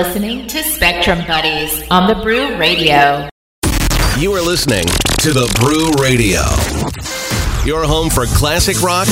Listening 0.00 0.48
to 0.48 0.60
Spectrum 0.64 1.24
Buddies 1.24 1.88
on 1.88 2.08
the 2.08 2.20
Brew 2.20 2.56
Radio. 2.56 3.28
You 4.18 4.32
are 4.32 4.42
listening 4.42 4.82
to 5.20 5.30
the 5.32 5.46
Brew 5.62 5.86
Radio, 6.02 6.42
your 7.64 7.86
home 7.86 8.10
for 8.10 8.26
classic 8.26 8.82
rock, 8.82 9.06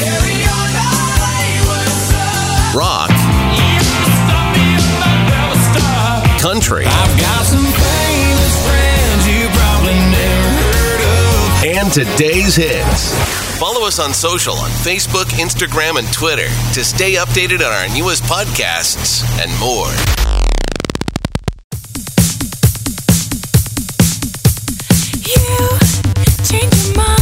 rock, 2.75 3.11
country, 6.41 6.87
and 11.64 11.92
today's 11.92 12.56
hits. 12.56 13.14
Follow 13.61 13.87
us 13.87 14.01
on 14.01 14.12
social 14.12 14.55
on 14.55 14.70
Facebook, 14.70 15.27
Instagram, 15.39 15.97
and 16.01 16.12
Twitter 16.12 16.48
to 16.75 16.83
stay 16.83 17.14
updated 17.14 17.64
on 17.64 17.73
our 17.73 17.97
newest 17.97 18.25
podcasts 18.25 19.23
and 19.41 19.56
more. 19.61 20.41
change 26.53 26.89
your 26.89 26.97
mind. 26.97 27.22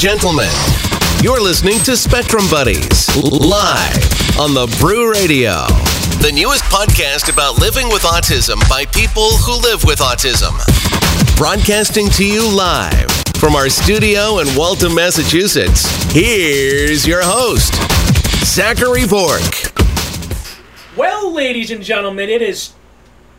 gentlemen, 0.00 0.48
you're 1.22 1.42
listening 1.42 1.78
to 1.80 1.94
Spectrum 1.94 2.44
Buddies 2.50 3.14
live 3.22 4.40
on 4.40 4.54
the 4.54 4.66
Brew 4.80 5.12
Radio, 5.12 5.66
the 6.22 6.32
newest 6.34 6.64
podcast 6.64 7.30
about 7.30 7.60
living 7.60 7.86
with 7.90 8.00
autism 8.04 8.66
by 8.66 8.86
people 8.86 9.28
who 9.36 9.60
live 9.60 9.84
with 9.84 9.98
autism. 9.98 10.56
Broadcasting 11.36 12.08
to 12.12 12.24
you 12.24 12.48
live 12.48 13.10
from 13.36 13.54
our 13.54 13.68
studio 13.68 14.38
in 14.38 14.48
Waltham, 14.56 14.94
Massachusetts. 14.94 15.84
Here's 16.14 17.06
your 17.06 17.20
host, 17.22 17.74
Zachary 18.42 19.06
Bork. 19.06 19.42
Well, 20.96 21.30
ladies 21.30 21.70
and 21.70 21.84
gentlemen, 21.84 22.30
it 22.30 22.40
is 22.40 22.72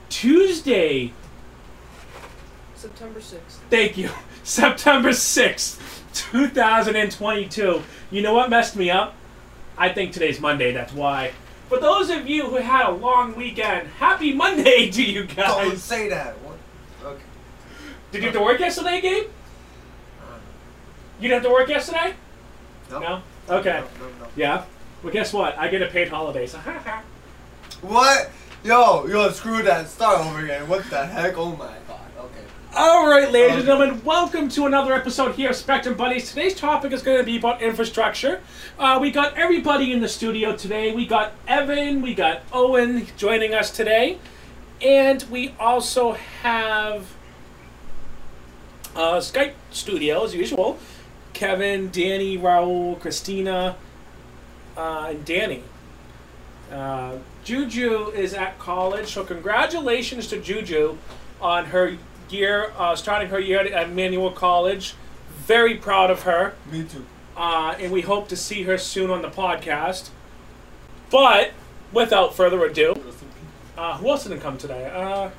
Tuesday, 0.10 1.12
September 2.76 3.20
6th. 3.20 3.40
Thank 3.72 3.98
you. 3.98 4.12
September 4.44 5.10
6th, 5.10 5.81
2022. 6.32 7.84
You 8.10 8.22
know 8.22 8.34
what 8.34 8.50
messed 8.50 8.76
me 8.76 8.90
up? 8.90 9.14
I 9.78 9.90
think 9.90 10.14
today's 10.14 10.40
Monday, 10.40 10.72
that's 10.72 10.94
why. 10.94 11.32
For 11.70 11.80
those 11.80 12.10
of 12.10 12.28
you 12.28 12.48
who 12.48 12.58
had 12.58 12.88
a 12.88 12.92
long 12.92 13.36
weekend, 13.36 13.88
happy 13.88 14.34
Monday 14.34 14.90
to 14.92 15.04
you 15.04 15.26
guys. 15.26 15.48
Don't 15.48 15.78
say 15.78 16.10
that. 16.10 16.34
What? 16.40 16.58
Okay. 17.04 17.24
Did 18.12 18.20
you 18.20 18.28
have 18.28 18.36
to 18.36 18.42
work 18.42 18.60
yesterday, 18.60 19.02
Gabe? 19.02 19.28
You 21.20 21.30
didn't 21.30 21.44
have 21.44 21.44
to 21.44 21.50
work 21.50 21.70
yesterday? 21.70 22.14
No. 22.90 23.00
No? 23.00 23.22
Okay. 23.50 23.84
No, 24.00 24.06
no, 24.08 24.12
no. 24.20 24.28
Yeah? 24.36 24.66
Well, 25.04 25.14
guess 25.14 25.34
what? 25.34 25.58
I 25.58 25.68
get 25.68 25.82
a 25.82 25.88
paid 25.88 26.10
holiday, 26.10 26.46
so 26.48 26.58
What? 27.82 28.32
Yo, 28.64 29.08
yo, 29.08 29.30
screw 29.32 29.64
that. 29.64 29.88
Start 29.90 30.20
over 30.20 30.44
again. 30.44 30.68
What 30.68 30.88
the 30.90 31.06
heck? 31.06 31.38
Oh 31.38 31.56
my 31.56 31.74
god. 32.72 32.80
Okay. 32.80 32.92
All 32.92 33.10
right, 33.10 33.32
ladies 33.32 33.58
and 33.58 33.66
gentlemen, 33.66 34.04
welcome 34.04 34.50
to 34.50 34.66
another 34.66 34.94
episode 34.94 35.36
here 35.36 35.50
of 35.50 35.56
Spectrum 35.56 35.96
Buddies. 35.96 36.30
Today's 36.30 36.56
topic 36.56 36.92
is 36.92 37.02
going 37.02 37.18
to 37.18 37.24
be 37.24 37.38
about 37.38 37.62
infrastructure. 37.62 38.42
Uh, 38.80 38.98
we 39.02 39.12
got 39.12 39.38
everybody 39.38 39.92
in 39.92 40.00
the 40.00 40.08
studio 40.08 40.56
today. 40.56 40.94
We 40.94 41.06
got 41.06 41.34
Evan, 41.48 42.02
we 42.02 42.14
got 42.14 42.42
Owen 42.52 43.08
joining 43.18 43.54
us 43.54 43.72
today, 43.72 44.18
and 44.82 45.24
we 45.30 45.54
also 45.60 46.14
have 46.14 47.14
uh, 48.96 49.18
Skype 49.18 49.54
studio 49.72 50.24
as 50.24 50.34
usual. 50.36 50.80
Kevin, 51.34 51.90
Danny, 51.92 52.38
Raul, 52.38 53.00
Christina, 53.00 53.76
uh, 54.78 55.08
and 55.10 55.26
Danny. 55.26 55.64
Uh, 56.72 57.18
Juju 57.44 58.12
is 58.12 58.34
at 58.34 58.60
college, 58.60 59.08
so 59.08 59.24
congratulations 59.24 60.28
to 60.28 60.40
Juju 60.40 60.98
on 61.42 61.66
her 61.66 61.98
year, 62.32 62.72
uh, 62.78 62.96
starting 62.96 63.30
her 63.30 63.40
year 63.40 63.60
at 63.60 63.90
Emmanuel 63.90 64.32
College. 64.32 64.96
Very 65.46 65.76
proud 65.76 66.10
of 66.12 66.24
her, 66.24 66.54
Me 66.72 66.84
too. 66.84 67.06
uh, 67.36 67.76
and 67.80 67.92
we 67.92 68.02
hope 68.02 68.28
to 68.30 68.36
see 68.36 68.64
her 68.64 68.78
soon 68.78 69.10
on 69.10 69.22
the 69.22 69.30
podcast. 69.30 70.10
But 71.10 71.52
without 71.92 72.36
further 72.36 72.64
ado, 72.64 72.96
uh, 73.78 73.98
who 73.98 74.10
else 74.10 74.24
didn't 74.24 74.40
come 74.42 74.58
today? 74.58 74.86
Uh, 74.94 75.30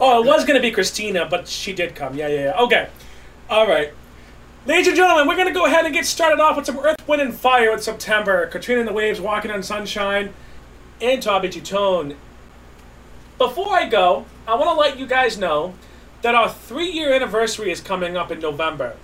oh, 0.00 0.22
it 0.22 0.26
was 0.26 0.44
going 0.44 0.56
to 0.56 0.62
be 0.62 0.70
Christina, 0.70 1.26
but 1.28 1.48
she 1.48 1.72
did 1.72 1.94
come. 1.94 2.14
Yeah, 2.14 2.28
yeah, 2.28 2.44
yeah. 2.44 2.60
Okay. 2.62 2.88
All 3.50 3.66
right. 3.66 3.92
Ladies 4.66 4.88
and 4.88 4.96
gentlemen, 4.96 5.28
we're 5.28 5.36
going 5.36 5.46
to 5.48 5.54
go 5.54 5.66
ahead 5.66 5.84
and 5.84 5.94
get 5.94 6.06
started 6.06 6.40
off 6.40 6.56
with 6.56 6.66
some 6.66 6.78
Earth, 6.78 6.96
Wind, 7.06 7.22
and 7.22 7.34
Fire 7.34 7.72
in 7.72 7.80
September. 7.80 8.46
Katrina 8.46 8.80
and 8.80 8.88
the 8.88 8.92
Waves, 8.92 9.20
Walking 9.20 9.50
on 9.50 9.62
Sunshine, 9.62 10.32
and 11.00 11.22
Tommy 11.22 11.48
Tutone. 11.48 12.16
Before 13.38 13.74
I 13.74 13.88
go, 13.88 14.24
I 14.46 14.54
want 14.54 14.70
to 14.70 14.74
let 14.74 14.98
you 14.98 15.06
guys 15.06 15.36
know 15.38 15.74
that 16.22 16.34
our 16.34 16.48
three 16.48 16.90
year 16.90 17.12
anniversary 17.12 17.70
is 17.70 17.80
coming 17.80 18.16
up 18.16 18.30
in 18.30 18.40
November. 18.40 18.96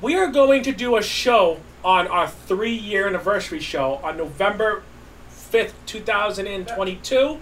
We 0.00 0.14
are 0.16 0.26
going 0.30 0.62
to 0.64 0.72
do 0.72 0.96
a 0.96 1.02
show 1.02 1.58
on 1.84 2.06
our 2.08 2.28
three 2.28 2.74
year 2.74 3.06
anniversary 3.06 3.60
show 3.60 3.94
on 4.02 4.16
November 4.16 4.82
5th, 5.30 5.72
2022. 5.86 7.38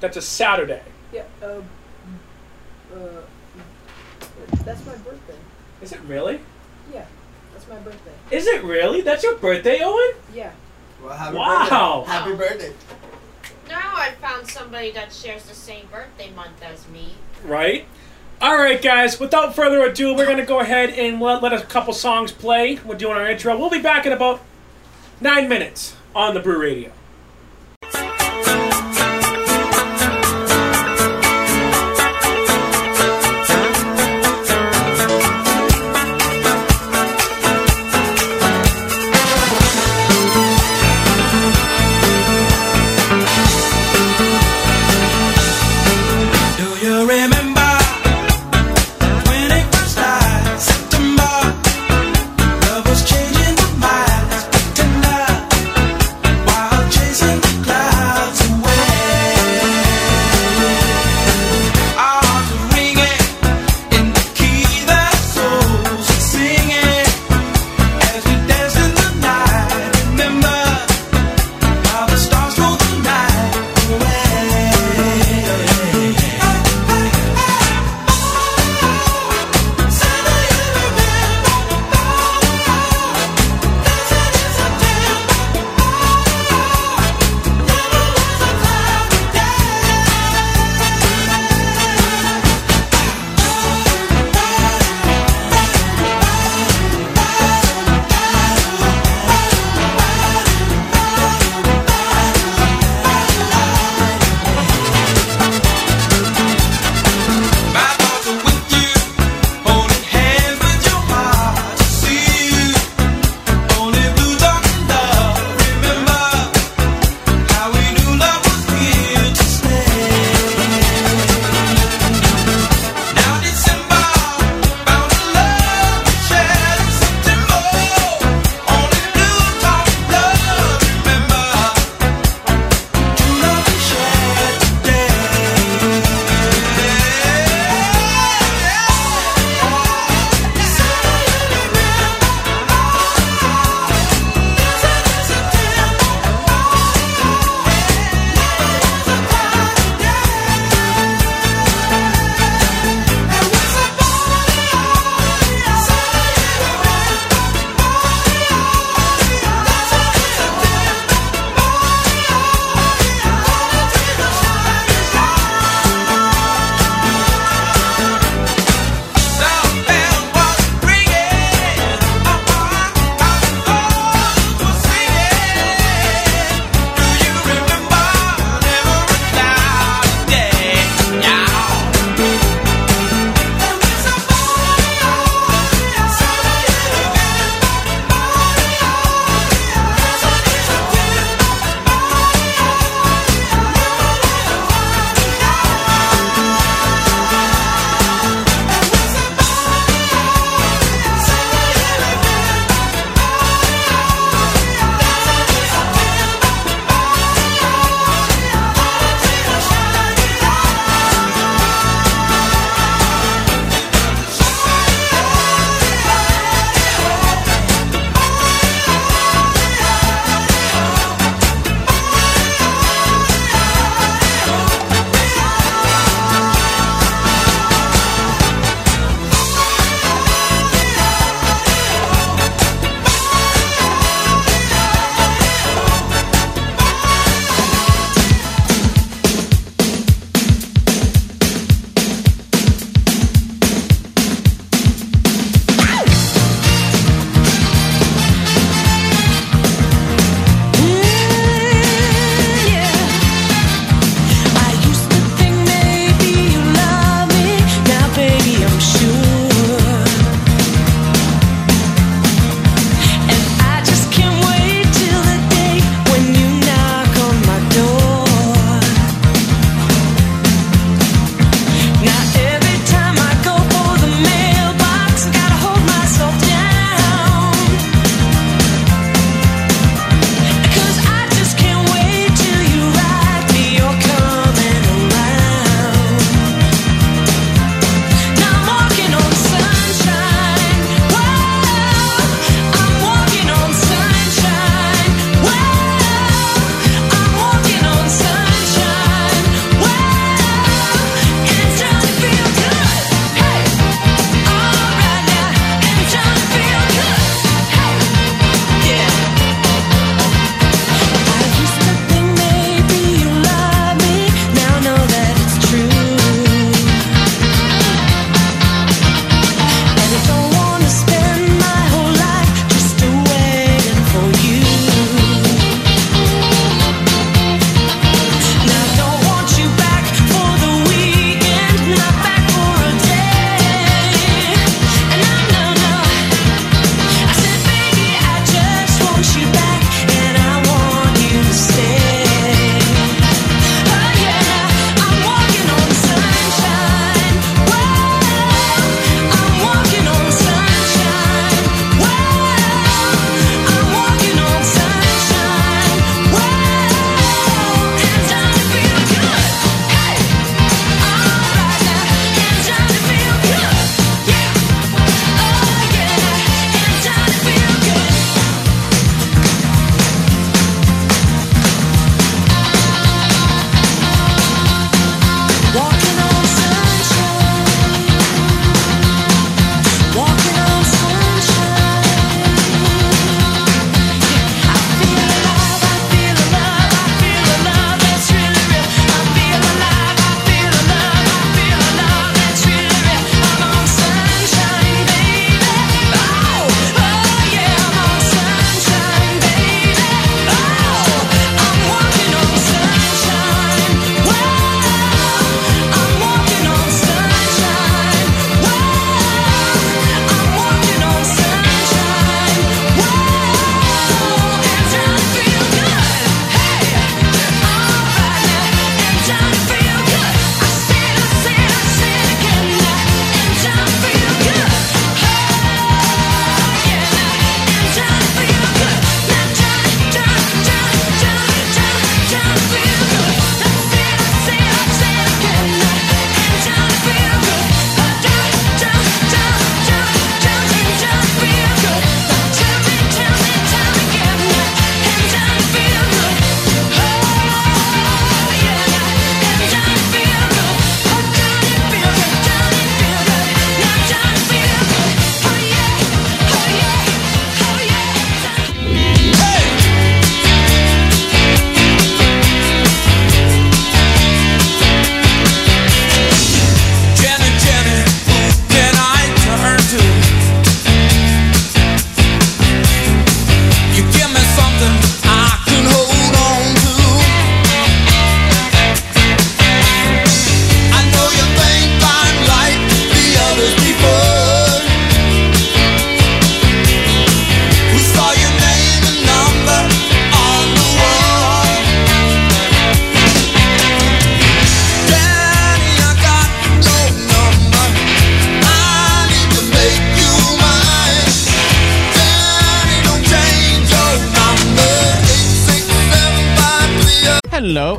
That's 0.00 0.16
a 0.16 0.22
Saturday. 0.22 0.82
Yeah, 1.12 1.22
uh, 1.42 1.46
uh, 2.94 2.98
that's 4.64 4.84
my 4.84 4.96
birthday. 4.96 5.36
Is 5.80 5.92
it 5.92 6.00
really? 6.00 6.40
Yeah, 6.92 7.06
that's 7.52 7.68
my 7.68 7.76
birthday. 7.76 8.12
Is 8.30 8.46
it 8.46 8.62
really? 8.62 9.00
That's 9.00 9.22
your 9.22 9.36
birthday, 9.36 9.80
Owen? 9.82 10.10
Yeah. 10.34 10.52
Well, 11.02 11.16
happy 11.16 11.36
Wow. 11.36 12.04
birthday. 12.04 12.12
Happy 12.12 12.36
birthday. 12.36 12.72
Now 13.68 13.94
I 13.96 14.12
found 14.20 14.48
somebody 14.48 14.90
that 14.92 15.12
shares 15.12 15.44
the 15.44 15.54
same 15.54 15.86
birthday 15.86 16.30
month 16.30 16.62
as 16.62 16.86
me. 16.88 17.14
Right? 17.44 17.86
All 18.40 18.56
right, 18.56 18.80
guys. 18.80 19.18
Without 19.18 19.54
further 19.54 19.82
ado, 19.82 20.14
we're 20.14 20.26
gonna 20.26 20.44
go 20.44 20.60
ahead 20.60 20.90
and 20.90 21.20
let, 21.20 21.42
let 21.42 21.52
a 21.52 21.64
couple 21.64 21.94
songs 21.94 22.32
play. 22.32 22.78
We're 22.84 22.96
doing 22.96 23.16
our 23.16 23.28
intro. 23.28 23.56
We'll 23.56 23.70
be 23.70 23.80
back 23.80 24.06
in 24.06 24.12
about 24.12 24.40
nine 25.20 25.48
minutes 25.48 25.96
on 26.14 26.34
the 26.34 26.40
Brew 26.40 26.60
Radio. 26.60 26.92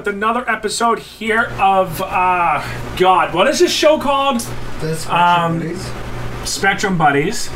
with 0.00 0.14
another 0.14 0.48
episode 0.48 0.98
here 0.98 1.52
of 1.60 2.00
uh 2.00 2.96
God, 2.96 3.34
what 3.34 3.46
is 3.48 3.58
this 3.58 3.70
show 3.70 3.98
called? 3.98 4.40
um, 5.10 5.76
Spectrum 6.46 6.96
Buddies, 6.96 7.50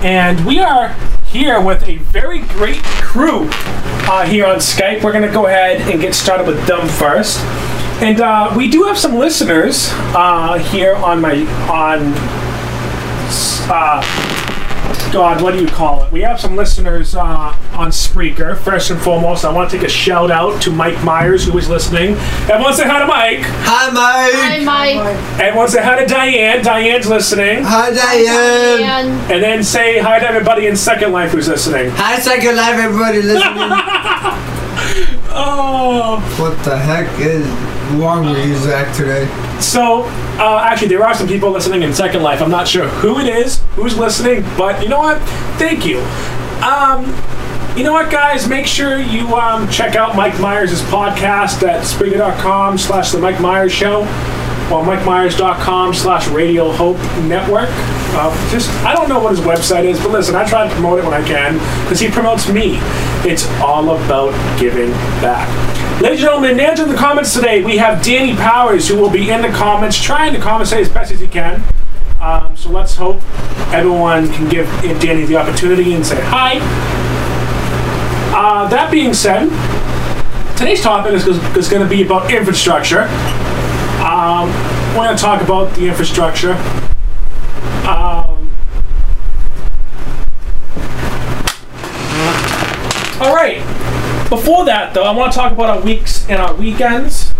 and 0.00 0.46
we 0.46 0.60
are 0.60 0.96
here 1.26 1.60
with 1.60 1.86
a 1.86 1.96
very 1.98 2.38
great 2.40 2.82
crew 3.02 3.50
uh, 3.52 4.24
here 4.24 4.46
on 4.46 4.56
Skype. 4.56 5.02
We're 5.02 5.12
gonna 5.12 5.30
go 5.30 5.44
ahead 5.46 5.82
and 5.90 6.00
get 6.00 6.14
started 6.14 6.46
with 6.46 6.66
them 6.66 6.88
first, 6.88 7.38
and 8.00 8.18
uh, 8.22 8.54
we 8.56 8.70
do 8.70 8.84
have 8.84 8.96
some 8.96 9.16
listeners 9.16 9.90
uh, 10.14 10.58
here 10.58 10.96
on 10.96 11.20
my 11.20 11.42
on. 11.68 12.14
Uh, 13.70 14.00
God, 15.12 15.42
what 15.42 15.52
do 15.52 15.60
you 15.60 15.68
call 15.68 16.04
it? 16.04 16.12
We 16.12 16.22
have 16.22 16.40
some 16.40 16.56
listeners 16.56 17.14
uh, 17.14 17.49
on 17.80 17.88
Spreaker. 17.88 18.58
First 18.58 18.90
and 18.90 19.00
foremost, 19.00 19.42
I 19.42 19.50
want 19.50 19.70
to 19.70 19.78
take 19.78 19.86
a 19.86 19.90
shout 19.90 20.30
out 20.30 20.60
to 20.62 20.70
Mike 20.70 21.02
Myers, 21.02 21.46
who 21.46 21.56
is 21.56 21.66
listening. 21.66 22.10
Everyone 22.46 22.74
say 22.74 22.86
hi 22.86 22.98
to 22.98 23.06
Mike. 23.06 23.40
Hi, 23.64 23.90
Mike. 23.90 24.34
Hi, 24.34 24.58
Mike. 24.62 25.40
Everyone 25.40 25.66
say 25.66 25.82
hi 25.82 25.98
to 25.98 26.06
Diane. 26.06 26.62
Diane's 26.62 27.08
listening. 27.08 27.64
Hi, 27.64 27.90
Diane. 27.90 29.08
And 29.32 29.42
then 29.42 29.64
say 29.64 29.98
hi 29.98 30.18
to 30.18 30.28
everybody 30.28 30.66
in 30.66 30.76
Second 30.76 31.12
Life 31.12 31.30
who's 31.32 31.48
listening. 31.48 31.90
Hi, 31.92 32.18
Second 32.20 32.56
Life, 32.56 32.78
everybody 32.78 33.22
listening. 33.22 33.56
oh. 35.32 36.20
What 36.38 36.62
the 36.62 36.76
heck 36.76 37.08
is 37.18 37.46
wrong 37.98 38.26
with 38.26 38.46
you, 38.46 38.56
Zach, 38.56 38.94
today? 38.94 39.24
So, 39.58 40.02
uh, 40.38 40.60
actually, 40.62 40.88
there 40.88 41.02
are 41.02 41.14
some 41.14 41.26
people 41.26 41.50
listening 41.50 41.82
in 41.82 41.94
Second 41.94 42.22
Life. 42.22 42.42
I'm 42.42 42.50
not 42.50 42.68
sure 42.68 42.88
who 42.88 43.20
it 43.20 43.26
is, 43.26 43.62
who's 43.74 43.96
listening, 43.96 44.42
but 44.58 44.82
you 44.82 44.90
know 44.90 44.98
what? 44.98 45.18
Thank 45.58 45.86
you. 45.86 46.00
Um, 46.60 47.06
you 47.76 47.84
know 47.84 47.92
what, 47.92 48.10
guys? 48.10 48.48
Make 48.48 48.66
sure 48.66 48.98
you 48.98 49.34
um, 49.36 49.68
check 49.68 49.96
out 49.96 50.16
Mike 50.16 50.38
Myers' 50.40 50.82
podcast 50.82 51.66
at 51.66 51.84
Spreaker.com 51.84 52.78
slash 52.78 53.12
The 53.12 53.18
Mike 53.18 53.40
Myers 53.40 53.72
Show 53.72 54.02
or 54.70 54.84
MikeMyers.com 54.84 55.94
slash 55.94 56.28
Radio 56.28 56.70
Hope 56.70 56.96
Network. 57.24 57.68
Uh, 58.12 58.50
just, 58.50 58.70
I 58.84 58.94
don't 58.94 59.08
know 59.08 59.18
what 59.18 59.30
his 59.30 59.40
website 59.40 59.84
is, 59.84 59.98
but 59.98 60.10
listen, 60.12 60.36
I 60.36 60.44
try 60.48 60.66
to 60.66 60.72
promote 60.72 61.00
it 61.00 61.04
when 61.04 61.14
I 61.14 61.26
can 61.26 61.54
because 61.84 61.98
he 61.98 62.08
promotes 62.08 62.48
me. 62.48 62.78
It's 63.28 63.48
all 63.60 63.90
about 63.90 64.30
giving 64.60 64.92
back. 65.20 65.48
Ladies 66.00 66.20
and 66.20 66.28
gentlemen, 66.28 66.50
in 66.52 66.60
answer 66.60 66.86
the 66.86 66.94
comments 66.94 67.34
today, 67.34 67.64
we 67.64 67.78
have 67.78 68.02
Danny 68.02 68.34
Powers 68.36 68.88
who 68.88 68.96
will 68.96 69.10
be 69.10 69.30
in 69.30 69.42
the 69.42 69.50
comments 69.50 70.00
trying 70.00 70.32
to 70.34 70.38
commentate 70.38 70.82
as 70.82 70.88
best 70.88 71.12
as 71.12 71.20
he 71.20 71.26
can. 71.26 71.62
Um, 72.20 72.56
so 72.56 72.70
let's 72.70 72.94
hope 72.94 73.20
everyone 73.72 74.28
can 74.32 74.48
give 74.48 74.66
Danny 75.00 75.24
the 75.24 75.36
opportunity 75.36 75.94
and 75.94 76.06
say 76.06 76.20
hi. 76.20 76.99
Uh, 78.42 78.66
that 78.68 78.90
being 78.90 79.12
said, 79.12 79.50
today's 80.56 80.80
topic 80.80 81.12
is, 81.12 81.26
is 81.26 81.68
going 81.68 81.82
to 81.82 81.88
be 81.88 82.02
about 82.02 82.32
infrastructure. 82.32 83.02
Um, 84.00 84.48
we're 84.96 85.04
going 85.04 85.14
to 85.14 85.22
talk 85.22 85.42
about 85.42 85.76
the 85.76 85.86
infrastructure. 85.86 86.52
Um, 87.84 88.48
all 93.20 93.36
right. 93.36 93.58
Before 94.30 94.64
that, 94.64 94.92
though, 94.94 95.04
I 95.04 95.14
want 95.14 95.34
to 95.34 95.38
talk 95.38 95.52
about 95.52 95.76
our 95.76 95.82
weeks 95.82 96.26
and 96.30 96.40
our 96.40 96.54
weekends. 96.54 97.34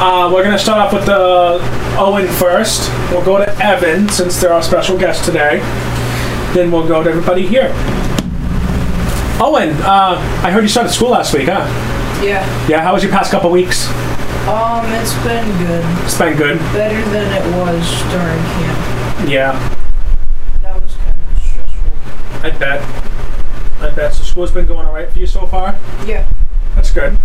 Uh, 0.00 0.30
we're 0.32 0.42
going 0.42 0.56
to 0.56 0.58
start 0.58 0.78
off 0.78 0.94
with 0.94 1.04
the 1.04 1.58
Owen 1.98 2.26
first. 2.26 2.90
We'll 3.10 3.22
go 3.22 3.36
to 3.36 3.54
Evan 3.62 4.08
since 4.08 4.40
they're 4.40 4.54
our 4.54 4.62
special 4.62 4.96
guest 4.96 5.26
today. 5.26 5.58
Then 6.54 6.72
we'll 6.72 6.88
go 6.88 7.02
to 7.02 7.10
everybody 7.10 7.46
here. 7.46 8.05
Owen, 9.38 9.70
uh, 9.82 10.16
I 10.42 10.50
heard 10.50 10.62
you 10.62 10.68
started 10.68 10.90
school 10.90 11.10
last 11.10 11.34
week, 11.34 11.46
huh? 11.50 11.66
Yeah. 12.24 12.42
Yeah, 12.68 12.80
how 12.80 12.94
was 12.94 13.02
your 13.02 13.12
past 13.12 13.30
couple 13.30 13.50
weeks? 13.50 13.86
Um, 14.48 14.86
it's 14.94 15.12
been 15.22 15.46
good. 15.66 15.84
It's 16.04 16.16
been 16.16 16.36
good. 16.38 16.58
Better 16.72 17.02
than 17.10 17.30
it 17.32 17.56
was 17.58 17.86
during 18.12 18.38
camp. 18.56 19.28
Yeah, 19.28 19.52
That 20.62 20.80
was 20.80 20.94
kind 20.94 21.16
of 21.34 21.42
stressful. 21.42 22.44
I 22.44 22.50
bet. 22.50 22.82
I 23.82 23.90
bet. 23.94 24.14
So 24.14 24.24
school's 24.24 24.52
been 24.52 24.64
going 24.66 24.86
all 24.86 24.94
right 24.94 25.10
for 25.10 25.18
you 25.18 25.26
so 25.26 25.46
far? 25.46 25.78
Yeah. 26.06 26.26
That's 26.74 26.90
good. 26.90 27.18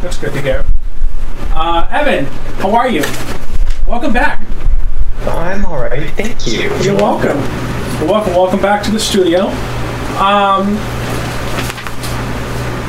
That's 0.00 0.16
good 0.16 0.32
to 0.32 0.40
hear. 0.40 0.64
Uh, 1.50 1.86
Evan, 1.90 2.24
how 2.60 2.74
are 2.74 2.88
you? 2.88 3.02
Welcome 3.86 4.14
back. 4.14 4.40
I'm 5.26 5.66
alright, 5.66 6.10
thank 6.12 6.46
you. 6.46 6.74
You're 6.80 6.96
welcome. 6.96 7.36
You're 8.00 8.10
welcome. 8.10 8.32
Welcome 8.34 8.62
back 8.62 8.82
to 8.84 8.90
the 8.90 9.00
studio. 9.00 9.48
Um, 10.18 10.76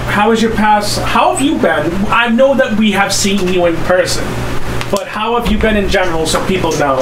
how 0.08 0.30
was 0.30 0.42
your 0.42 0.56
past? 0.56 1.00
How 1.00 1.34
have 1.36 1.42
you 1.42 1.58
been? 1.60 1.92
I 2.08 2.30
know 2.30 2.56
that 2.56 2.78
we 2.78 2.92
have 2.92 3.14
seen 3.14 3.48
you 3.48 3.66
in 3.66 3.76
person, 3.86 4.24
but 4.90 5.08
how 5.08 5.40
have 5.40 5.52
you 5.52 5.58
been 5.60 5.78
in 5.78 5.90
general 5.90 6.26
so 6.26 6.46
people 6.48 6.72
know? 6.74 6.98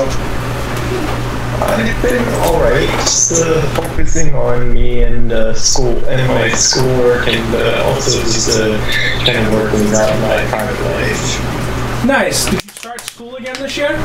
I've 1.57 2.01
been 2.01 2.21
alright, 2.43 2.89
just 2.99 3.41
uh, 3.43 3.61
focusing 3.73 4.35
on 4.35 4.73
me 4.73 5.03
and 5.03 5.31
uh, 5.31 5.53
school 5.53 5.97
and 6.05 6.27
my 6.27 6.49
schoolwork 6.49 7.27
and 7.27 7.55
uh, 7.55 7.83
also 7.85 8.19
just 8.21 8.59
uh, 8.59 8.77
kind 9.25 9.37
of 9.37 9.53
working 9.53 9.87
out 9.95 10.11
my 10.21 10.45
private 10.49 10.81
life. 10.81 12.05
Nice. 12.05 12.45
Did 12.45 12.63
you 12.63 12.69
start 12.71 13.01
school 13.01 13.35
again 13.37 13.55
this 13.59 13.77
year? 13.77 13.95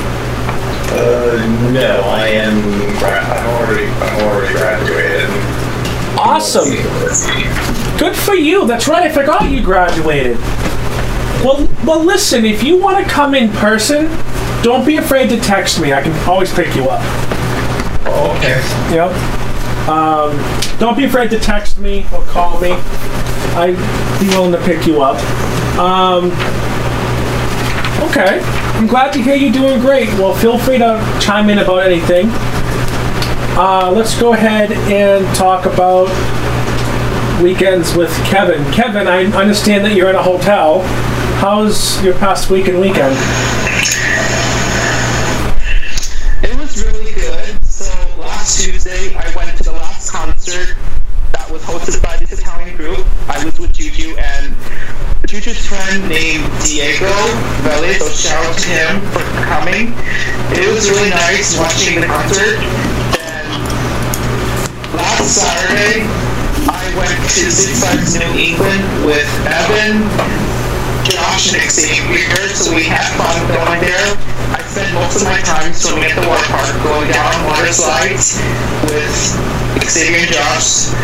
Uh, 0.93 1.71
no, 1.73 2.01
I 2.07 2.29
am. 2.29 2.63
I'm 3.05 3.47
already. 3.61 3.87
I'm 3.87 4.25
already 4.25 4.53
graduated. 4.55 5.29
Awesome. 6.19 7.90
Good 8.01 8.17
for 8.17 8.35
you. 8.35 8.67
That's 8.67 8.89
right. 8.89 9.03
I 9.03 9.11
forgot 9.11 9.51
you 9.51 9.63
graduated. 9.63 10.39
Well, 11.45 11.69
well. 11.85 12.03
Listen, 12.03 12.47
if 12.47 12.63
you 12.63 12.81
want 12.81 13.05
to 13.05 13.11
come 13.11 13.35
in 13.35 13.51
person, 13.51 14.07
don't 14.63 14.87
be 14.87 14.97
afraid 14.97 15.29
to 15.29 15.39
text 15.39 15.79
me. 15.79 15.93
I 15.93 16.01
can 16.01 16.13
always 16.27 16.51
pick 16.51 16.75
you 16.75 16.89
up. 16.89 17.03
Okay. 18.07 18.59
Yep. 18.95 19.13
Um, 19.87 20.79
don't 20.79 20.97
be 20.97 21.05
afraid 21.05 21.29
to 21.33 21.39
text 21.39 21.79
me 21.79 22.07
or 22.11 22.23
call 22.25 22.59
me. 22.59 22.71
I'd 22.73 23.77
be 24.19 24.29
willing 24.29 24.53
to 24.53 24.65
pick 24.65 24.87
you 24.87 25.03
up. 25.03 25.23
Um, 25.79 26.31
okay. 28.09 28.41
I'm 28.79 28.87
glad 28.87 29.13
to 29.13 29.21
hear 29.21 29.35
you're 29.35 29.53
doing 29.53 29.79
great. 29.79 30.09
Well, 30.15 30.35
feel 30.35 30.59
free 30.59 30.79
to 30.79 31.19
chime 31.21 31.51
in 31.51 31.59
about 31.59 31.83
anything. 31.83 32.29
Uh, 33.59 33.93
let's 33.95 34.19
go 34.19 34.33
ahead 34.33 34.73
and 34.73 35.37
talk 35.37 35.67
about 35.67 36.09
weekends 37.41 37.97
with 37.97 38.13
Kevin. 38.25 38.63
Kevin, 38.73 39.07
I 39.09 39.25
understand 39.27 39.85
that 39.85 39.95
you're 39.95 40.11
in 40.11 40.17
a 40.17 40.23
hotel. 40.23 40.83
How's 41.41 42.03
your 42.05 42.15
past 42.15 42.51
week 42.51 42.69
and 42.69 42.81
weekend? 42.81 43.17
It 46.45 46.57
was 46.59 46.85
really 46.85 47.13
good. 47.13 47.65
So 47.65 47.91
last 48.19 48.63
Tuesday, 48.63 49.15
I 49.15 49.33
went 49.35 49.57
to 49.59 49.65
the 49.65 49.73
last 49.73 50.11
concert 50.11 50.77
that 51.33 51.51
was 51.51 51.63
hosted 51.63 52.03
by 52.03 52.17
this 52.17 52.33
Italian 52.33 52.77
group. 52.77 53.07
I 53.29 53.43
was 53.45 53.59
with 53.59 53.73
Juju 53.73 54.17
and 54.17 54.55
Juju's 55.27 55.67
friend 55.67 56.09
named 56.09 56.45
Diego 56.63 57.11
Vélez. 57.65 57.99
So 57.99 58.09
shout 58.09 58.45
out 58.45 58.59
to 58.59 58.69
him 58.69 59.01
for 59.13 59.25
coming. 59.45 59.95
It 60.53 60.69
was 60.75 60.91
really 60.91 61.11
nice 61.11 61.59
watching 61.59 62.01
the 62.01 62.07
concert. 62.07 62.59
Last 64.93 65.37
Saturday, 65.37 66.03
went 66.97 67.15
to 67.37 68.19
New 68.19 68.35
England 68.39 68.83
with 69.07 69.29
Evan, 69.47 70.03
Josh, 71.05 71.55
and 71.55 71.71
Xavier. 71.71 72.49
So 72.55 72.75
we 72.75 72.85
had 72.85 73.07
fun 73.15 73.37
going 73.53 73.81
there. 73.81 74.17
I 74.55 74.63
spent 74.67 74.93
most 74.95 75.23
of 75.23 75.29
my 75.29 75.41
time 75.41 75.73
swimming 75.75 76.11
at 76.11 76.15
the 76.19 76.27
water 76.27 76.47
park, 76.51 76.75
going 76.83 77.11
down 77.11 77.27
on 77.35 77.47
water 77.47 77.73
slides 77.73 78.41
with 78.91 79.15
Xavier 79.87 80.27
and 80.27 80.33
Josh. 80.33 80.95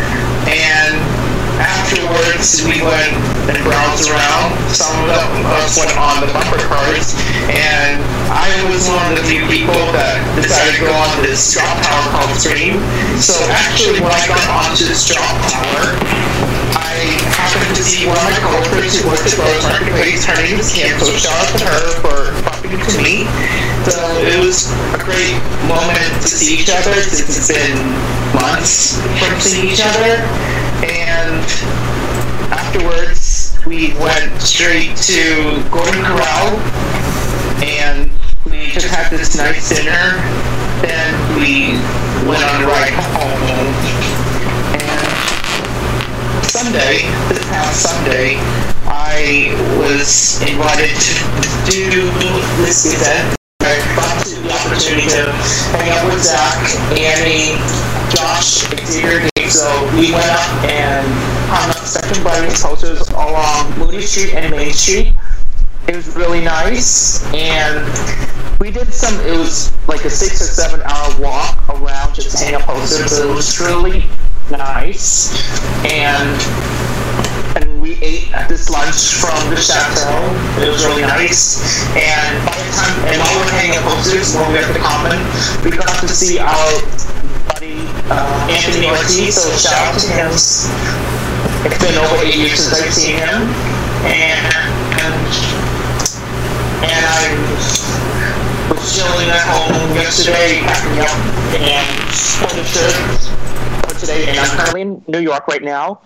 And 0.47 1.16
afterwards, 1.59 2.61
we 2.65 2.81
went 2.81 3.13
and 3.49 3.57
browsed 3.65 4.09
around. 4.09 4.53
Some 4.73 4.93
of 5.09 5.45
us 5.61 5.77
went 5.77 5.93
on 5.97 6.21
the 6.21 6.29
bumper 6.33 6.61
cars, 6.69 7.17
and 7.49 8.01
I 8.29 8.49
was 8.69 8.85
one 8.89 9.01
of 9.11 9.17
the 9.17 9.25
few 9.25 9.43
people 9.49 9.77
that 9.97 10.21
decided 10.37 10.77
to 10.77 10.85
go 10.85 10.93
on 10.93 11.09
this 11.25 11.41
drop 11.53 11.77
tower 11.81 12.05
called 12.13 12.33
Scream. 12.37 12.77
So 13.17 13.33
actually, 13.49 13.99
when 14.03 14.13
I 14.13 14.21
got 14.29 14.43
onto 14.53 14.85
this 14.85 15.07
drop 15.07 15.35
tower, 15.49 15.97
I 16.77 16.93
happened 17.33 17.73
to 17.77 17.83
see 17.83 18.05
one 18.05 18.17
of 18.17 18.25
my 18.25 18.37
coworkers 18.41 18.99
who 18.99 19.09
works 19.09 19.33
at 19.33 19.39
Rose 19.39 19.65
Marketplace. 19.65 20.25
Her 20.25 20.37
name 20.37 20.59
is 20.59 20.69
Kim, 20.73 20.93
so 20.99 21.13
shout 21.17 21.33
out 21.33 21.57
to 21.57 21.65
her 21.65 21.85
for 22.03 22.17
bumping 22.45 22.77
into 22.77 23.01
me. 23.01 23.25
So 23.87 23.97
it 24.27 24.37
was 24.37 24.67
a 24.93 24.99
great 24.99 25.39
moment 25.65 26.11
to 26.21 26.27
see 26.27 26.59
each 26.59 26.69
other 26.69 26.93
since 27.01 27.31
it's 27.31 27.47
been 27.47 27.77
months 28.35 28.99
from 29.17 29.39
seeing 29.39 29.71
each 29.71 29.81
other. 29.81 30.19
And 30.85 31.43
afterwards, 32.53 33.57
we 33.65 33.93
went 33.95 34.41
straight 34.41 34.95
to 34.95 35.63
Golden 35.71 36.03
Corral 36.05 36.57
and 37.63 38.11
we 38.45 38.67
just 38.67 38.87
had 38.87 39.09
this 39.09 39.35
nice 39.35 39.69
dinner. 39.69 40.21
Then 40.81 41.13
we 41.35 41.73
went 42.29 42.43
on 42.43 42.63
a 42.63 42.67
ride 42.67 42.93
home. 42.93 43.41
And 44.77 46.45
Sunday, 46.45 47.09
this 47.29 47.43
past 47.49 47.81
Sunday, 47.81 48.37
I 48.85 49.53
was 49.79 50.41
invited 50.41 50.95
to 51.65 51.89
do 51.89 52.11
this 52.63 52.93
event. 52.93 53.35
I 53.61 53.77
got 53.95 54.23
the 54.25 54.51
opportunity 54.53 55.09
to 55.09 55.31
hang 55.75 55.89
out 55.89 56.05
with 56.05 56.23
Zach, 56.23 56.57
Annie, 56.97 57.57
Josh, 58.15 58.69
Xavier. 58.85 59.36
So 59.49 59.63
we 59.95 60.11
went 60.11 60.27
up 60.27 60.63
and 60.65 61.07
hung 61.47 61.69
up 61.69 61.77
second 61.77 62.21
Buddies 62.21 62.61
posters 62.61 63.07
along 63.09 63.79
Moody 63.79 64.01
Street 64.01 64.35
and 64.35 64.51
Main 64.51 64.73
Street. 64.73 65.13
It 65.87 65.95
was 65.95 66.13
really 66.17 66.41
nice, 66.41 67.23
and 67.33 67.79
we 68.59 68.71
did 68.71 68.93
some. 68.93 69.15
It 69.25 69.37
was 69.37 69.71
like 69.87 70.03
a 70.03 70.09
six 70.09 70.41
or 70.41 70.51
seven 70.51 70.81
hour 70.83 71.21
walk 71.21 71.63
around 71.69 72.13
just 72.13 72.37
hang 72.37 72.55
up 72.55 72.63
posters. 72.63 73.17
It 73.17 73.25
was 73.25 73.57
really 73.61 74.03
nice, 74.51 75.31
and 75.85 76.35
and 77.55 77.81
we 77.81 77.95
ate 78.03 78.29
at 78.33 78.49
this 78.49 78.69
lunch 78.69 79.15
from 79.15 79.49
the 79.49 79.55
chateau. 79.55 80.27
It 80.61 80.67
was 80.67 80.83
really 80.85 81.03
nice, 81.03 81.87
and 81.95 82.45
by 82.45 82.51
the 82.51 82.71
time 82.75 83.15
and 83.15 83.21
while 83.21 83.31
we 83.39 83.45
were 83.45 83.51
hanging 83.55 83.77
up 83.79 83.85
posters, 83.95 84.35
when 84.35 84.51
we 84.51 84.59
were 84.59 84.65
at 84.65 84.73
the 84.73 84.83
common, 84.83 85.17
we 85.63 85.71
got 85.71 85.87
to 86.01 86.07
see 86.09 86.37
our 86.37 87.16
uh, 88.09 88.47
Anthony 88.49 88.87
Ortiz. 88.87 89.35
So 89.35 89.49
shout 89.57 89.73
out 89.73 89.99
to 89.99 90.07
him. 90.11 90.31
It's 91.65 91.79
been 91.83 91.97
over 91.97 92.23
eight 92.23 92.35
years 92.35 92.59
since 92.59 92.81
I've 92.81 92.93
seen 92.93 93.17
him, 93.17 93.49
and. 94.05 94.41
and 95.01 95.67
and 96.77 97.05
I 97.05 98.69
was 98.69 98.95
chilling 98.95 99.29
at 99.29 99.41
home 99.41 99.95
yesterday, 99.95 100.61
packing 100.61 100.99
up 101.01 101.17
and 101.55 101.87
furniture 102.37 102.91
for 103.87 103.99
today. 103.99 104.29
And 104.29 104.39
I'm 104.39 104.57
currently 104.57 104.81
in 104.81 105.03
New 105.07 105.19
York 105.19 105.47
right 105.47 105.63
now, 105.63 106.01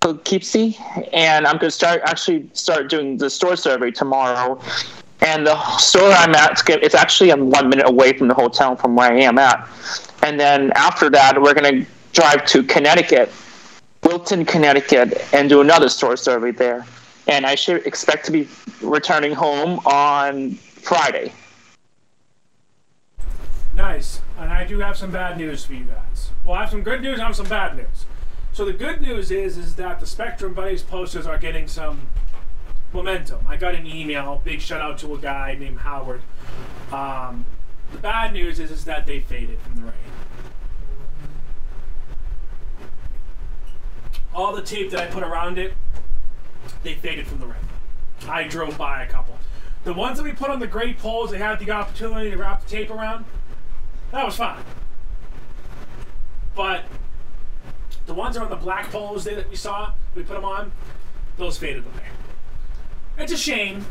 Poughkeepsie, 0.00 0.78
and 1.12 1.46
I'm 1.46 1.58
going 1.58 1.68
to 1.68 1.70
start 1.70 2.00
actually 2.04 2.48
start 2.54 2.88
doing 2.88 3.18
the 3.18 3.28
store 3.28 3.56
survey 3.56 3.90
tomorrow. 3.90 4.58
And 5.20 5.46
the 5.46 5.60
store 5.78 6.10
I'm 6.10 6.34
at, 6.34 6.62
it's 6.68 6.94
actually 6.94 7.32
one 7.32 7.68
minute 7.68 7.88
away 7.88 8.12
from 8.16 8.28
the 8.28 8.34
hotel 8.34 8.76
from 8.76 8.94
where 8.94 9.12
I 9.12 9.20
am 9.20 9.38
at. 9.38 9.68
And 10.22 10.38
then 10.38 10.72
after 10.76 11.08
that, 11.10 11.40
we're 11.40 11.54
going 11.54 11.84
to 11.84 11.90
drive 12.12 12.44
to 12.46 12.62
Connecticut, 12.62 13.32
Wilton, 14.02 14.44
Connecticut, 14.44 15.22
and 15.32 15.48
do 15.48 15.60
another 15.60 15.88
store 15.88 16.16
survey 16.16 16.50
there 16.50 16.86
and 17.28 17.44
I 17.44 17.54
should 17.54 17.86
expect 17.86 18.26
to 18.26 18.32
be 18.32 18.48
returning 18.80 19.32
home 19.32 19.80
on 19.84 20.52
Friday. 20.54 21.32
Nice. 23.74 24.20
And 24.38 24.52
I 24.52 24.64
do 24.64 24.78
have 24.78 24.96
some 24.96 25.10
bad 25.10 25.36
news 25.36 25.64
for 25.64 25.74
you 25.74 25.84
guys. 25.84 26.30
Well, 26.44 26.54
I 26.54 26.60
have 26.60 26.70
some 26.70 26.82
good 26.82 27.02
news 27.02 27.14
and 27.14 27.22
I 27.22 27.26
have 27.26 27.36
some 27.36 27.48
bad 27.48 27.76
news. 27.76 28.06
So 28.52 28.64
the 28.64 28.72
good 28.72 29.02
news 29.02 29.30
is 29.30 29.58
is 29.58 29.74
that 29.76 30.00
the 30.00 30.06
Spectrum 30.06 30.54
Buddies 30.54 30.82
posters 30.82 31.26
are 31.26 31.38
getting 31.38 31.68
some 31.68 32.08
momentum. 32.96 33.46
I 33.46 33.56
got 33.56 33.74
an 33.74 33.86
email. 33.86 34.40
Big 34.42 34.60
shout 34.60 34.80
out 34.80 34.98
to 34.98 35.14
a 35.14 35.18
guy 35.18 35.56
named 35.58 35.78
Howard. 35.78 36.22
Um, 36.92 37.44
the 37.92 37.98
bad 37.98 38.32
news 38.32 38.58
is 38.58 38.70
is 38.70 38.84
that 38.86 39.06
they 39.06 39.20
faded 39.20 39.58
from 39.60 39.76
the 39.76 39.82
rain. 39.82 39.92
All 44.34 44.54
the 44.54 44.62
tape 44.62 44.90
that 44.90 45.00
I 45.00 45.06
put 45.06 45.22
around 45.22 45.58
it, 45.58 45.74
they 46.82 46.94
faded 46.94 47.26
from 47.26 47.38
the 47.38 47.46
rain. 47.46 47.56
I 48.28 48.44
drove 48.44 48.76
by 48.76 49.04
a 49.04 49.08
couple. 49.08 49.38
The 49.84 49.92
ones 49.92 50.18
that 50.18 50.24
we 50.24 50.32
put 50.32 50.50
on 50.50 50.58
the 50.58 50.66
great 50.66 50.98
poles, 50.98 51.30
they 51.30 51.38
had 51.38 51.58
the 51.60 51.70
opportunity 51.70 52.30
to 52.30 52.36
wrap 52.36 52.64
the 52.64 52.68
tape 52.68 52.90
around. 52.90 53.24
That 54.10 54.24
was 54.24 54.36
fine. 54.36 54.62
But 56.54 56.84
the 58.06 58.14
ones 58.14 58.34
that 58.34 58.40
are 58.40 58.44
on 58.44 58.50
the 58.50 58.56
black 58.56 58.90
poles 58.90 59.24
that 59.24 59.48
we 59.48 59.56
saw, 59.56 59.92
we 60.14 60.22
put 60.22 60.34
them 60.34 60.44
on, 60.44 60.72
those 61.36 61.56
faded 61.56 61.84
away. 61.84 62.15
It's 63.18 63.32
a 63.32 63.36
shame. 63.36 63.86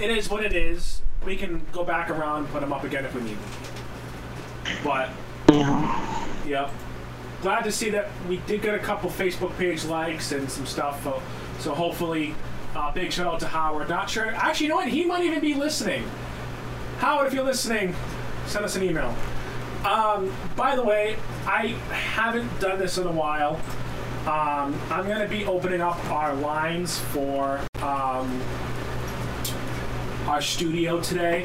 It 0.00 0.10
is 0.10 0.30
what 0.30 0.42
it 0.42 0.54
is. 0.54 1.02
We 1.24 1.36
can 1.36 1.66
go 1.72 1.84
back 1.84 2.08
around 2.08 2.38
and 2.38 2.48
put 2.48 2.60
them 2.62 2.72
up 2.72 2.82
again 2.84 3.04
if 3.04 3.14
we 3.14 3.20
need 3.20 3.36
them. 3.36 3.50
But, 4.82 5.10
yeah. 6.46 6.70
Glad 7.42 7.64
to 7.64 7.72
see 7.72 7.90
that 7.90 8.08
we 8.28 8.38
did 8.46 8.62
get 8.62 8.74
a 8.74 8.78
couple 8.78 9.10
Facebook 9.10 9.56
page 9.58 9.84
likes 9.84 10.32
and 10.32 10.50
some 10.50 10.66
stuff. 10.66 11.04
So, 11.04 11.22
so 11.58 11.74
hopefully, 11.74 12.34
uh, 12.74 12.90
big 12.92 13.12
shout 13.12 13.26
out 13.26 13.40
to 13.40 13.46
Howard. 13.46 13.88
Not 13.88 14.08
sure. 14.08 14.26
Actually, 14.34 14.66
you 14.66 14.70
know 14.70 14.76
what? 14.76 14.88
He 14.88 15.04
might 15.04 15.24
even 15.24 15.40
be 15.40 15.54
listening. 15.54 16.04
Howard, 16.98 17.26
if 17.26 17.34
you're 17.34 17.44
listening, 17.44 17.94
send 18.46 18.64
us 18.64 18.76
an 18.76 18.82
email. 18.82 19.14
Um, 19.84 20.32
by 20.56 20.76
the 20.76 20.82
way, 20.82 21.16
I 21.46 21.68
haven't 21.92 22.60
done 22.60 22.78
this 22.78 22.98
in 22.98 23.06
a 23.06 23.12
while. 23.12 23.60
Um, 24.26 24.78
I'm 24.90 25.06
going 25.06 25.20
to 25.20 25.28
be 25.28 25.46
opening 25.46 25.80
up 25.80 25.96
our 26.10 26.34
lines 26.34 26.98
for 26.98 27.58
um, 27.80 28.42
our 30.26 30.42
studio 30.42 31.00
today. 31.00 31.44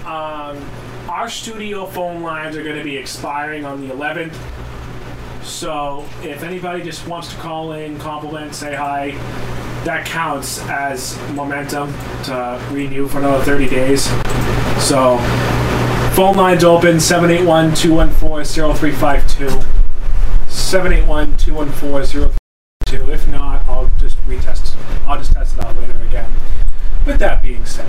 Um, 0.00 0.62
our 1.08 1.30
studio 1.30 1.86
phone 1.86 2.22
lines 2.22 2.54
are 2.54 2.62
going 2.62 2.76
to 2.76 2.84
be 2.84 2.98
expiring 2.98 3.64
on 3.64 3.80
the 3.80 3.94
11th. 3.94 4.36
So 5.42 6.06
if 6.22 6.42
anybody 6.42 6.82
just 6.82 7.06
wants 7.06 7.32
to 7.32 7.36
call 7.36 7.72
in, 7.72 7.98
compliment, 7.98 8.54
say 8.54 8.74
hi, 8.74 9.12
that 9.84 10.04
counts 10.04 10.60
as 10.64 11.18
momentum 11.32 11.94
to 12.24 12.62
renew 12.72 13.08
for 13.08 13.20
another 13.20 13.42
30 13.42 13.70
days. 13.70 14.04
So 14.78 15.16
phone 16.14 16.36
lines 16.36 16.62
open 16.62 17.00
781 17.00 17.74
214 17.74 18.44
0352. 18.74 19.75
781 20.66 21.36
214 21.36 22.34
0352. 22.90 23.12
If 23.12 23.28
not, 23.28 23.64
I'll 23.68 23.88
just 24.00 24.18
retest. 24.26 24.74
I'll 25.06 25.16
just 25.16 25.30
test 25.30 25.56
it 25.56 25.64
out 25.64 25.76
later 25.76 25.96
again. 26.08 26.28
With 27.06 27.20
that 27.20 27.40
being 27.40 27.64
said, 27.64 27.86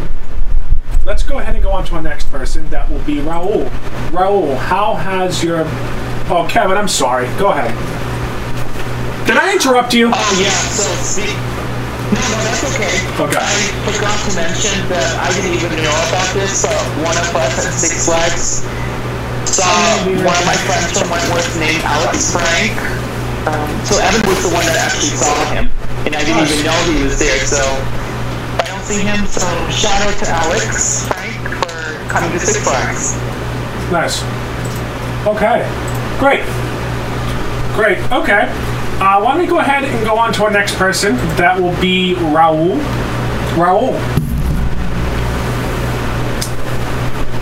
let's 1.03 1.23
go 1.23 1.39
ahead 1.39 1.55
and 1.55 1.63
go 1.63 1.71
on 1.71 1.85
to 1.85 1.95
our 1.95 2.03
next 2.03 2.29
person. 2.29 2.69
That 2.69 2.87
will 2.87 3.01
be 3.01 3.15
Raul. 3.15 3.67
Raul, 4.13 4.55
how 4.57 4.93
has 4.93 5.43
your. 5.43 5.63
Oh, 6.29 6.45
Kevin, 6.47 6.77
I'm 6.77 6.87
sorry. 6.87 7.25
Go 7.39 7.49
ahead. 7.49 7.73
Did 9.25 9.37
I 9.37 9.53
interrupt 9.53 9.95
you? 9.95 10.11
Oh 10.13 10.39
yeah. 10.39 10.53
So 10.69 10.85
speak. 11.01 11.33
No, 12.13 12.21
no, 12.21 12.37
that's 12.45 12.61
okay. 12.77 12.93
Okay. 13.25 13.41
I 13.41 13.89
forgot 13.89 14.21
to 14.29 14.35
mention 14.37 14.77
that 14.93 15.17
I 15.17 15.33
didn't 15.33 15.57
even 15.57 15.81
know 15.81 15.97
about 16.13 16.29
this. 16.35 16.63
Uh, 16.63 16.69
one 17.01 17.17
of 17.17 17.35
us 17.35 17.65
at 17.65 17.73
Six 17.73 18.05
Flags 18.05 18.61
saw 19.47 20.03
one 20.27 20.35
of 20.35 20.45
my 20.45 20.59
friends 20.67 20.91
from 20.91 21.07
Wentworth 21.09 21.47
named 21.59 21.79
Alex 21.87 22.35
Frank. 22.35 22.75
Um, 23.47 23.69
so 23.87 23.95
Evan 23.95 24.19
was 24.27 24.43
the 24.43 24.51
one 24.51 24.65
that 24.67 24.75
actually 24.75 25.15
saw 25.15 25.31
him, 25.55 25.71
and 26.03 26.11
I 26.15 26.21
didn't 26.27 26.51
even 26.51 26.67
know 26.67 26.75
he 26.91 27.03
was 27.07 27.17
there. 27.17 27.39
So 27.47 27.63
I 28.59 28.67
don't 28.67 28.83
see 28.83 28.99
him. 28.99 29.23
So 29.25 29.47
shout 29.71 29.95
out 30.03 30.15
to 30.19 30.27
Alex 30.27 31.07
Frank 31.07 31.39
for 31.63 32.09
coming 32.11 32.31
to 32.35 32.39
Six 32.39 32.59
Flags. 32.59 33.15
Nice. 33.87 34.19
Okay. 35.23 35.63
Great. 36.19 36.43
Great. 37.75 37.99
Okay. 38.11 38.51
Uh, 38.99 39.21
why 39.21 39.31
don't 39.31 39.39
we 39.39 39.47
go 39.47 39.59
ahead 39.59 39.83
and 39.85 40.05
go 40.05 40.17
on 40.17 40.33
to 40.33 40.43
our 40.43 40.51
next 40.51 40.75
person? 40.75 41.15
That 41.37 41.59
will 41.59 41.79
be 41.79 42.15
Raul. 42.15 42.79
Raul. 43.55 43.95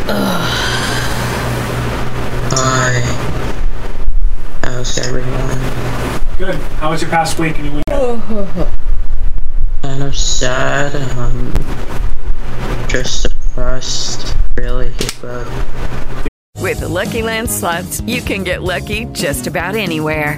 Hi. 0.08 0.45
How's 4.86 5.00
everyone? 5.00 6.38
Good. 6.38 6.54
How 6.78 6.92
was 6.92 7.02
your 7.02 7.10
past 7.10 7.40
week 7.40 7.58
and 7.58 7.66
your 7.66 7.76
week? 7.78 7.86
Kind 9.82 10.04
of 10.04 10.16
sad. 10.16 10.96
Um, 11.18 11.52
just 12.88 13.24
depressed, 13.24 14.38
really. 14.56 14.94
But 15.24 15.48
With 16.60 16.82
the 16.82 16.88
Lucky 16.88 17.24
Land 17.24 17.50
slots, 17.50 18.02
you 18.02 18.22
can 18.22 18.44
get 18.44 18.62
lucky 18.62 19.06
just 19.06 19.48
about 19.48 19.74
anywhere. 19.74 20.38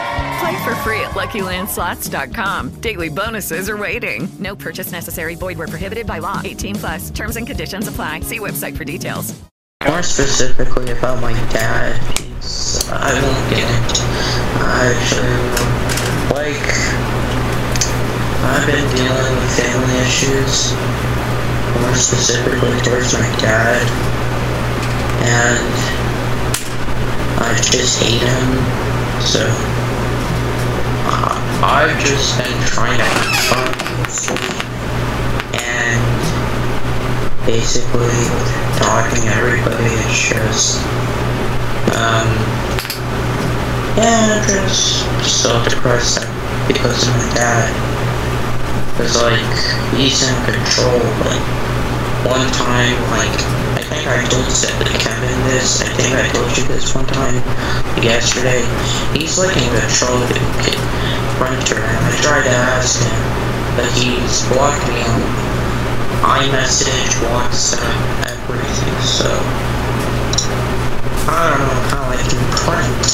Play 0.41 0.63
for 0.63 0.73
free 0.77 0.99
at 1.01 1.11
LuckyLandSlots.com. 1.11 2.81
Daily 2.81 3.09
bonuses 3.09 3.69
are 3.69 3.77
waiting. 3.77 4.27
No 4.39 4.55
purchase 4.55 4.91
necessary. 4.91 5.35
Void 5.35 5.59
were 5.59 5.67
prohibited 5.67 6.07
by 6.07 6.17
law. 6.17 6.41
18 6.43 6.75
plus. 6.77 7.11
Terms 7.11 7.35
and 7.35 7.45
conditions 7.45 7.87
apply. 7.87 8.21
See 8.21 8.39
website 8.39 8.75
for 8.75 8.83
details. 8.83 9.39
More 9.85 10.01
specifically 10.01 10.89
about 10.91 11.21
my 11.21 11.33
dad, 11.53 11.93
I 12.89 13.13
won't 13.21 13.49
get 13.53 13.69
into, 13.69 14.01
I 14.65 14.97
like, 16.33 16.69
I've 18.41 18.65
been 18.65 18.87
dealing 18.97 19.35
with 19.37 19.51
family 19.61 19.97
issues, 20.01 20.73
more 21.81 21.93
specifically 21.93 22.81
towards 22.81 23.13
my 23.13 23.29
dad, 23.37 23.85
and 25.21 25.69
I 27.41 27.53
just 27.61 28.01
hate 28.01 28.21
him, 28.21 28.57
so 29.21 29.45
I've 31.63 31.93
just 31.99 32.41
been 32.41 32.57
trying 32.65 32.97
to 32.97 33.05
have 33.05 33.61
and 35.53 36.01
basically 37.45 38.09
talking 38.81 39.21
to 39.21 39.33
everybody 39.37 39.93
it's 40.01 40.17
just 40.25 40.81
um 41.93 42.25
yeah 43.93 44.41
just 44.49 45.05
so 45.21 45.53
depressed 45.69 46.25
because 46.65 47.07
of 47.07 47.13
my 47.13 47.29
dad 47.37 47.69
because 48.97 49.21
like 49.21 49.53
he's 49.93 50.25
in 50.25 50.33
control 50.49 50.97
like 51.29 51.45
one 52.25 52.49
time 52.57 52.97
like 53.13 53.37
I 53.77 53.85
think 53.85 54.09
I 54.09 54.25
told 54.33 54.49
Kevin 54.97 55.37
this 55.53 55.83
I 55.85 55.93
think 55.93 56.15
I 56.17 56.27
told 56.33 56.57
you 56.57 56.65
this 56.73 56.95
one 56.95 57.05
time 57.05 57.37
yesterday 58.01 58.65
he's 59.13 59.37
like 59.37 59.55
in 59.57 59.69
control 59.77 60.25
of 61.47 61.57
the 61.57 61.65
kid 61.65 61.77
Hunter 61.77 61.81
and 61.81 62.05
I 62.05 62.21
tried 62.21 62.43
to 62.43 62.53
ask 62.53 63.01
him 63.01 63.41
but 63.75 63.87
he's 63.95 64.45
blocked 64.51 64.85
me 64.91 64.99
on 65.07 65.21
iMessage, 66.43 67.17
WhatsApp, 67.23 68.29
everything, 68.29 68.97
so 69.01 69.31
I 71.31 71.49
don't 71.49 71.59
know 71.65 71.81
how 71.89 72.03
I 72.11 72.17
can 72.19 72.43
print. 72.51 73.07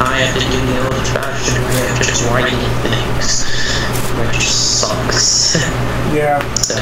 I 0.00 0.22
have 0.22 0.34
to 0.38 0.44
do 0.46 0.58
the 0.70 0.78
old 0.86 1.06
fashioned 1.12 1.64
way 1.66 1.90
of 1.90 1.98
just 1.98 2.24
writing 2.30 2.62
things, 2.86 3.44
which 4.18 4.48
sucks. 4.48 5.56
Yeah. 6.08 6.40
so, 6.54 6.74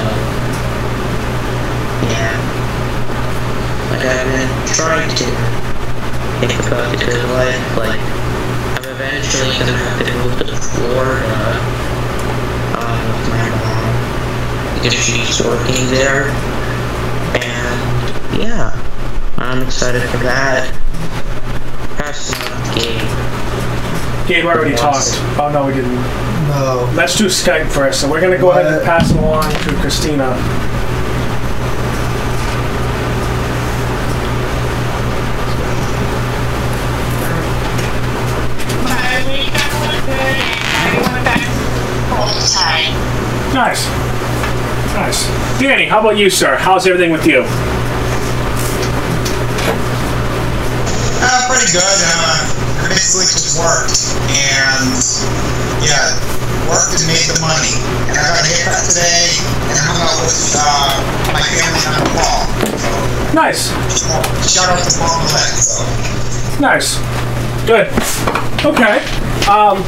yeah. 2.07 2.39
Like 3.91 4.07
I've 4.07 4.29
been 4.31 4.67
trying 4.73 5.09
to 5.11 5.27
think 6.39 6.61
about 6.65 6.97
the 6.97 7.05
good 7.05 7.25
life, 7.31 7.77
like 7.77 8.26
I'm 8.97 9.03
eventually 9.03 9.53
gonna 9.59 9.77
have 9.77 10.07
to 10.07 10.15
move 10.25 10.39
to 10.39 10.57
Florida 10.57 11.61
um, 12.81 12.97
with 13.13 13.29
my 13.29 13.45
mom 13.53 14.79
because 14.79 14.95
she's 14.95 15.39
working 15.45 15.85
there. 15.91 16.29
And 17.37 18.41
yeah, 18.41 18.73
I'm 19.37 19.63
excited 19.63 20.01
for 20.01 20.17
that. 20.19 20.73
Pass 21.99 22.31
it 22.31 22.47
Gabe. 22.75 24.29
Gabe 24.29 24.47
already 24.47 24.75
talked. 24.75 25.11
Oh 25.39 25.51
no, 25.53 25.67
we 25.67 25.75
didn't. 25.75 25.95
No. 26.49 26.91
Let's 26.95 27.19
do 27.19 27.27
Skype 27.27 27.69
first. 27.69 28.01
So 28.01 28.11
we're 28.11 28.23
gonna 28.23 28.39
go 28.39 28.53
ahead 28.53 28.65
and 28.65 28.83
pass 28.83 29.11
it 29.11 29.19
along 29.19 29.53
to 29.53 29.75
Christina. 29.83 30.33
Nice. 43.77 45.29
Nice. 45.29 45.61
Danny, 45.61 45.85
how 45.85 46.01
about 46.01 46.17
you, 46.17 46.31
sir? 46.31 46.57
How's 46.57 46.87
everything 46.87 47.11
with 47.11 47.27
you? 47.27 47.45
Uh, 51.21 51.49
pretty 51.49 51.69
good. 51.73 51.83
Uh, 51.85 52.89
basically 52.89 53.29
just 53.29 53.59
worked 53.61 54.17
and 54.33 54.97
yeah, 55.85 56.17
worked 56.73 56.97
and 56.97 57.05
made 57.05 57.29
the 57.29 57.37
money. 57.45 57.77
And 58.09 58.17
I 58.17 58.25
got 58.25 58.41
a 58.41 58.49
haircut 58.49 58.89
today 58.89 59.37
and 59.69 59.77
hung 59.77 60.01
out 60.01 60.17
with 60.25 60.57
uh, 60.57 60.97
my 61.37 61.43
family 61.45 61.85
on 61.85 62.01
the 62.01 62.09
wall. 62.17 62.49
Nice. 63.37 63.69
Shout 64.49 64.73
out 64.73 64.81
to 64.81 64.89
Mom 64.97 65.21
Lynn. 65.29 65.53
So. 65.61 65.85
Nice. 66.61 66.97
Good. 67.67 67.93
Okay. 68.65 69.05
Um, 69.45 69.85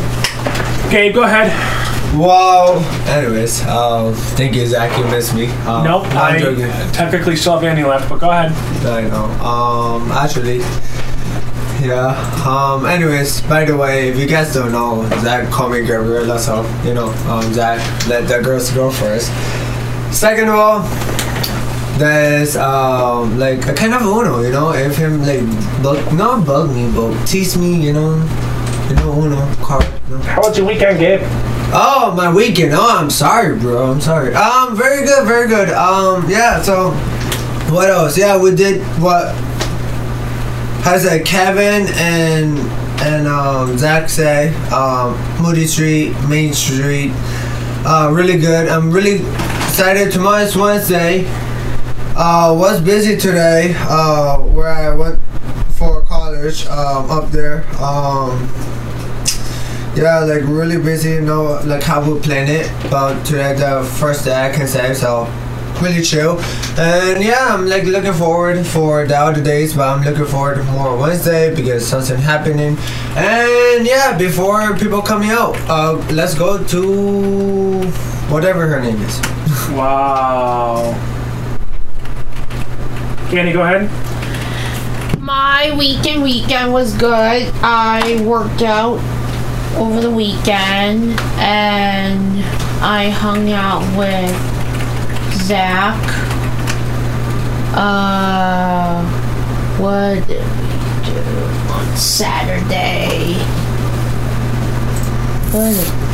Gabe, 0.91 1.14
go 1.14 1.22
ahead. 1.22 1.88
Wow. 2.14 2.78
Anyways, 3.06 3.64
um, 3.66 4.14
thank 4.34 4.54
you, 4.56 4.66
Zach. 4.66 4.96
You 4.98 5.04
missed 5.06 5.34
me. 5.34 5.46
Um, 5.66 5.84
nope. 5.84 6.02
no, 6.04 6.09
I'm 6.20 6.36
I 6.36 6.38
joking. 6.38 6.70
technically 6.92 7.36
still 7.36 7.54
have 7.54 7.64
Andy 7.64 7.84
left, 7.84 8.09
but 8.09 8.18
go 8.18 8.30
ahead. 8.30 8.52
I 8.86 9.02
know. 9.09 9.24
Um, 9.44 10.11
actually, 10.12 10.59
yeah. 11.86 12.16
Um, 12.46 12.86
anyways, 12.86 13.42
by 13.42 13.64
the 13.64 13.76
way, 13.76 14.09
if 14.09 14.16
you 14.16 14.26
guys 14.26 14.52
don't 14.54 14.72
know, 14.72 15.09
Zach 15.20 15.50
called 15.52 15.72
me 15.72 15.82
Gabriella, 15.82 16.38
so 16.38 16.62
you 16.82 16.94
know, 16.94 17.09
um, 17.28 17.52
Zach 17.52 17.78
let 18.09 18.26
the 18.26 18.40
girls 18.42 18.70
go 18.70 18.90
first. 18.90 19.30
Second 20.11 20.48
of 20.48 20.54
all, 20.54 20.80
there's 21.98 22.56
um 22.56 23.38
like 23.38 23.66
a 23.66 23.74
kind 23.74 23.92
of 23.92 24.02
Uno, 24.02 24.40
you 24.40 24.50
know, 24.50 24.72
if 24.72 24.96
him 24.96 25.20
like 25.22 25.42
bug, 25.82 26.00
not 26.14 26.46
bug 26.46 26.70
me, 26.70 26.90
but 26.90 27.14
tease 27.26 27.56
me, 27.59 27.74
you 27.86 27.92
know, 27.92 28.14
you 28.88 28.94
know 28.96 29.12
Uno 29.12 29.54
card. 29.62 29.84
You 30.09 30.16
know. 30.16 30.22
How 30.22 30.40
was 30.40 30.56
your 30.56 30.66
weekend, 30.66 30.98
Gabe? 30.98 31.20
Oh, 31.71 32.14
my 32.16 32.33
weekend. 32.33 32.73
Oh, 32.73 32.99
I'm 32.99 33.11
sorry, 33.11 33.59
bro. 33.59 33.93
I'm 33.93 34.01
sorry. 34.01 34.35
Um, 34.35 34.75
very 34.77 35.05
good, 35.05 35.27
very 35.27 35.47
good. 35.49 35.69
Um, 35.71 36.29
yeah. 36.29 36.62
So, 36.62 36.93
what 37.73 37.91
else? 37.91 38.16
Yeah, 38.16 38.41
we 38.41 38.55
did 38.55 38.81
what? 39.03 39.35
Has 40.85 41.05
a 41.05 41.21
Kevin 41.23 41.87
and 41.97 42.59
and 43.01 43.27
um 43.29 43.77
Zach 43.77 44.09
say 44.09 44.49
um 44.71 45.14
Moody 45.43 45.66
Street, 45.66 46.14
Main 46.29 46.55
Street. 46.55 47.12
Uh, 47.85 48.11
really 48.12 48.39
good. 48.39 48.69
I'm 48.69 48.91
really 48.91 49.16
excited. 49.66 50.11
Tomorrow's 50.11 50.57
Wednesday. 50.57 51.27
Uh, 52.16 52.57
was 52.59 52.81
busy 52.81 53.16
today. 53.16 53.75
Uh, 53.77 54.39
where 54.39 54.69
I 54.69 54.95
went 54.95 55.21
for 55.73 56.01
college. 56.03 56.66
Um, 56.66 57.11
up 57.11 57.31
there. 57.31 57.64
Um. 57.83 58.49
Yeah, 59.99 60.20
like 60.20 60.44
really 60.44 60.80
busy, 60.80 61.11
you 61.14 61.22
know, 61.22 61.61
like 61.64 61.82
how 61.82 62.01
we 62.01 62.20
plan 62.20 62.49
it. 62.49 62.70
But 62.88 63.20
today 63.24 63.55
the 63.55 63.82
first 63.99 64.24
day 64.24 64.46
I 64.49 64.53
can 64.55 64.68
say 64.68 64.94
so. 64.94 65.26
Really 65.82 66.03
chill, 66.03 66.38
and 66.78 67.22
yeah, 67.22 67.55
I'm 67.55 67.66
like 67.66 67.82
looking 67.82 68.12
forward 68.12 68.64
for 68.64 69.07
the 69.07 69.16
other 69.16 69.42
days, 69.42 69.74
but 69.74 69.88
I'm 69.88 70.05
looking 70.05 70.24
forward 70.26 70.57
to 70.57 70.64
more 70.64 70.96
Wednesday 70.96 71.53
because 71.55 71.84
something 71.84 72.16
happening. 72.16 72.76
And 73.16 73.84
yeah, 73.86 74.16
before 74.16 74.76
people 74.76 75.03
coming 75.03 75.30
out, 75.30 75.57
uh, 75.68 75.94
let's 76.12 76.34
go 76.34 76.62
to 76.64 77.82
whatever 78.30 78.68
her 78.68 78.80
name 78.80 79.01
is. 79.03 79.20
Wow. 79.72 80.94
Andy, 83.32 83.53
go 83.53 83.62
ahead. 83.62 83.90
My 85.20 85.74
weekend 85.76 86.22
weekend 86.22 86.72
was 86.72 86.96
good. 86.96 87.53
I 87.62 88.20
worked 88.24 88.62
out 88.62 88.99
over 89.77 90.01
the 90.01 90.11
weekend 90.11 91.19
and 91.39 92.43
I 92.83 93.11
hung 93.11 93.51
out 93.51 93.83
with 93.97 94.35
Zach. 95.43 95.99
Uh, 97.75 99.03
what 99.79 100.27
did 100.27 100.43
we 100.43 101.12
do 101.12 101.21
on 101.73 101.97
Saturday? 101.97 103.35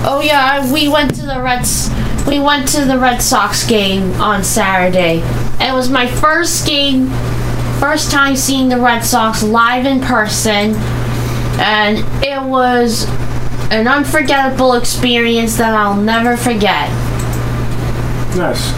Oh 0.06 0.22
yeah, 0.24 0.72
we 0.72 0.88
went 0.88 1.14
to 1.16 1.26
the 1.26 1.40
Reds. 1.42 1.90
We 2.26 2.38
went 2.38 2.68
to 2.68 2.84
the 2.84 2.98
Red 2.98 3.20
Sox 3.20 3.66
game 3.66 4.12
on 4.20 4.44
Saturday. 4.44 5.22
It 5.60 5.72
was 5.72 5.90
my 5.90 6.06
first 6.06 6.66
game, 6.66 7.08
first 7.80 8.10
time 8.10 8.36
seeing 8.36 8.68
the 8.68 8.78
Red 8.78 9.00
Sox 9.00 9.42
live 9.42 9.86
in 9.86 10.00
person, 10.00 10.74
and 11.58 11.98
it 12.22 12.42
was 12.42 13.06
an 13.70 13.88
unforgettable 13.88 14.74
experience 14.74 15.56
that 15.56 15.74
I'll 15.74 16.00
never 16.00 16.36
forget. 16.36 16.90
Nice. 18.36 18.72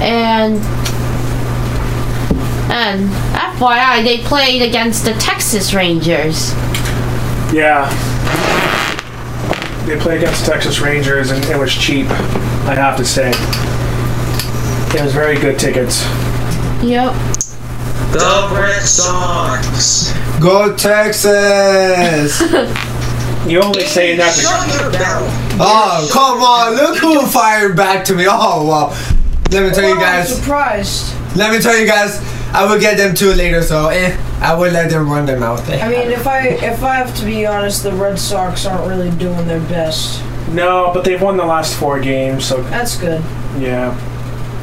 And 0.00 0.56
and 2.72 3.10
FYI, 3.34 4.02
they 4.02 4.18
played 4.18 4.62
against 4.62 5.04
the 5.04 5.12
Texas 5.14 5.74
Rangers. 5.74 6.52
Yeah. 7.52 7.88
They 9.86 9.98
played 9.98 10.22
against 10.22 10.46
the 10.46 10.52
Texas 10.52 10.80
Rangers 10.80 11.30
and 11.30 11.44
it 11.44 11.58
was 11.58 11.72
cheap, 11.72 12.06
I 12.08 12.74
have 12.74 12.96
to 12.96 13.04
say. 13.04 13.30
It 14.96 15.02
was 15.02 15.12
very 15.12 15.38
good 15.38 15.58
tickets. 15.58 16.02
Yep. 16.82 17.12
The 18.12 18.50
Red 18.52 18.82
Sox! 18.82 20.12
Go 20.40 20.74
Texas! 20.76 22.42
You're 23.46 23.64
only 23.64 23.84
saying 23.84 24.18
that 24.18 24.34
to 24.36 24.42
Oh, 25.60 26.08
come 26.12 26.40
on. 26.42 26.74
Look 26.76 26.98
who 26.98 27.26
fired 27.26 27.76
back 27.76 28.04
to 28.06 28.14
me. 28.14 28.26
Oh, 28.28 28.66
wow. 28.66 28.88
Let 29.50 29.64
me 29.68 29.70
tell 29.74 29.84
you 29.88 29.96
Wow, 29.96 30.02
I'm 30.04 30.20
guys. 30.22 30.36
surprised. 30.36 31.14
Let 31.36 31.52
me 31.52 31.60
tell 31.60 31.76
you 31.76 31.86
guys. 31.86 32.20
I 32.54 32.64
will 32.70 32.78
get 32.80 32.96
them 32.98 33.14
too 33.14 33.32
later, 33.32 33.62
so 33.62 33.88
eh. 33.88 34.16
I 34.40 34.54
will 34.54 34.70
let 34.70 34.90
them 34.90 35.08
run 35.10 35.24
their 35.26 35.38
mouth. 35.40 35.66
Eh. 35.70 35.80
I 35.80 35.88
mean, 35.88 36.10
if 36.10 36.26
I 36.26 36.48
if 36.48 36.82
I 36.82 36.96
have 36.96 37.14
to 37.16 37.24
be 37.24 37.46
honest, 37.46 37.82
the 37.82 37.92
Red 37.92 38.18
Sox 38.18 38.66
aren't 38.66 38.86
really 38.86 39.10
doing 39.16 39.46
their 39.48 39.60
best. 39.60 40.22
No, 40.50 40.90
but 40.92 41.02
they've 41.04 41.20
won 41.20 41.36
the 41.38 41.46
last 41.46 41.74
four 41.78 41.98
games, 42.00 42.44
so 42.44 42.62
That's 42.64 42.96
good. 42.98 43.22
yeah. 43.58 43.96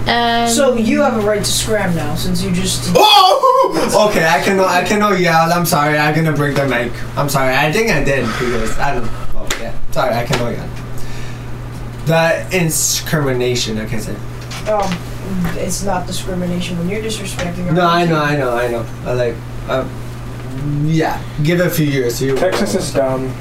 And 0.10 0.51
So 0.51 0.76
you 0.76 1.01
have 1.01 1.18
a 1.18 1.22
right 1.22 1.43
to 1.43 1.51
scram 1.51 1.95
now, 1.95 2.16
since 2.16 2.41
you 2.41 2.51
just. 2.51 2.91
Oh! 2.97 4.07
Okay, 4.10 4.28
I 4.28 4.41
cannot. 4.41 4.68
I 4.68 4.84
cannot 4.84 5.20
yell. 5.20 5.51
I'm 5.53 5.66
sorry. 5.66 5.97
I'm 5.97 6.16
gonna 6.16 6.36
break 6.36 6.55
the 6.55 6.68
mic. 6.68 6.91
I'm 7.18 7.30
sorry. 7.30 7.55
I 7.55 7.72
think 7.72 7.89
I 7.91 8.03
did 8.03 8.26
because 8.26 8.78
I 8.80 8.95
don't. 8.95 9.10
Oh 9.36 9.47
yeah. 9.60 9.78
Sorry. 9.91 10.14
I 10.14 10.26
cannot 10.26 10.51
yell. 10.51 10.70
The 12.05 12.47
discrimination. 12.49 13.78
Like 13.78 13.93
I 13.93 13.99
said. 13.99 14.16
Um, 14.68 14.89
it's 15.55 15.84
not 15.84 16.07
discrimination 16.07 16.78
when 16.80 16.89
you're 16.89 17.01
disrespecting. 17.01 17.68
our 17.68 17.74
No, 17.74 17.88
I 17.88 18.05
know. 18.05 18.20
I 18.22 18.36
know. 18.36 18.51
I 18.55 18.68
know. 18.68 18.86
I 19.05 19.14
like. 19.14 19.36
Uh, 19.68 19.88
yeah. 20.86 21.22
Give 21.43 21.60
it 21.60 21.68
a 21.68 21.70
few 21.70 21.86
years. 21.86 22.22
You. 22.22 22.36
Texas 22.36 22.74
is 22.76 22.93
dumb. 22.93 23.32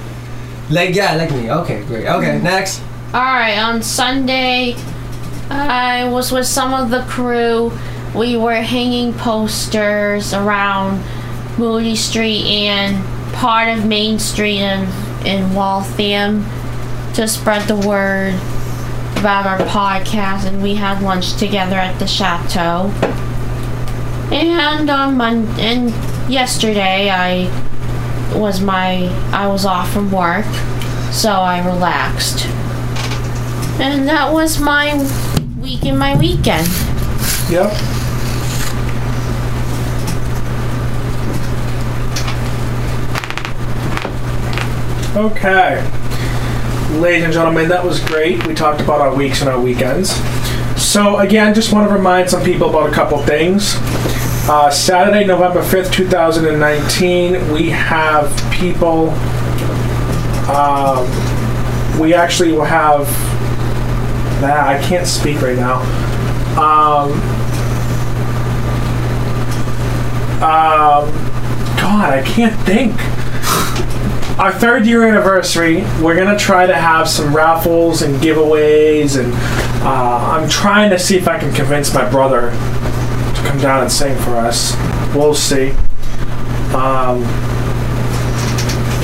Like 0.70 0.94
yeah, 0.94 1.14
like 1.14 1.30
me. 1.30 1.50
Okay, 1.50 1.82
great. 1.84 2.06
Okay, 2.06 2.40
next. 2.42 2.82
Alright, 3.14 3.58
on 3.58 3.82
Sunday, 3.82 4.76
I 5.50 6.08
was 6.08 6.30
with 6.30 6.46
some 6.46 6.74
of 6.74 6.90
the 6.90 7.02
crew. 7.02 7.72
We 8.14 8.36
were 8.36 8.54
hanging 8.54 9.14
posters 9.14 10.34
around 10.34 11.02
Moody 11.58 11.96
Street 11.96 12.44
and 12.44 13.34
part 13.34 13.68
of 13.68 13.86
Main 13.86 14.18
Street 14.18 14.58
in, 14.58 14.88
in 15.26 15.54
Waltham 15.54 16.44
to 17.14 17.26
spread 17.26 17.66
the 17.66 17.76
word 17.76 18.34
about 19.18 19.46
our 19.46 19.58
podcast, 19.66 20.46
and 20.46 20.62
we 20.62 20.74
had 20.74 21.02
lunch 21.02 21.36
together 21.36 21.76
at 21.76 21.98
the 21.98 22.06
chateau. 22.06 22.92
And 24.30 24.90
on 24.90 25.16
Mon- 25.16 25.48
and 25.58 25.90
yesterday, 26.30 27.10
I 27.10 27.48
was 28.36 28.60
my 28.60 29.08
I 29.32 29.46
was 29.48 29.64
off 29.64 29.90
from 29.90 30.12
work, 30.12 30.44
so 31.10 31.30
I 31.30 31.64
relaxed. 31.66 32.46
And 33.80 34.06
that 34.08 34.32
was 34.32 34.60
my 34.60 34.90
week 35.68 35.84
and 35.84 35.98
my 35.98 36.16
weekend. 36.16 36.66
Yep. 37.50 37.70
Okay. 45.14 45.84
Ladies 46.98 47.24
and 47.24 47.32
gentlemen, 47.34 47.68
that 47.68 47.84
was 47.84 48.00
great. 48.00 48.46
We 48.46 48.54
talked 48.54 48.80
about 48.80 49.02
our 49.02 49.14
weeks 49.14 49.42
and 49.42 49.50
our 49.50 49.60
weekends. 49.60 50.14
So, 50.80 51.18
again, 51.18 51.52
just 51.52 51.70
want 51.70 51.86
to 51.86 51.94
remind 51.94 52.30
some 52.30 52.42
people 52.42 52.70
about 52.70 52.88
a 52.88 52.92
couple 52.92 53.18
things. 53.18 53.74
Uh, 54.48 54.70
Saturday, 54.70 55.26
November 55.26 55.60
5th, 55.62 55.92
2019, 55.92 57.52
we 57.52 57.68
have 57.68 58.34
people. 58.50 59.10
Um, 60.48 62.00
we 62.00 62.14
actually 62.14 62.52
will 62.52 62.64
have. 62.64 63.27
Nah, 64.40 64.68
I 64.68 64.80
can't 64.82 65.06
speak 65.06 65.42
right 65.42 65.56
now. 65.56 65.80
Um, 66.58 67.12
um, 70.40 71.10
God, 71.76 72.12
I 72.12 72.22
can't 72.24 72.54
think. 72.64 72.94
Our 74.38 74.52
third 74.52 74.86
year 74.86 75.02
anniversary, 75.08 75.82
we're 76.00 76.14
gonna 76.14 76.38
try 76.38 76.66
to 76.66 76.74
have 76.74 77.08
some 77.08 77.34
raffles 77.34 78.02
and 78.02 78.14
giveaways, 78.20 79.18
and 79.18 79.32
uh, 79.82 80.38
I'm 80.38 80.48
trying 80.48 80.90
to 80.90 80.98
see 80.98 81.16
if 81.16 81.26
I 81.26 81.40
can 81.40 81.52
convince 81.52 81.92
my 81.92 82.08
brother 82.08 82.50
to 82.50 83.42
come 83.48 83.58
down 83.58 83.82
and 83.82 83.90
sing 83.90 84.16
for 84.22 84.36
us. 84.36 84.76
We'll 85.12 85.34
see. 85.34 85.70
Um, 86.72 87.22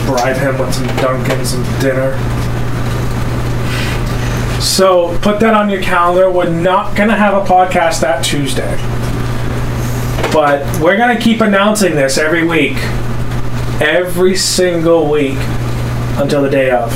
bribe 0.06 0.36
him 0.36 0.58
with 0.58 0.72
some 0.72 0.86
Dunkins 0.98 1.56
and 1.56 1.80
dinner. 1.80 2.12
So 4.64 5.16
put 5.18 5.40
that 5.40 5.52
on 5.52 5.68
your 5.68 5.82
calendar. 5.82 6.30
We're 6.30 6.48
not 6.48 6.96
gonna 6.96 7.14
have 7.14 7.34
a 7.34 7.46
podcast 7.46 8.00
that 8.00 8.24
Tuesday, 8.24 8.74
but 10.32 10.64
we're 10.80 10.96
gonna 10.96 11.20
keep 11.20 11.42
announcing 11.42 11.94
this 11.94 12.16
every 12.16 12.46
week, 12.46 12.78
every 13.82 14.34
single 14.34 15.10
week 15.10 15.36
until 16.16 16.42
the 16.42 16.48
day 16.48 16.70
of. 16.70 16.90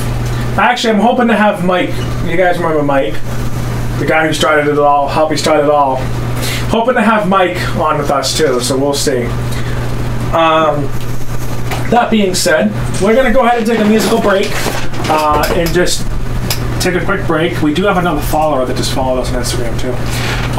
Actually, 0.57 0.95
I'm 0.95 0.99
hoping 0.99 1.27
to 1.27 1.35
have 1.35 1.63
Mike. 1.63 1.91
You 2.25 2.35
guys 2.35 2.57
remember 2.57 2.81
Mike, 2.81 3.13
the 3.99 4.05
guy 4.07 4.25
who 4.25 4.33
started 4.33 4.67
it 4.67 4.79
all, 4.79 5.07
helped 5.07 5.31
me 5.31 5.37
start 5.37 5.63
it 5.63 5.69
all. 5.69 5.97
Hoping 6.71 6.95
to 6.95 7.01
have 7.03 7.29
Mike 7.29 7.57
on 7.77 7.99
with 7.99 8.09
us 8.09 8.35
too. 8.35 8.59
So 8.61 8.77
we'll 8.77 8.95
see. 8.95 9.25
Um, 10.33 10.83
that 11.91 12.09
being 12.09 12.33
said, 12.33 12.71
we're 12.99 13.15
gonna 13.15 13.31
go 13.31 13.45
ahead 13.45 13.59
and 13.59 13.67
take 13.67 13.79
a 13.79 13.85
musical 13.85 14.19
break 14.19 14.47
uh, 15.11 15.45
and 15.55 15.71
just 15.71 16.05
take 16.79 17.01
a 17.01 17.05
quick 17.05 17.25
break. 17.27 17.61
We 17.61 17.73
do 17.73 17.83
have 17.85 17.97
another 17.97 18.21
follower 18.21 18.65
that 18.65 18.77
just 18.77 18.93
followed 18.93 19.19
us 19.21 19.33
on 19.33 19.41
Instagram 19.41 19.79
too. 19.79 19.91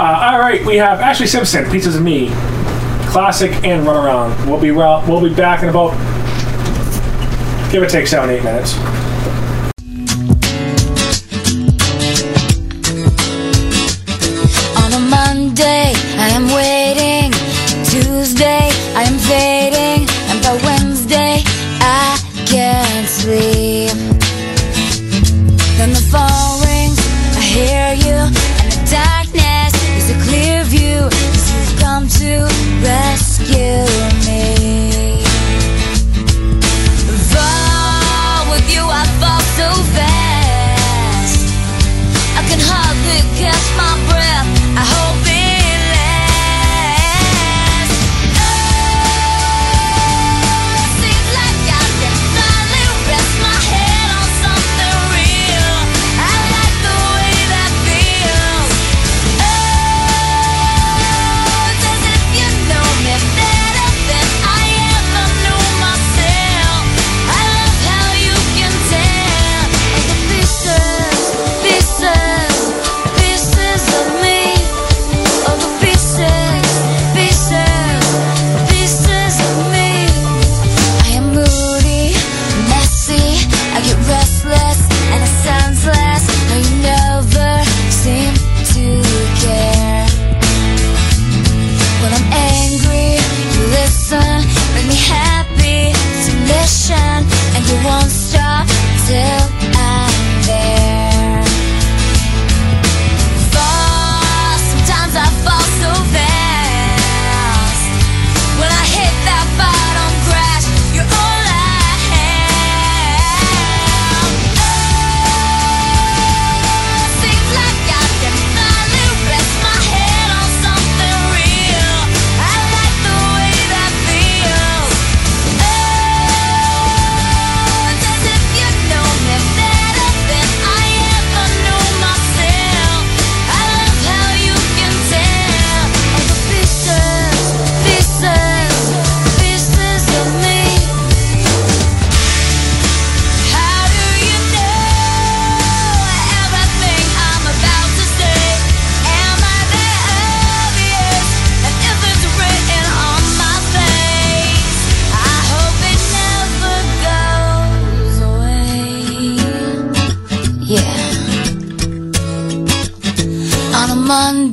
Uh, 0.00 0.30
all 0.32 0.38
right, 0.38 0.64
we 0.64 0.76
have 0.76 0.98
Ashlee 0.98 1.28
Simpson, 1.28 1.70
Pieces 1.70 1.96
of 1.96 2.02
Me, 2.02 2.28
Classic 3.08 3.52
and 3.64 3.86
Run 3.86 3.96
Around. 3.96 4.48
We'll 4.48 4.60
be 4.60 4.70
well, 4.70 5.04
we'll 5.08 5.22
be 5.22 5.34
back 5.34 5.62
in 5.62 5.68
about 5.68 5.92
give 7.72 7.82
or 7.82 7.86
take 7.86 8.06
seven 8.06 8.30
eight 8.30 8.44
minutes. 8.44 8.74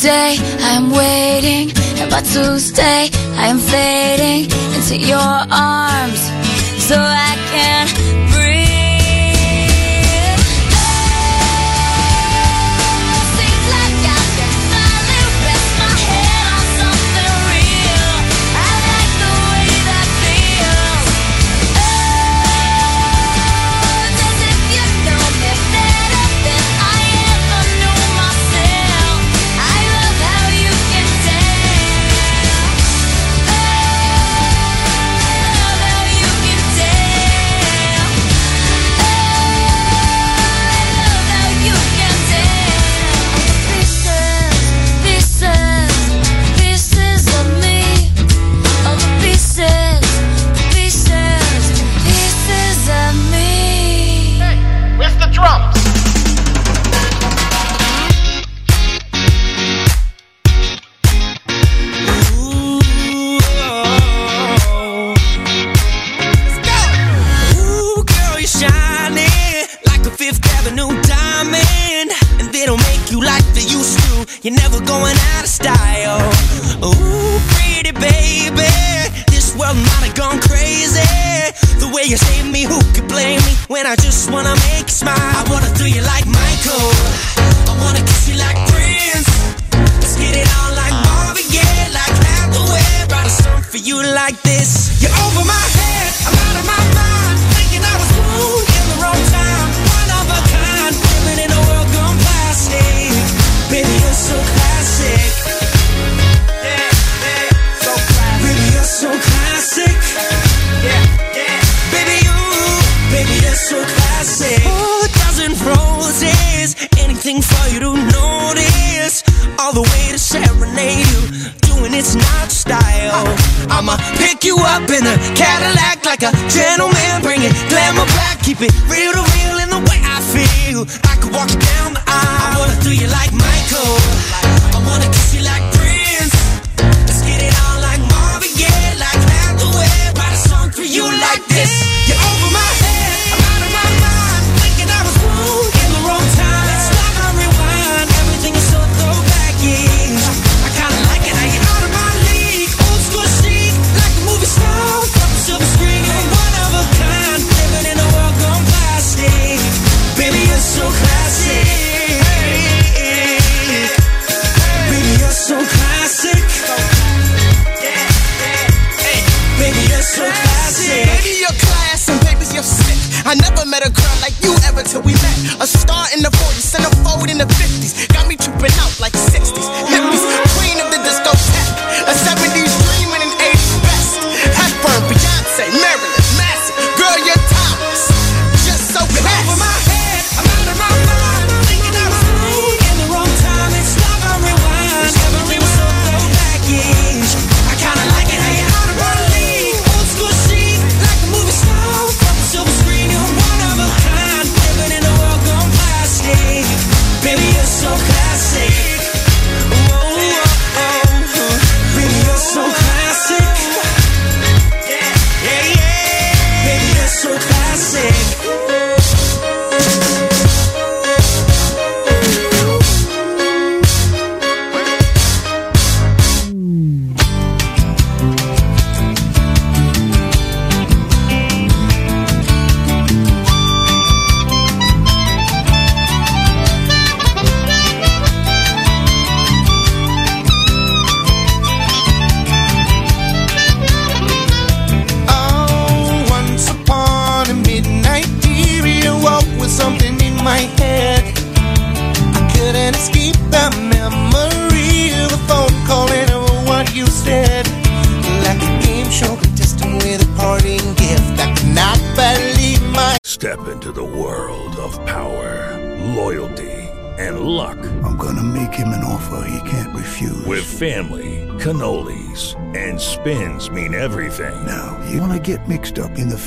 day 0.07 0.37
I'm 0.61 0.89
waiting, 0.89 1.69
and 1.99 2.09
by 2.09 2.21
Tuesday 2.21 3.09
I 3.35 3.47
am 3.47 3.59
fading 3.59 4.49
into 4.73 4.95
your 4.95 5.17
arms. 5.51 5.96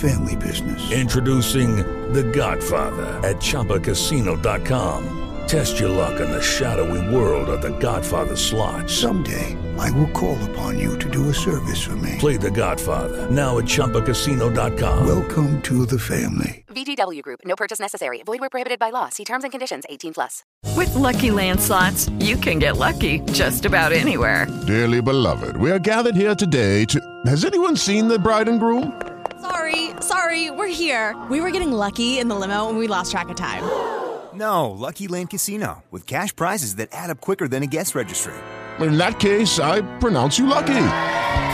family 0.01 0.35
business. 0.37 0.91
Introducing 0.91 1.77
The 2.13 2.25
Godfather 2.25 3.07
at 3.29 3.37
ChumbaCasino.com. 3.37 5.17
Test 5.47 5.81
your 5.81 5.89
luck 5.89 6.21
in 6.21 6.31
the 6.31 6.41
shadowy 6.41 7.15
world 7.15 7.49
of 7.49 7.61
The 7.61 7.77
Godfather 7.79 8.37
slot. 8.37 8.89
Someday, 8.89 9.57
I 9.79 9.91
will 9.91 10.09
call 10.11 10.39
upon 10.51 10.79
you 10.79 10.97
to 10.99 11.11
do 11.11 11.29
a 11.29 11.35
service 11.35 11.83
for 11.83 11.97
me. 11.97 12.17
Play 12.19 12.37
The 12.37 12.51
Godfather 12.51 13.31
now 13.31 13.59
at 13.59 13.65
ChumbaCasino.com. 13.65 15.07
Welcome 15.07 15.61
to 15.63 15.85
the 15.87 15.99
family. 15.99 16.65
VGW 16.69 17.23
Group, 17.23 17.41
no 17.45 17.57
purchase 17.57 17.81
necessary. 17.81 18.23
Void 18.23 18.41
where 18.41 18.49
prohibited 18.49 18.79
by 18.79 18.91
law. 18.91 19.09
See 19.09 19.25
terms 19.25 19.45
and 19.45 19.51
conditions 19.51 19.85
18 19.89 20.15
plus. 20.15 20.45
With 20.77 20.95
Lucky 20.95 21.31
Land 21.31 21.61
slots, 21.61 22.09
you 22.21 22.37
can 22.37 22.59
get 22.59 22.77
lucky 22.77 23.21
just 23.33 23.67
about 23.67 23.93
anywhere. 23.93 24.47
Dearly 24.67 25.03
beloved, 25.03 25.57
we 25.57 25.71
are 25.71 25.79
gathered 25.79 26.15
here 26.15 26.35
today 26.35 26.85
to. 26.87 27.01
Has 27.27 27.45
anyone 27.45 27.77
seen 27.77 28.09
the 28.09 28.19
bride 28.19 28.49
and 28.49 28.61
groom? 28.61 29.10
Sorry, 29.41 29.91
sorry, 30.01 30.51
we're 30.51 30.67
here. 30.69 31.17
We 31.31 31.41
were 31.41 31.51
getting 31.51 31.73
lucky 31.73 32.19
in 32.19 32.29
the 32.29 32.35
limo 32.35 32.69
and 32.69 32.79
we 32.79 32.87
lost 32.87 33.11
track 33.11 33.29
of 33.29 33.37
time. 33.37 33.63
No, 34.33 34.71
Lucky 34.71 35.09
Land 35.09 35.31
Casino, 35.31 35.83
with 35.91 36.07
cash 36.07 36.35
prizes 36.35 36.77
that 36.77 36.91
add 36.93 37.11
up 37.11 37.21
quicker 37.21 37.49
than 37.49 37.65
a 37.65 37.67
guest 37.67 37.97
registry. 37.97 38.33
In 38.79 38.97
that 38.97 39.19
case, 39.19 39.59
I 39.59 39.81
pronounce 39.99 40.39
you 40.39 40.47
lucky. 40.47 40.87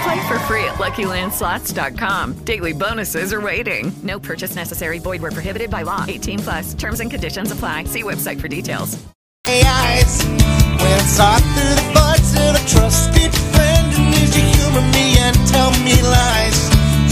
Play 0.05 0.29
for 0.29 0.39
free 0.41 0.63
at 0.65 0.75
LuckyLandSlots.com. 0.75 2.35
Daily 2.45 2.75
bonuses 2.75 3.33
are 3.33 3.41
waiting. 3.41 3.91
No 4.03 4.21
purchase 4.21 4.55
necessary. 4.55 4.99
Void 4.99 5.23
where 5.23 5.33
prohibited 5.33 5.71
by 5.71 5.83
law. 5.83 6.05
18 6.07 6.39
plus. 6.41 6.75
Terms 6.75 7.01
and 7.01 7.11
conditions 7.11 7.51
apply. 7.51 7.85
See 7.85 8.03
website 8.03 8.39
for 8.41 8.47
details. 8.47 9.03
eyes 9.49 10.23
when 10.23 11.01
I 11.01 11.17
talk 11.17 11.43
through 11.57 11.77
the 11.81 11.91
buds 11.95 12.31
of 12.37 12.55
a 12.55 12.63
trusted 12.69 13.33
friend 13.57 13.93
who 13.95 14.05
needs 14.05 14.35
to 14.35 14.41
humor 14.41 14.85
me 14.93 15.17
and 15.19 15.35
tell 15.49 15.71
me 15.83 15.97
lies. 16.03 16.59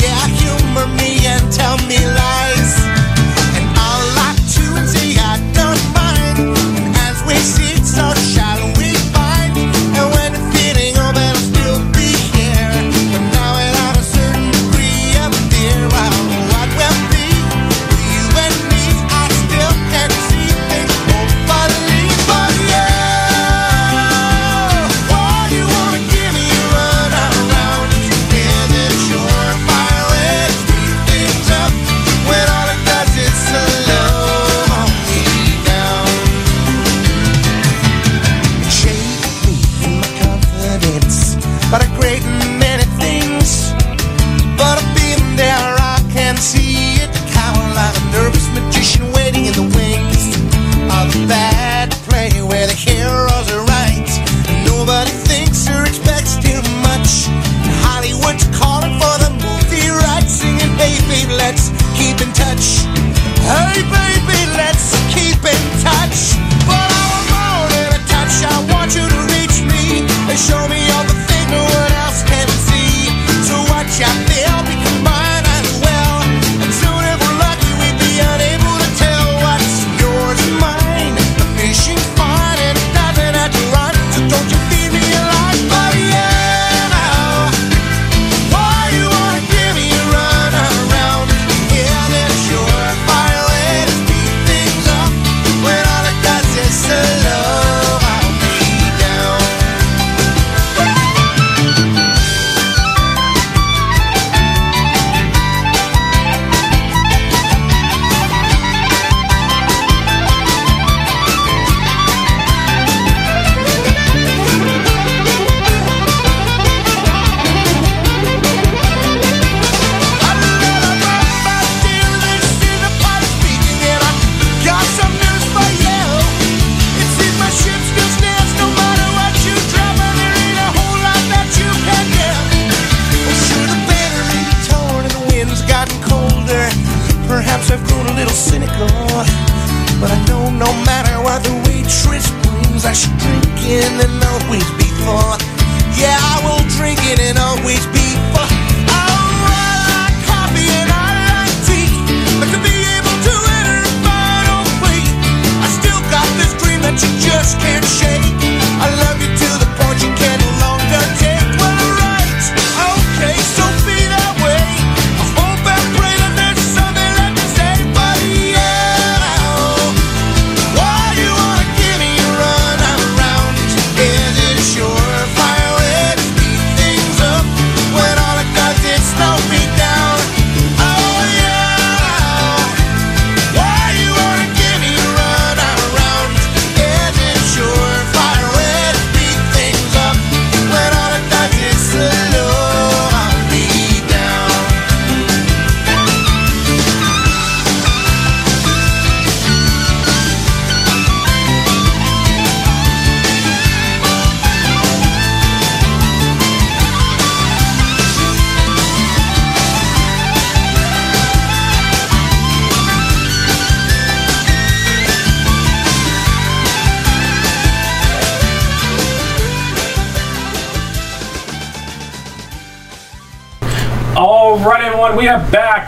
Yeah, 0.05 0.27
humor 0.29 0.64
me 0.99 1.27
and 1.27 1.53
tell 1.53 1.77
me 1.87 1.99
lies. 1.99 2.54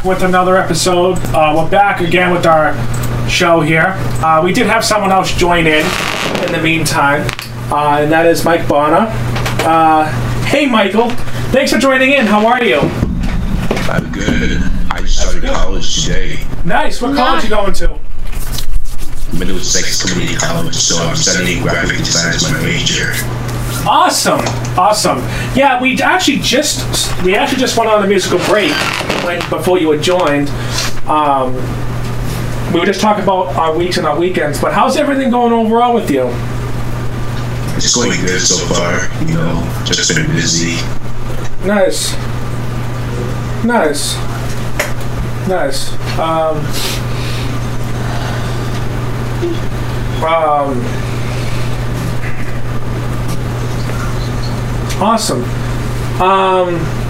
With 0.06 0.22
another 0.22 0.56
episode. 0.56 1.18
Uh, 1.34 1.52
we're 1.56 1.68
back 1.68 2.00
again 2.00 2.30
with 2.30 2.46
our 2.46 2.74
show 3.28 3.60
here. 3.60 3.94
Uh, 4.22 4.40
we 4.42 4.52
did 4.52 4.66
have 4.66 4.84
someone 4.84 5.10
else 5.10 5.32
join 5.34 5.66
in 5.66 5.84
in 6.44 6.52
the 6.52 6.60
meantime, 6.62 7.26
uh, 7.72 7.98
and 8.00 8.12
that 8.12 8.24
is 8.24 8.44
Mike 8.44 8.68
Bonner. 8.68 9.08
Uh, 9.66 10.06
hey, 10.44 10.66
Michael. 10.66 11.10
Thanks 11.50 11.72
for 11.72 11.78
joining 11.78 12.12
in. 12.12 12.24
How 12.24 12.46
are 12.46 12.62
you? 12.62 12.78
I'm 13.90 14.12
good. 14.12 14.62
I 14.92 15.04
started 15.06 15.42
college 15.42 16.04
today. 16.04 16.38
Nice. 16.64 17.02
What 17.02 17.16
college 17.16 17.42
are 17.42 17.48
you 17.48 17.50
going 17.50 17.72
to? 17.74 17.98
Middlesex 19.36 20.04
Community 20.04 20.36
College, 20.36 20.76
so 20.76 21.02
I'm 21.02 21.16
studying 21.16 21.62
graphic 21.62 21.98
design 21.98 22.32
as 22.32 22.42
my 22.44 22.62
major. 22.62 23.12
Awesome, 23.88 24.40
awesome. 24.78 25.18
Yeah, 25.56 25.82
we 25.82 26.00
actually 26.00 26.38
just 26.38 26.80
we 27.24 27.34
actually 27.34 27.58
just 27.58 27.76
went 27.76 27.90
on 27.90 28.04
a 28.04 28.06
musical 28.06 28.38
break 28.46 28.72
when, 29.26 29.50
before 29.50 29.78
you 29.78 29.90
had 29.90 30.02
joined. 30.02 30.48
Um, 31.08 31.54
we 32.72 32.80
were 32.80 32.86
just 32.86 33.00
talking 33.00 33.22
about 33.24 33.54
our 33.56 33.76
weeks 33.76 33.96
and 33.96 34.06
our 34.06 34.18
weekends, 34.18 34.60
but 34.60 34.72
how's 34.72 34.96
everything 34.96 35.30
going 35.30 35.52
overall 35.52 35.94
with 35.94 36.10
you? 36.10 36.28
It's 37.76 37.94
going 37.94 38.18
good 38.20 38.40
so 38.40 38.56
far. 38.72 39.24
You 39.26 39.34
know, 39.34 39.82
just 39.84 40.14
been 40.14 40.26
busy. 40.28 40.76
Nice, 41.66 42.14
nice, 43.64 44.16
nice. 45.48 45.92
Um, 46.18 46.58
um, 50.24 50.80
awesome. 55.02 55.44
Um, 56.20 57.05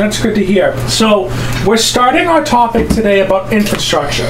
that's 0.00 0.20
good 0.20 0.34
to 0.34 0.42
hear. 0.42 0.74
So, 0.88 1.26
we're 1.66 1.76
starting 1.76 2.26
our 2.26 2.42
topic 2.42 2.88
today 2.88 3.20
about 3.20 3.52
infrastructure. 3.52 4.28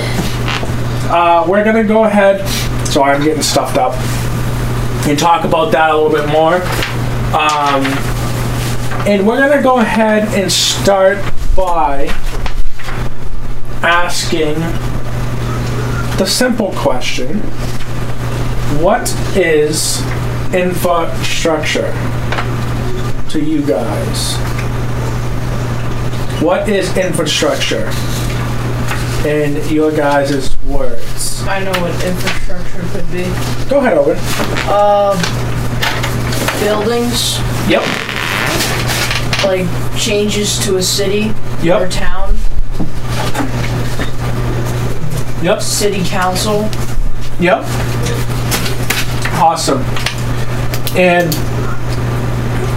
Uh, 1.08 1.46
we're 1.48 1.62
gonna 1.62 1.84
go 1.84 2.04
ahead. 2.04 2.44
Sorry, 2.88 3.14
I'm 3.14 3.22
getting 3.22 3.42
stuffed 3.42 3.76
up. 3.76 3.94
And 5.06 5.16
talk 5.16 5.44
about 5.44 5.70
that 5.70 5.92
a 5.92 5.96
little 5.96 6.10
bit 6.10 6.28
more. 6.28 6.56
Um, 7.34 7.86
and 9.06 9.24
we're 9.24 9.38
gonna 9.38 9.62
go 9.62 9.78
ahead 9.78 10.34
and 10.34 10.50
start 10.50 11.18
by 11.56 12.06
asking 13.82 14.54
the 16.18 16.26
simple 16.26 16.72
question 16.72 17.38
What 18.82 19.08
is 19.36 20.02
infrastructure 20.52 21.92
to 23.30 23.40
you 23.40 23.64
guys? 23.64 24.49
What 26.40 26.68
is 26.70 26.96
infrastructure 26.96 27.90
in 29.28 29.62
your 29.72 29.92
guys' 29.92 30.56
words? 30.64 31.42
I 31.42 31.62
know 31.62 31.72
what 31.82 31.92
infrastructure 32.02 32.82
could 32.92 33.10
be. 33.12 33.24
Go 33.68 33.78
ahead, 33.80 33.98
Owen. 33.98 34.16
Uh, 34.66 35.14
buildings. 36.64 37.38
Yep. 37.68 37.82
Like 39.44 39.66
changes 39.98 40.58
to 40.64 40.76
a 40.78 40.82
city 40.82 41.32
Yep. 41.62 41.80
or 41.82 41.88
town. 41.88 42.36
Yep. 45.42 45.60
City 45.60 46.02
council. 46.04 46.62
Yep. 47.38 47.64
Awesome. 49.38 49.82
And 50.96 51.28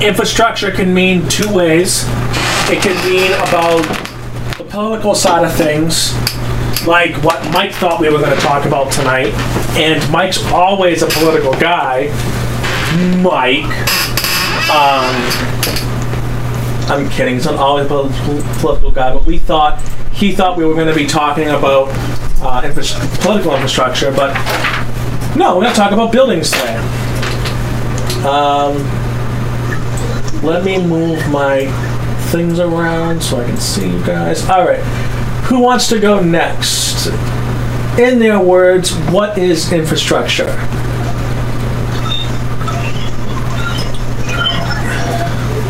infrastructure 0.03 0.71
can 0.71 0.93
mean 0.93 1.27
two 1.29 1.51
ways. 1.53 2.03
It 2.71 2.81
can 2.81 2.95
mean 3.09 3.31
about 3.33 3.83
the 4.57 4.63
political 4.63 5.13
side 5.13 5.45
of 5.45 5.53
things, 5.55 6.13
like 6.87 7.15
what 7.23 7.43
Mike 7.51 7.73
thought 7.73 7.99
we 7.99 8.09
were 8.09 8.19
going 8.19 8.35
to 8.35 8.41
talk 8.41 8.65
about 8.65 8.91
tonight. 8.91 9.33
And 9.75 10.11
Mike's 10.11 10.43
always 10.51 11.01
a 11.01 11.07
political 11.07 11.53
guy. 11.53 12.07
Mike. 13.21 13.65
Um, 14.69 15.13
I'm 16.89 17.09
kidding. 17.09 17.35
He's 17.35 17.45
not 17.45 17.55
always 17.55 17.85
a 17.85 18.59
political 18.59 18.91
guy, 18.91 19.13
but 19.13 19.25
we 19.25 19.39
thought 19.39 19.81
he 20.13 20.31
thought 20.31 20.57
we 20.57 20.65
were 20.65 20.75
going 20.75 20.87
to 20.87 20.95
be 20.95 21.05
talking 21.05 21.49
about 21.49 21.89
uh, 22.41 22.61
infra- 22.63 22.83
political 23.21 23.53
infrastructure, 23.53 24.11
but 24.11 24.33
no, 25.35 25.55
we're 25.55 25.63
going 25.63 25.73
to 25.73 25.79
talk 25.79 25.91
about 25.91 26.11
buildings 26.11 26.51
today. 26.51 26.77
Um, 28.25 28.77
let 30.43 30.63
me 30.63 30.77
move 30.85 31.27
my 31.29 31.65
things 32.33 32.59
around 32.59 33.21
so 33.21 33.39
I 33.39 33.45
can 33.45 33.57
see 33.57 33.87
you 33.87 34.03
guys. 34.03 34.49
All 34.49 34.65
right, 34.65 34.81
who 35.45 35.59
wants 35.59 35.87
to 35.89 35.99
go 35.99 36.19
next? 36.19 37.05
In 37.99 38.17
their 38.17 38.39
words, 38.39 38.91
what 39.13 39.37
is 39.37 39.71
infrastructure? 39.71 40.49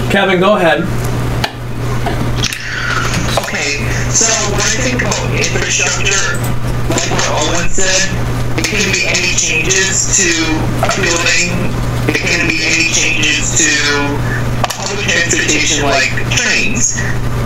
Kevin, 0.09 0.39
go 0.39 0.55
ahead. 0.55 0.83
Okay, 3.43 3.83
so 4.07 4.31
when 4.55 4.63
I 4.63 4.79
think 4.79 5.01
about 5.01 5.35
infrastructure, 5.35 6.39
like 6.95 7.11
what 7.11 7.59
Owen 7.59 7.67
said, 7.67 8.07
it 8.57 8.63
can 8.63 8.87
be 8.95 9.03
any 9.03 9.35
changes 9.35 10.15
to 10.15 10.31
a 10.79 10.87
building, 10.95 11.75
it 12.07 12.21
can 12.23 12.47
be 12.47 12.63
any 12.63 12.87
changes 12.95 13.57
to 13.57 14.32
transportation 15.07 15.83
like 15.83 16.11
trains. 16.31 16.95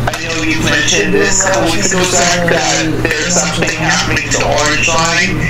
I 0.07 0.15
know 0.23 0.41
you 0.45 0.59
mentioned 0.63 1.13
this 1.13 1.45
a 1.45 1.51
couple 1.51 1.73
weeks 1.73 1.91
ago, 1.91 2.03
Zach, 2.05 2.49
that 2.53 2.85
there's 3.03 3.33
something 3.33 3.73
happening 3.77 4.29
to 4.31 4.39
Orange 4.45 4.87
Line. 4.87 5.41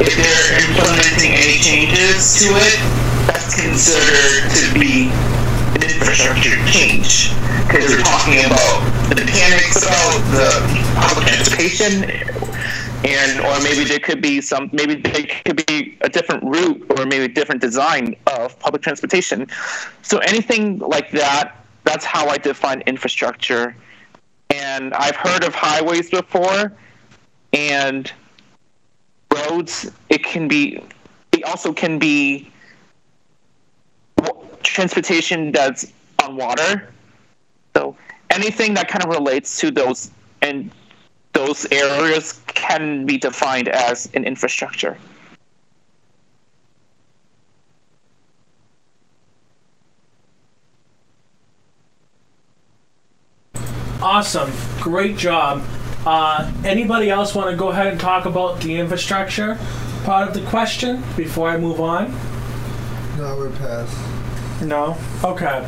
If 0.00 0.14
they're 0.14 0.50
implementing 0.68 1.32
any 1.32 1.58
changes 1.62 2.38
to 2.44 2.52
it, 2.54 2.78
that's 3.30 3.56
considered 3.56 4.50
to 4.52 4.62
be 4.76 5.08
an 5.78 5.82
infrastructure 5.82 6.54
change. 6.68 7.32
Because 7.66 7.88
they're 7.88 8.04
talking 8.04 8.44
about 8.44 8.84
the 9.08 9.16
mechanics 9.16 9.80
about 9.82 10.20
the 10.34 10.48
public 11.00 11.26
transportation 11.26 12.04
and 13.04 13.40
or 13.40 13.62
maybe 13.62 13.84
there 13.84 13.98
could 13.98 14.22
be 14.22 14.40
some 14.40 14.70
maybe 14.72 14.94
there 14.94 15.26
could 15.44 15.64
be 15.66 15.96
a 16.00 16.08
different 16.08 16.42
route 16.42 16.84
or 16.96 17.04
maybe 17.06 17.24
a 17.24 17.28
different 17.28 17.60
design 17.60 18.16
of 18.26 18.58
public 18.58 18.82
transportation. 18.82 19.46
So 20.02 20.18
anything 20.18 20.78
like 20.78 21.10
that 21.12 21.64
that's 21.84 22.04
how 22.04 22.28
i 22.28 22.38
define 22.38 22.80
infrastructure. 22.82 23.76
And 24.50 24.94
i've 24.94 25.16
heard 25.16 25.44
of 25.44 25.54
highways 25.54 26.10
before 26.10 26.72
and 27.52 28.10
roads 29.32 29.90
it 30.08 30.24
can 30.24 30.48
be 30.48 30.82
it 31.32 31.44
also 31.44 31.72
can 31.72 31.98
be 31.98 32.50
transportation 34.62 35.52
that's 35.52 35.92
on 36.24 36.36
water. 36.36 36.90
So 37.76 37.96
anything 38.30 38.74
that 38.74 38.88
kind 38.88 39.04
of 39.04 39.10
relates 39.10 39.58
to 39.60 39.70
those 39.70 40.10
and 40.42 40.70
those 41.34 41.66
areas 41.70 42.40
can 42.46 43.04
be 43.04 43.18
defined 43.18 43.68
as 43.68 44.08
an 44.14 44.24
infrastructure. 44.24 44.96
Awesome. 54.00 54.52
Great 54.80 55.16
job. 55.16 55.64
Uh, 56.06 56.52
anybody 56.64 57.10
else 57.10 57.34
want 57.34 57.50
to 57.50 57.56
go 57.56 57.68
ahead 57.68 57.86
and 57.86 57.98
talk 58.00 58.26
about 58.26 58.60
the 58.60 58.76
infrastructure 58.76 59.58
part 60.04 60.28
of 60.28 60.34
the 60.34 60.46
question 60.50 61.02
before 61.16 61.48
I 61.48 61.56
move 61.56 61.80
on? 61.80 62.12
No, 63.16 63.36
we're 63.38 63.50
past. 63.52 64.62
No? 64.62 64.96
Okay. 65.24 65.66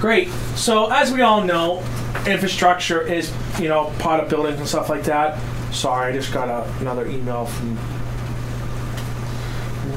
Great. 0.00 0.28
So, 0.54 0.90
as 0.92 1.12
we 1.12 1.22
all 1.22 1.42
know, 1.42 1.82
infrastructure 2.24 3.00
is, 3.00 3.32
you 3.58 3.68
know, 3.68 3.92
part 3.98 4.22
of 4.22 4.28
buildings 4.28 4.58
and 4.58 4.68
stuff 4.68 4.88
like 4.88 5.02
that. 5.04 5.40
Sorry, 5.72 6.12
I 6.12 6.16
just 6.16 6.32
got 6.32 6.48
a, 6.48 6.70
another 6.80 7.06
email 7.06 7.46
from 7.46 7.76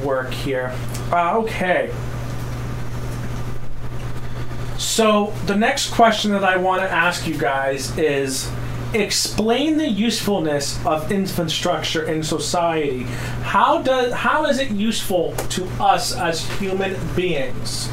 work 0.04 0.32
here. 0.32 0.76
Uh, 1.12 1.38
okay. 1.40 1.94
So, 4.80 5.34
the 5.46 5.56
next 5.56 5.92
question 5.92 6.32
that 6.32 6.44
I 6.44 6.58
want 6.58 6.82
to 6.82 6.90
ask 6.90 7.28
you 7.28 7.38
guys 7.38 7.96
is 7.98 8.50
explain 8.94 9.78
the 9.78 9.88
usefulness 9.88 10.84
of 10.86 11.12
infrastructure 11.12 12.06
in 12.06 12.24
society. 12.24 13.04
How 13.44 13.82
does 13.84 14.12
how 14.14 14.46
is 14.46 14.58
it 14.60 14.72
useful 14.72 15.36
to 15.50 15.66
us 15.80 16.18
as 16.18 16.44
human 16.60 16.98
beings? 17.16 17.88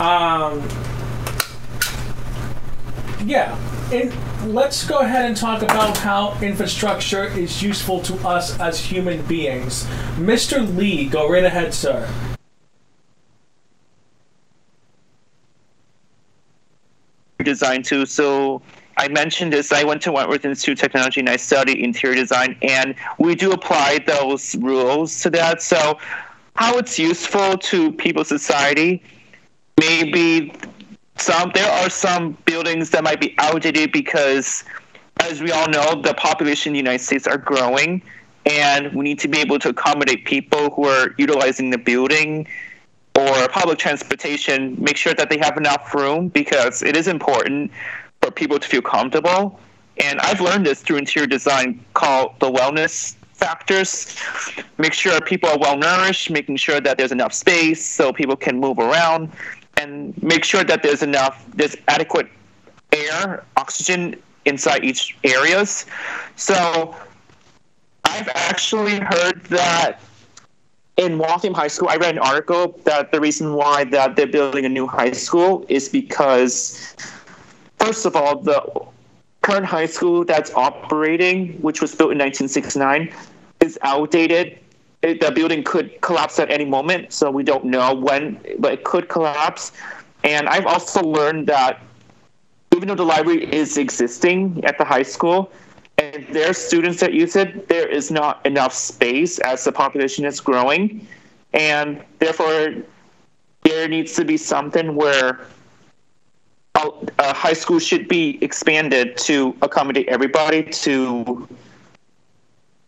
Um, 0.00 0.66
yeah, 3.26 3.54
let's 4.46 4.86
go 4.86 5.00
ahead 5.00 5.26
and 5.26 5.36
talk 5.36 5.60
about 5.60 5.98
how 5.98 6.40
infrastructure 6.40 7.24
is 7.24 7.62
useful 7.62 8.00
to 8.02 8.14
us 8.26 8.58
as 8.60 8.80
human 8.80 9.20
beings. 9.26 9.84
Mr. 10.16 10.74
Lee, 10.74 11.04
go 11.06 11.28
right 11.28 11.44
ahead, 11.44 11.74
sir. 11.74 12.08
design 17.44 17.82
too. 17.82 18.06
So 18.06 18.62
I 18.96 19.08
mentioned 19.08 19.52
this. 19.52 19.72
I 19.72 19.84
went 19.84 20.02
to 20.02 20.12
Wentworth 20.12 20.44
Institute 20.44 20.78
of 20.78 20.80
Technology 20.80 21.20
and 21.20 21.28
I 21.28 21.36
studied 21.36 21.78
interior 21.78 22.16
design, 22.16 22.56
and 22.62 22.94
we 23.18 23.34
do 23.34 23.52
apply 23.52 24.00
those 24.06 24.54
rules 24.56 25.20
to 25.22 25.30
that. 25.30 25.62
So 25.62 25.98
how 26.56 26.78
it's 26.78 26.98
useful 26.98 27.56
to 27.58 27.92
people's 27.92 28.28
society, 28.28 29.02
maybe 29.80 30.52
some 31.16 31.50
there 31.54 31.70
are 31.70 31.90
some 31.90 32.36
buildings 32.44 32.90
that 32.90 33.02
might 33.02 33.20
be 33.20 33.34
outdated 33.38 33.92
because, 33.92 34.64
as 35.20 35.40
we 35.40 35.50
all 35.50 35.68
know, 35.68 36.00
the 36.02 36.14
population 36.14 36.70
in 36.70 36.72
the 36.74 36.78
United 36.78 37.04
States 37.04 37.26
are 37.26 37.38
growing, 37.38 38.02
and 38.46 38.94
we 38.94 39.04
need 39.04 39.18
to 39.20 39.28
be 39.28 39.38
able 39.38 39.58
to 39.58 39.70
accommodate 39.70 40.24
people 40.24 40.70
who 40.70 40.86
are 40.86 41.14
utilizing 41.18 41.70
the 41.70 41.78
building 41.78 42.46
or 43.16 43.48
public 43.48 43.78
transportation. 43.78 44.76
Make 44.78 44.96
sure 44.96 45.14
that 45.14 45.28
they 45.30 45.38
have 45.38 45.56
enough 45.56 45.94
room 45.94 46.28
because 46.28 46.82
it 46.82 46.96
is 46.96 47.08
important 47.08 47.70
for 48.20 48.30
people 48.30 48.58
to 48.58 48.68
feel 48.68 48.82
comfortable. 48.82 49.58
And 50.02 50.20
I've 50.20 50.40
learned 50.40 50.64
this 50.64 50.80
through 50.80 50.96
interior 50.96 51.26
design 51.26 51.84
called 51.92 52.34
the 52.38 52.50
wellness 52.50 53.16
factors. 53.40 54.16
Make 54.78 54.92
sure 54.92 55.20
people 55.20 55.48
are 55.50 55.58
well 55.58 55.76
nourished, 55.76 56.30
making 56.30 56.56
sure 56.56 56.80
that 56.80 56.96
there's 56.96 57.12
enough 57.12 57.32
space 57.32 57.84
so 57.84 58.12
people 58.12 58.36
can 58.36 58.60
move 58.60 58.78
around, 58.78 59.30
and 59.80 60.20
make 60.22 60.44
sure 60.44 60.64
that 60.64 60.82
there's 60.82 61.02
enough, 61.02 61.44
there's 61.54 61.76
adequate 61.88 62.28
air, 62.92 63.44
oxygen 63.56 64.16
inside 64.44 64.84
each 64.84 65.16
areas. 65.24 65.86
So 66.36 66.94
I've 68.04 68.28
actually 68.34 68.98
heard 68.98 69.44
that 69.44 70.00
in 70.96 71.16
Waltham 71.16 71.54
High 71.54 71.68
School, 71.68 71.88
I 71.88 71.96
read 71.96 72.16
an 72.16 72.18
article 72.18 72.78
that 72.84 73.10
the 73.10 73.20
reason 73.20 73.54
why 73.54 73.84
that 73.84 74.16
they're 74.16 74.26
building 74.26 74.66
a 74.66 74.68
new 74.68 74.86
high 74.86 75.12
school 75.12 75.64
is 75.68 75.88
because, 75.88 76.94
first 77.78 78.04
of 78.04 78.14
all, 78.16 78.42
the 78.42 78.60
current 79.40 79.64
high 79.64 79.86
school 79.86 80.24
that's 80.26 80.52
operating, 80.52 81.54
which 81.62 81.80
was 81.80 81.94
built 81.94 82.12
in 82.12 82.18
1969, 82.18 83.14
is 83.60 83.78
outdated. 83.80 84.58
It, 85.02 85.20
the 85.20 85.30
building 85.30 85.64
could 85.64 86.00
collapse 86.02 86.38
at 86.38 86.50
any 86.50 86.64
moment, 86.64 87.12
so 87.12 87.30
we 87.30 87.42
don't 87.42 87.64
know 87.64 87.94
when, 87.94 88.38
but 88.58 88.72
it 88.72 88.84
could 88.84 89.08
collapse. 89.08 89.72
And 90.24 90.48
I've 90.48 90.66
also 90.66 91.00
learned 91.02 91.46
that 91.46 91.80
even 92.74 92.88
though 92.88 92.94
the 92.94 93.04
library 93.04 93.52
is 93.52 93.78
existing 93.78 94.62
at 94.64 94.76
the 94.78 94.84
high 94.84 95.02
school, 95.02 95.50
and 95.96 96.26
there 96.32 96.50
are 96.50 96.54
students 96.54 97.00
that 97.00 97.12
use 97.12 97.36
it, 97.36 97.68
there 97.68 97.88
is 97.88 98.10
not 98.10 98.44
enough 98.46 98.72
space 98.72 99.38
as 99.40 99.64
the 99.64 99.72
population 99.72 100.24
is 100.24 100.40
growing, 100.40 101.06
and 101.52 102.02
therefore 102.18 102.74
there 103.62 103.88
needs 103.88 104.14
to 104.14 104.24
be 104.24 104.36
something 104.36 104.94
where 104.94 105.40
a, 106.74 106.90
a 107.18 107.34
high 107.34 107.52
school 107.52 107.78
should 107.78 108.08
be 108.08 108.38
expanded 108.42 109.16
to 109.18 109.54
accommodate 109.62 110.08
everybody 110.08 110.62
to 110.62 111.48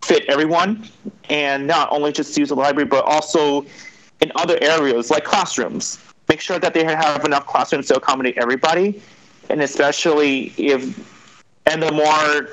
fit 0.05 0.25
everyone 0.29 0.89
and 1.29 1.67
not 1.67 1.91
only 1.93 2.13
just 2.13 2.37
use 2.37 2.49
the 2.49 2.55
library 2.55 2.87
but 2.87 3.05
also 3.05 3.65
in 4.21 4.31
other 4.37 4.59
areas 4.61 5.11
like 5.11 5.25
classrooms. 5.25 5.99
Make 6.29 6.41
sure 6.41 6.59
that 6.59 6.75
they 6.75 6.85
have 6.85 7.25
enough 7.25 7.47
classrooms 7.47 7.89
to 7.89 7.97
accommodate 7.97 8.39
everybody 8.39 9.01
and 9.51 9.63
especially 9.63 10.53
if 10.57 10.83
and 11.67 11.83
the 11.83 11.93
more 11.93 12.49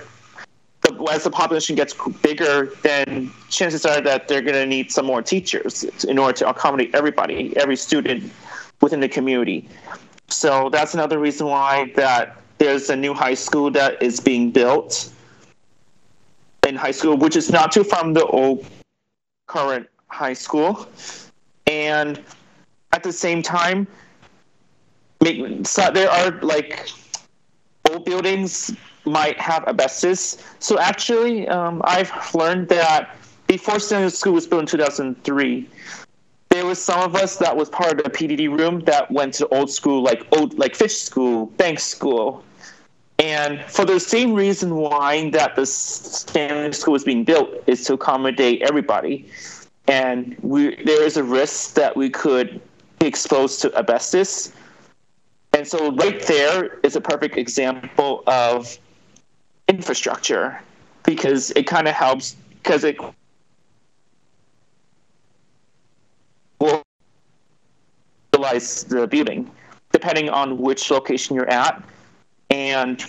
the, 0.81 1.11
as 1.11 1.23
the 1.23 1.31
population 1.31 1.75
gets 1.75 1.93
bigger 2.21 2.71
then 2.83 3.31
chances 3.49 3.85
are 3.85 4.01
that 4.01 4.27
they're 4.27 4.41
going 4.41 4.53
to 4.53 4.65
need 4.65 4.91
some 4.91 5.05
more 5.05 5.21
teachers 5.21 5.83
in 6.05 6.17
order 6.17 6.33
to 6.33 6.49
accommodate 6.49 6.93
everybody 6.93 7.55
every 7.57 7.75
student 7.75 8.31
within 8.81 8.99
the 8.99 9.09
community. 9.09 9.67
So 10.29 10.69
that's 10.69 10.93
another 10.93 11.19
reason 11.19 11.47
why 11.47 11.91
that 11.95 12.37
there's 12.59 12.89
a 12.89 12.95
new 12.95 13.13
high 13.13 13.33
school 13.33 13.71
that 13.71 14.01
is 14.01 14.19
being 14.19 14.51
built 14.51 15.11
in 16.70 16.76
high 16.76 16.91
school, 16.91 17.17
which 17.17 17.36
is 17.36 17.51
not 17.51 17.72
too 17.72 17.84
far 17.84 17.99
from 17.99 18.13
the 18.13 18.26
old 18.26 18.65
current 19.47 19.89
high 20.07 20.34
school. 20.34 20.88
And 21.67 22.24
at 22.93 23.03
the 23.03 23.11
same 23.11 23.41
time, 23.41 23.88
make, 25.22 25.67
so 25.67 25.91
there 25.91 26.09
are 26.09 26.32
like 26.41 26.89
old 27.89 28.05
buildings 28.05 28.72
might 29.05 29.38
have 29.39 29.67
asbestos. 29.67 30.38
So 30.59 30.80
actually, 30.80 31.47
um, 31.47 31.82
I've 31.84 32.11
learned 32.34 32.70
that 32.70 33.17
before 33.47 33.80
Standard 33.80 34.13
School 34.13 34.34
was 34.34 34.45
built 34.47 34.61
in 34.61 34.67
2003, 34.67 35.67
there 36.49 36.65
was 36.65 36.80
some 36.80 37.01
of 37.01 37.15
us 37.15 37.38
that 37.38 37.55
was 37.55 37.70
part 37.70 37.99
of 37.99 38.03
the 38.03 38.09
PDD 38.09 38.47
room 38.57 38.82
that 38.82 39.09
went 39.11 39.34
to 39.36 39.47
old 39.49 39.70
school, 39.70 40.01
like 40.03 40.26
old, 40.38 40.57
like 40.57 40.76
fish 40.76 40.97
school, 40.97 41.47
bank 41.57 41.80
school, 41.80 42.43
and 43.20 43.61
for 43.65 43.84
the 43.84 43.99
same 43.99 44.34
reason 44.34 44.76
why 44.76 45.30
that 45.32 45.55
the 45.57 45.65
standard 45.65 46.74
school 46.74 46.93
was 46.93 47.03
being 47.03 47.26
built 47.26 47.49
is 47.67 47.84
to 47.86 47.93
accommodate 47.93 48.61
everybody, 48.61 49.30
and 49.88 50.38
we 50.41 50.82
there 50.86 51.03
is 51.03 51.17
a 51.17 51.24
risk 51.24 51.74
that 51.74 51.95
we 51.95 52.09
could 52.09 52.61
be 52.99 53.07
exposed 53.07 53.61
to 53.61 53.78
asbestos, 53.78 54.53
and 55.51 55.67
so 55.67 55.91
right 55.95 56.22
there 56.28 56.80
is 56.84 56.95
a 56.95 57.01
perfect 57.01 57.38
example 57.38 58.24
of 58.26 58.78
infrastructure 59.67 60.61
because 61.03 61.51
it 61.51 61.67
kind 61.67 61.88
of 61.88 61.93
helps 61.93 62.38
because 62.63 62.86
it 62.86 62.97
will 66.59 66.82
utilize 68.34 68.84
the 68.86 69.07
building 69.07 69.49
depending 69.91 70.30
on 70.30 70.57
which 70.57 70.89
location 70.91 71.36
you're 71.36 71.49
at 71.49 71.84
and 72.49 73.05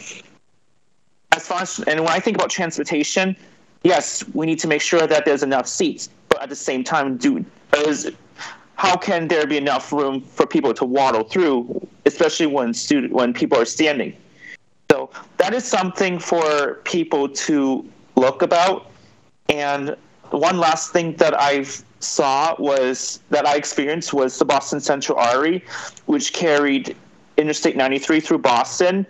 as 1.32 1.46
far 1.46 1.62
as 1.62 1.80
and 1.80 2.00
when 2.00 2.08
I 2.08 2.20
think 2.20 2.36
about 2.36 2.50
transportation, 2.50 3.36
yes, 3.82 4.24
we 4.34 4.46
need 4.46 4.58
to 4.60 4.68
make 4.68 4.82
sure 4.82 5.06
that 5.06 5.24
there's 5.24 5.42
enough 5.42 5.66
seats, 5.66 6.08
but 6.28 6.42
at 6.42 6.48
the 6.48 6.56
same 6.56 6.84
time, 6.84 7.16
do 7.16 7.44
is 7.76 8.10
how 8.76 8.96
can 8.96 9.28
there 9.28 9.46
be 9.46 9.56
enough 9.56 9.92
room 9.92 10.22
for 10.22 10.46
people 10.46 10.72
to 10.74 10.84
waddle 10.84 11.24
through, 11.24 11.86
especially 12.06 12.46
when 12.46 12.72
student 12.74 13.12
when 13.12 13.32
people 13.32 13.58
are 13.58 13.66
standing? 13.66 14.16
So 14.90 15.10
that 15.36 15.54
is 15.54 15.64
something 15.64 16.18
for 16.18 16.80
people 16.84 17.28
to 17.28 17.88
look 18.16 18.42
about. 18.42 18.90
And 19.48 19.96
one 20.30 20.58
last 20.58 20.92
thing 20.92 21.14
that 21.16 21.38
I 21.38 21.64
saw 22.00 22.54
was 22.58 23.20
that 23.30 23.46
I 23.46 23.56
experienced 23.56 24.12
was 24.12 24.38
the 24.38 24.44
Boston 24.44 24.80
Central 24.80 25.18
Artery, 25.18 25.64
which 26.06 26.32
carried 26.32 26.96
Interstate 27.36 27.76
93 27.76 28.20
through 28.20 28.38
Boston. 28.38 29.06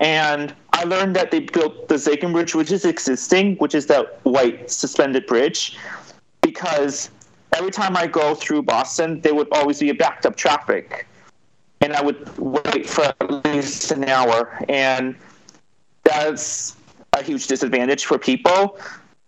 And 0.00 0.54
I 0.72 0.84
learned 0.84 1.16
that 1.16 1.30
they 1.30 1.40
built 1.40 1.88
the 1.88 1.94
Zakim 1.94 2.32
Bridge, 2.32 2.54
which 2.54 2.70
is 2.70 2.84
existing, 2.84 3.56
which 3.56 3.74
is 3.74 3.86
that 3.86 4.20
white 4.24 4.70
suspended 4.70 5.26
bridge, 5.26 5.78
because 6.42 7.10
every 7.54 7.70
time 7.70 7.96
I 7.96 8.06
go 8.06 8.34
through 8.34 8.62
Boston, 8.62 9.20
there 9.22 9.34
would 9.34 9.48
always 9.52 9.80
be 9.80 9.88
a 9.88 9.94
backed 9.94 10.26
up 10.26 10.36
traffic. 10.36 11.06
And 11.80 11.92
I 11.94 12.02
would 12.02 12.36
wait 12.38 12.88
for 12.88 13.04
at 13.04 13.46
least 13.46 13.90
an 13.90 14.04
hour. 14.04 14.62
And 14.68 15.16
that's 16.04 16.76
a 17.12 17.22
huge 17.22 17.46
disadvantage 17.46 18.04
for 18.04 18.18
people 18.18 18.78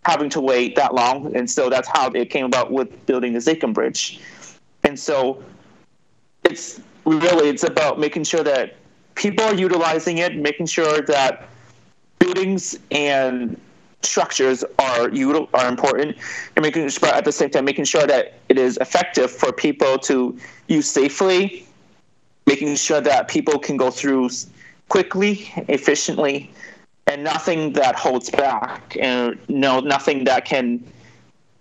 having 0.05 0.29
to 0.29 0.41
wait 0.41 0.75
that 0.75 0.93
long. 0.93 1.35
And 1.35 1.49
so 1.49 1.69
that's 1.69 1.87
how 1.87 2.09
it 2.11 2.29
came 2.29 2.45
about 2.45 2.71
with 2.71 3.05
building 3.05 3.33
the 3.33 3.39
Zakim 3.39 3.73
Bridge. 3.73 4.19
And 4.83 4.99
so 4.99 5.43
it's 6.43 6.79
really 7.05 7.49
it's 7.49 7.63
about 7.63 7.99
making 7.99 8.23
sure 8.23 8.43
that 8.43 8.75
people 9.19 9.43
are 9.43 9.53
utilizing 9.53 10.17
it, 10.17 10.35
making 10.37 10.65
sure 10.65 11.01
that 11.01 11.49
buildings 12.19 12.79
and 12.89 13.59
structures 14.01 14.63
are 14.79 15.11
are 15.53 15.67
important, 15.67 16.17
and 16.55 16.63
making 16.63 16.87
sure 16.89 17.09
at 17.09 17.25
the 17.25 17.31
same 17.31 17.49
time 17.49 17.65
making 17.65 17.83
sure 17.83 18.07
that 18.07 18.33
it 18.47 18.57
is 18.57 18.77
effective 18.77 19.29
for 19.29 19.51
people 19.51 19.99
to 19.99 20.39
use 20.67 20.89
safely, 20.89 21.67
making 22.47 22.75
sure 22.75 23.01
that 23.01 23.27
people 23.27 23.59
can 23.59 23.75
go 23.75 23.91
through 23.91 24.29
quickly, 24.87 25.51
efficiently, 25.67 26.49
and 27.05 27.23
nothing 27.23 27.73
that 27.73 27.95
holds 27.95 28.29
back, 28.29 28.95
and 28.99 29.37
no 29.49 29.81
nothing 29.81 30.23
that 30.23 30.45
can 30.45 30.81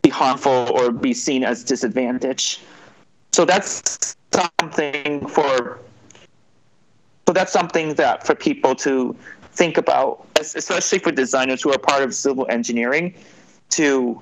be 0.03 0.11
harmful 0.11 0.71
or 0.77 0.93
be 0.93 1.13
seen 1.13 1.43
as 1.43 1.65
disadvantage. 1.65 2.61
So 3.33 3.45
that's 3.45 4.17
something 4.33 5.27
for 5.27 5.81
so 7.29 7.35
that's 7.35 7.53
something 7.53 7.93
that 7.93 8.27
for 8.27 8.35
people 8.35 8.75
to 8.75 9.15
think 9.53 9.77
about, 9.77 10.27
especially 10.41 10.99
for 10.99 11.13
designers 11.13 11.61
who 11.61 11.71
are 11.71 11.79
part 11.79 12.03
of 12.03 12.15
civil 12.15 12.47
engineering, 12.49 13.13
to 13.69 14.19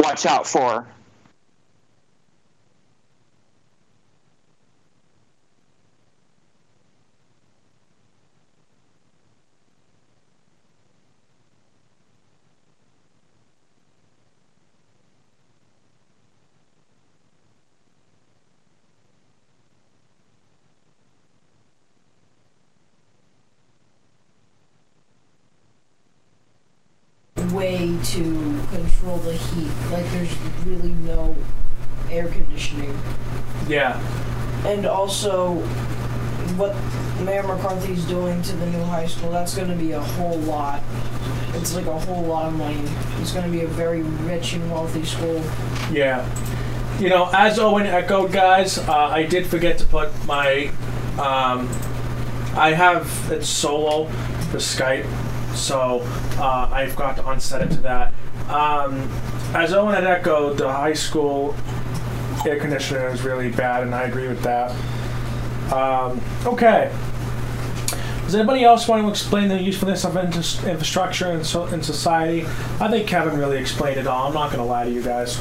watch 0.00 0.26
out 0.26 0.44
for. 0.44 0.84
way 27.52 27.98
to 28.02 28.60
control 29.02 29.18
the 29.18 29.32
heat. 29.32 29.70
Like 29.90 30.08
there's 30.12 30.34
really 30.64 30.92
no 30.92 31.34
air 32.10 32.28
conditioning. 32.28 32.96
Yeah. 33.68 34.00
And 34.64 34.86
also 34.86 35.54
what 36.56 36.76
Mayor 37.24 37.42
McCarthy's 37.42 38.04
doing 38.04 38.40
to 38.42 38.52
the 38.56 38.66
new 38.66 38.82
high 38.84 39.06
school, 39.06 39.30
that's 39.30 39.56
going 39.56 39.70
to 39.70 39.76
be 39.76 39.92
a 39.92 40.00
whole 40.00 40.38
lot. 40.38 40.82
It's 41.54 41.74
like 41.74 41.86
a 41.86 41.98
whole 41.98 42.22
lot 42.22 42.46
of 42.46 42.54
money. 42.54 42.82
It's 43.20 43.32
going 43.32 43.44
to 43.44 43.50
be 43.50 43.62
a 43.62 43.66
very 43.66 44.02
rich 44.02 44.52
and 44.54 44.70
wealthy 44.70 45.04
school. 45.04 45.42
Yeah. 45.90 46.26
You 47.00 47.08
know, 47.08 47.28
as 47.32 47.58
Owen 47.58 47.86
echoed, 47.86 48.32
guys, 48.32 48.78
uh, 48.78 48.92
I 48.92 49.24
did 49.24 49.46
forget 49.46 49.78
to 49.78 49.84
put 49.84 50.10
my. 50.26 50.70
Um, 51.18 51.68
I 52.54 52.74
have 52.74 53.30
it 53.32 53.44
solo 53.44 54.06
for 54.50 54.58
Skype, 54.58 55.06
so 55.54 56.00
uh, 56.38 56.68
I've 56.70 56.94
got 56.96 57.16
to 57.16 57.28
unset 57.28 57.62
it 57.62 57.74
to 57.74 57.80
that. 57.80 58.12
Um, 58.48 59.10
as 59.54 59.72
Owen 59.72 59.94
had 59.94 60.04
echoed, 60.04 60.58
the 60.58 60.70
high 60.70 60.94
school 60.94 61.54
air 62.46 62.58
conditioner 62.58 63.08
is 63.08 63.22
really 63.22 63.50
bad, 63.50 63.82
and 63.82 63.94
I 63.94 64.02
agree 64.04 64.28
with 64.28 64.42
that. 64.42 64.70
Um, 65.72 66.20
okay. 66.46 66.92
Does 68.24 68.34
anybody 68.34 68.64
else 68.64 68.88
want 68.88 69.02
to 69.02 69.08
explain 69.10 69.48
the 69.48 69.60
usefulness 69.60 70.04
of 70.04 70.16
infra- 70.16 70.70
infrastructure 70.70 71.32
in, 71.32 71.44
so- 71.44 71.66
in 71.66 71.82
society? 71.82 72.42
I 72.80 72.88
think 72.88 73.06
Kevin 73.06 73.38
really 73.38 73.58
explained 73.58 73.98
it 73.98 74.06
all. 74.06 74.28
I'm 74.28 74.34
not 74.34 74.50
going 74.50 74.62
to 74.62 74.64
lie 74.64 74.84
to 74.84 74.90
you 74.90 75.02
guys. 75.02 75.38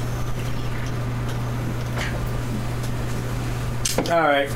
All 4.09 4.21
right. 4.21 4.49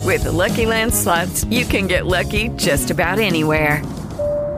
With 0.00 0.24
the 0.24 0.32
Lucky 0.32 0.66
Land 0.66 0.92
slots, 0.92 1.44
you 1.44 1.64
can 1.64 1.86
get 1.86 2.06
lucky 2.06 2.48
just 2.50 2.90
about 2.90 3.18
anywhere. 3.18 3.82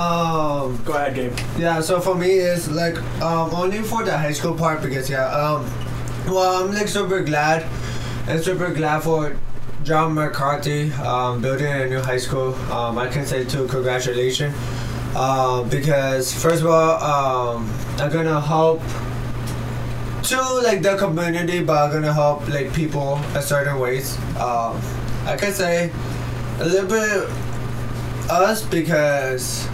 Um, 0.00 0.80
go 0.84 0.92
ahead, 0.92 1.16
Gabe. 1.16 1.36
Yeah, 1.58 1.80
so 1.80 2.00
for 2.00 2.14
me, 2.14 2.30
it's 2.30 2.70
like 2.70 2.96
um 3.20 3.52
only 3.52 3.82
for 3.82 4.04
the 4.04 4.16
high 4.16 4.30
school 4.32 4.54
part 4.54 4.82
because 4.82 5.10
yeah, 5.10 5.26
um, 5.26 5.66
well, 6.26 6.62
I'm 6.62 6.72
like 6.72 6.86
super 6.86 7.20
glad 7.22 7.66
and 8.28 8.40
super 8.40 8.72
glad 8.72 9.02
for 9.02 9.36
John 9.82 10.14
McCarthy 10.14 10.92
um 10.92 11.42
building 11.42 11.66
a 11.66 11.86
new 11.86 12.00
high 12.00 12.18
school. 12.18 12.54
Um, 12.70 12.98
I 12.98 13.08
can 13.08 13.26
say 13.26 13.44
too, 13.44 13.66
congratulations. 13.66 14.54
Um, 15.16 15.68
because 15.68 16.32
first 16.32 16.62
of 16.62 16.68
all, 16.68 17.02
um, 17.02 17.68
I'm 17.98 18.12
gonna 18.12 18.40
help 18.40 18.80
to 20.30 20.40
like 20.62 20.82
the 20.82 20.96
community, 20.98 21.64
but 21.64 21.76
I'm 21.82 21.92
gonna 21.92 22.14
help 22.14 22.48
like 22.48 22.72
people 22.72 23.16
a 23.34 23.42
certain 23.42 23.80
ways. 23.80 24.16
Um, 24.38 24.80
I 25.26 25.36
can 25.36 25.52
say 25.52 25.90
a 26.60 26.64
little 26.64 26.88
bit 26.88 27.28
us 28.30 28.62
because 28.62 29.68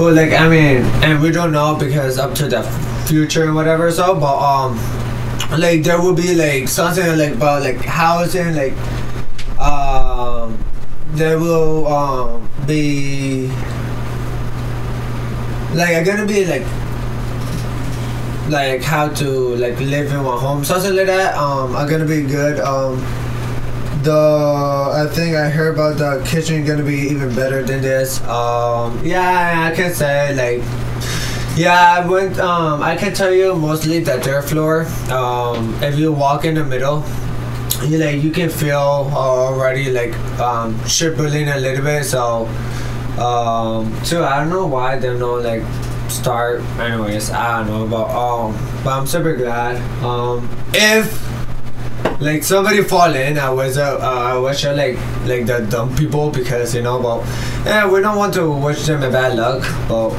but 0.00 0.14
like 0.14 0.32
I 0.32 0.48
mean, 0.48 0.82
and 1.04 1.20
we 1.20 1.30
don't 1.30 1.52
know 1.52 1.76
because 1.76 2.18
up 2.18 2.34
to 2.36 2.48
the 2.48 2.62
future 3.06 3.44
and 3.44 3.54
whatever. 3.54 3.90
So, 3.90 4.18
but 4.18 4.38
um, 4.38 4.78
like 5.60 5.82
there 5.82 6.00
will 6.00 6.14
be 6.14 6.34
like 6.34 6.68
something 6.68 7.04
like 7.18 7.34
about 7.34 7.60
like 7.60 7.76
housing, 7.84 8.54
like 8.54 8.72
um, 9.60 10.58
there 11.08 11.38
will 11.38 11.86
um 11.86 12.48
be 12.66 13.48
like 15.74 15.94
I'm 15.94 16.04
gonna 16.04 16.24
be 16.24 16.46
like 16.46 16.64
like 18.48 18.80
how 18.80 19.08
to 19.08 19.28
like 19.56 19.78
live 19.80 20.10
in 20.12 20.24
one 20.24 20.38
home, 20.38 20.64
something 20.64 20.96
like 20.96 21.08
that. 21.08 21.36
Um, 21.36 21.76
I'm 21.76 21.86
gonna 21.86 22.06
be 22.06 22.22
good. 22.22 22.58
Um, 22.58 22.96
the 24.02 24.92
I 24.92 25.06
think 25.12 25.36
I 25.36 25.48
heard 25.48 25.74
about 25.74 25.98
the 25.98 26.24
kitchen 26.26 26.64
gonna 26.64 26.82
be 26.82 27.08
even 27.10 27.34
better 27.34 27.62
than 27.62 27.82
this. 27.82 28.20
Um, 28.22 29.00
yeah, 29.04 29.70
I 29.70 29.74
can 29.74 29.92
say 29.94 30.34
like, 30.34 30.62
yeah, 31.56 31.98
I 31.98 32.06
went. 32.06 32.38
Um, 32.38 32.82
I 32.82 32.96
can 32.96 33.12
tell 33.14 33.32
you 33.32 33.54
mostly 33.54 34.00
the 34.00 34.18
dirt 34.18 34.48
floor. 34.48 34.86
Um, 35.10 35.74
if 35.82 35.98
you 35.98 36.12
walk 36.12 36.44
in 36.44 36.54
the 36.54 36.64
middle, 36.64 37.04
you 37.86 37.98
like 37.98 38.22
you 38.22 38.30
can 38.30 38.48
feel 38.48 39.10
already 39.12 39.90
like 39.90 40.14
um 40.40 40.78
shivering 40.86 41.48
a 41.48 41.56
little 41.56 41.84
bit. 41.84 42.04
So, 42.04 42.46
um, 43.18 43.92
too 44.04 44.24
I 44.24 44.40
don't 44.40 44.50
know 44.50 44.66
why 44.66 44.98
they 44.98 45.08
don't 45.08 45.42
like 45.42 45.62
start. 46.10 46.60
Anyways, 46.78 47.30
I 47.30 47.58
don't 47.58 47.68
know, 47.68 47.86
but 47.86 48.08
um, 48.10 48.52
but 48.82 48.90
I'm 48.90 49.06
super 49.06 49.36
glad. 49.36 49.76
Um, 50.02 50.48
if 50.72 51.29
like 52.20 52.42
somebody 52.44 52.82
fall 52.82 53.14
in 53.14 53.38
I 53.38 53.50
was 53.50 53.78
uh, 53.78 53.98
uh, 54.00 54.34
I 54.34 54.38
wish 54.38 54.64
I 54.64 54.72
like 54.72 54.96
like 55.26 55.46
the 55.46 55.66
dumb 55.70 55.94
people 55.96 56.30
because 56.30 56.74
you 56.74 56.82
know 56.82 57.00
but 57.00 57.24
yeah 57.64 57.88
we 57.90 58.00
don't 58.00 58.16
want 58.16 58.34
to 58.34 58.50
wish 58.50 58.86
them 58.86 59.02
a 59.02 59.10
bad 59.10 59.36
luck 59.36 59.62
but 59.88 60.10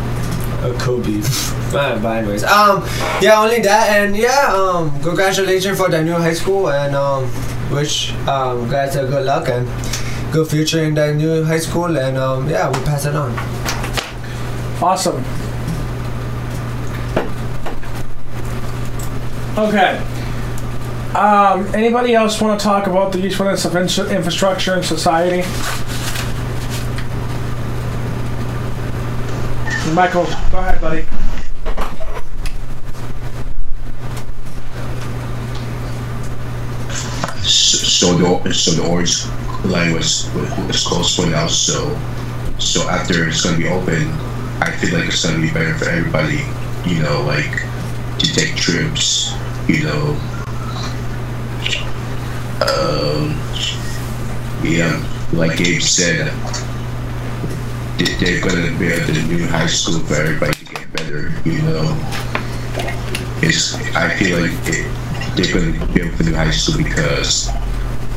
it 0.67 0.79
could 0.79 1.03
be 1.05 1.21
but, 1.71 2.01
but 2.01 2.17
anyways 2.17 2.43
um 2.43 2.83
yeah 3.21 3.39
only 3.41 3.61
that 3.61 3.89
and 3.89 4.15
yeah 4.15 4.51
um 4.53 4.91
congratulations 5.01 5.77
for 5.77 5.89
the 5.89 6.01
new 6.03 6.13
high 6.13 6.33
school 6.33 6.69
and 6.69 6.95
um 6.95 7.23
wish 7.71 8.13
um 8.27 8.69
guys 8.69 8.95
a 8.95 9.05
good 9.05 9.25
luck 9.25 9.47
and 9.49 9.67
good 10.33 10.47
future 10.47 10.83
in 10.83 10.93
the 10.95 11.13
new 11.13 11.43
high 11.43 11.59
school 11.59 11.97
and 11.97 12.17
um 12.17 12.49
yeah 12.49 12.67
we'll 12.69 12.83
pass 12.83 13.05
it 13.05 13.15
on 13.15 13.31
Awesome. 14.83 15.23
Okay. 19.57 20.20
Um, 21.15 21.65
anybody 21.75 22.15
else 22.15 22.39
want 22.39 22.57
to 22.57 22.63
talk 22.63 22.87
about 22.87 23.11
the 23.11 23.19
usefulness 23.19 23.65
of 23.65 23.75
infra- 23.75 24.09
infrastructure 24.09 24.75
in 24.75 24.83
society? 24.83 25.41
Michael, 29.93 30.23
go 30.49 30.59
ahead, 30.59 30.79
buddy. 30.79 31.05
so 37.43 38.17
the 38.17 38.53
so 38.53 38.71
the 38.71 38.87
orange 38.87 39.25
line 39.65 39.93
was 39.93 40.27
was 40.67 40.83
closed 40.87 41.15
for 41.15 41.25
now. 41.25 41.47
So 41.47 41.89
so 42.57 42.87
after 42.89 43.27
it's 43.27 43.43
gonna 43.43 43.57
be 43.57 43.67
open, 43.67 44.07
I 44.61 44.71
feel 44.71 44.97
like 44.97 45.07
it's 45.09 45.25
gonna 45.25 45.41
be 45.41 45.51
better 45.51 45.77
for 45.77 45.89
everybody. 45.89 46.41
You 46.85 47.03
know, 47.03 47.21
like 47.23 47.61
to 48.19 48.33
take 48.33 48.55
trips. 48.55 49.33
You 49.67 49.83
know, 49.83 50.17
um, 52.61 53.35
yeah, 54.63 55.01
like 55.33 55.57
Gabe 55.57 55.81
said, 55.81 56.31
they- 57.97 58.13
they're 58.19 58.41
gonna 58.41 58.71
build 58.77 59.01
the 59.07 59.21
new 59.27 59.47
high 59.47 59.67
school 59.67 59.99
for 60.01 60.15
everybody 60.15 60.53
to 60.53 60.65
get 60.65 60.93
better. 60.93 61.33
You 61.45 61.61
know, 61.63 61.97
it's 63.41 63.75
I 63.95 64.09
feel 64.17 64.39
like 64.41 64.51
it, 64.67 64.85
they're 65.35 65.53
gonna 65.53 65.85
build 65.93 66.11
the 66.17 66.23
new 66.25 66.35
high 66.35 66.51
school 66.51 66.77
because 66.77 67.49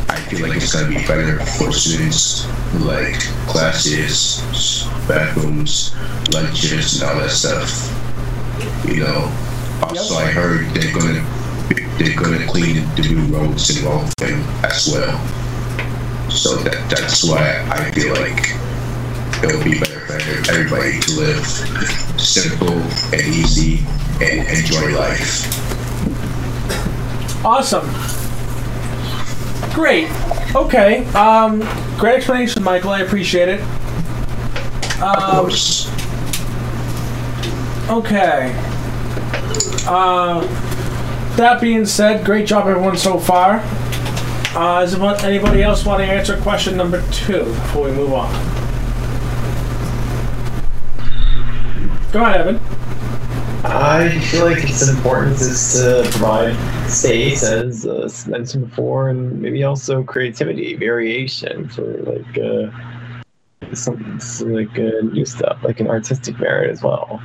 I 0.09 0.17
feel 0.29 0.47
like 0.47 0.57
it's 0.57 0.73
gonna 0.73 0.89
be 0.89 1.05
better 1.07 1.41
for 1.57 1.73
students, 1.73 2.47
like 2.81 3.19
classes, 3.47 4.43
bathrooms, 5.09 5.95
lunches, 6.33 7.01
and 7.01 7.11
all 7.11 7.19
that 7.21 7.31
stuff. 7.31 7.71
You 8.87 9.05
know. 9.05 9.33
Also, 9.83 10.15
I 10.17 10.27
heard 10.31 10.71
they're 10.75 10.93
gonna 10.95 11.25
they're 11.99 12.17
gonna 12.17 12.47
clean 12.47 12.85
the 12.97 13.03
new 13.03 13.37
roads 13.37 13.77
in 13.77 13.85
Waltham 13.85 14.41
as 14.65 14.89
well. 14.93 15.19
So 16.31 16.57
that 16.57 16.91
that's 16.91 17.25
why 17.25 17.65
I 17.71 17.91
feel 17.93 18.15
like 18.15 18.55
it'll 19.43 19.63
be 19.65 19.79
better 19.79 20.01
for 20.01 20.51
everybody 20.51 21.01
to 21.01 21.21
live 21.21 21.47
simple 22.21 22.73
and 23.13 23.23
easy 23.23 23.85
and 24.21 24.47
enjoy 24.49 24.97
life. 24.97 25.45
Awesome. 27.45 27.89
Great. 29.75 30.09
Okay. 30.55 31.05
Um, 31.15 31.61
great 31.99 32.17
explanation, 32.17 32.63
Michael. 32.63 32.91
I 32.91 33.01
appreciate 33.01 33.49
it. 33.49 33.61
Um, 35.03 35.51
okay. 37.91 38.55
Uh, 39.87 40.47
that 41.37 41.61
being 41.61 41.85
said, 41.85 42.25
great 42.25 42.47
job, 42.47 42.69
everyone, 42.69 42.97
so 42.97 43.19
far. 43.19 43.63
Uh, 44.55 44.87
anyone- 44.89 45.21
anybody 45.25 45.63
else 45.63 45.85
want 45.85 46.01
to 46.01 46.07
answer 46.07 46.37
question 46.39 46.77
number 46.77 47.03
two 47.11 47.45
before 47.45 47.87
we 47.87 47.93
move 47.93 48.13
on? 48.13 48.33
Go 52.13 52.23
ahead, 52.23 52.41
Evan. 52.43 52.61
I 53.65 54.11
feel 54.31 54.45
like 54.45 54.63
its 54.63 54.89
importance 54.89 55.41
is 55.41 55.83
to 55.83 56.09
provide 56.11 56.55
space, 56.89 57.43
as 57.43 57.87
uh, 57.87 58.09
mentioned 58.29 58.69
before, 58.69 59.09
and 59.09 59.41
maybe 59.41 59.65
also 59.65 60.05
creativity, 60.05 60.77
variation 60.77 61.69
for 61.69 61.83
like 62.03 62.39
uh, 62.39 63.75
some 63.75 64.21
really 64.43 64.67
good 64.67 65.13
new 65.13 65.25
stuff, 65.25 65.59
like 65.65 65.81
an 65.81 65.89
artistic 65.89 66.39
merit 66.39 66.71
as 66.71 66.83
well. 66.83 67.21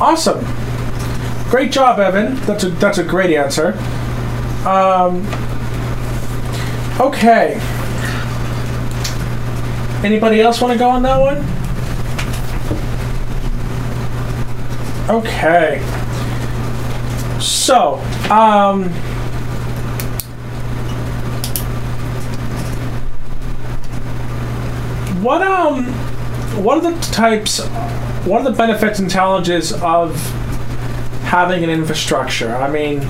Awesome. 0.00 0.44
Great 1.50 1.72
job, 1.72 2.00
Evan. 2.00 2.34
That's 2.46 2.64
a 2.64 2.70
that's 2.70 2.98
a 2.98 3.04
great 3.04 3.34
answer. 3.36 3.74
Um, 4.66 5.26
okay. 7.00 7.60
Anybody 10.04 10.40
else 10.40 10.60
want 10.60 10.72
to 10.72 10.78
go 10.78 10.88
on 10.88 11.02
that 11.02 11.18
one? 11.18 11.38
Okay. 15.10 15.80
So, 17.40 17.94
um, 18.30 18.88
what 25.22 25.42
um, 25.42 25.84
what 26.62 26.78
are 26.78 26.92
the 26.92 27.00
types? 27.00 27.60
What 28.24 28.42
are 28.42 28.50
the 28.50 28.56
benefits 28.56 28.98
and 28.98 29.10
challenges 29.10 29.72
of 29.72 30.14
having 31.24 31.64
an 31.64 31.70
infrastructure? 31.70 32.54
I 32.54 32.70
mean, 32.70 33.00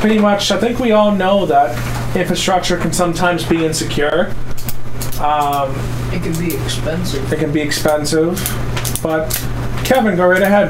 pretty 0.00 0.18
much. 0.18 0.50
I 0.50 0.58
think 0.60 0.78
we 0.78 0.92
all 0.92 1.12
know 1.12 1.46
that 1.46 1.74
infrastructure 2.14 2.76
can 2.76 2.92
sometimes 2.92 3.44
be 3.44 3.64
insecure. 3.64 4.34
Um, 5.18 5.74
it 6.12 6.22
can 6.22 6.38
be 6.38 6.54
expensive. 6.54 7.32
It 7.32 7.38
can 7.38 7.52
be 7.52 7.62
expensive, 7.62 8.36
but 9.02 9.30
Kevin, 9.82 10.14
go 10.14 10.26
right 10.26 10.42
ahead. 10.42 10.68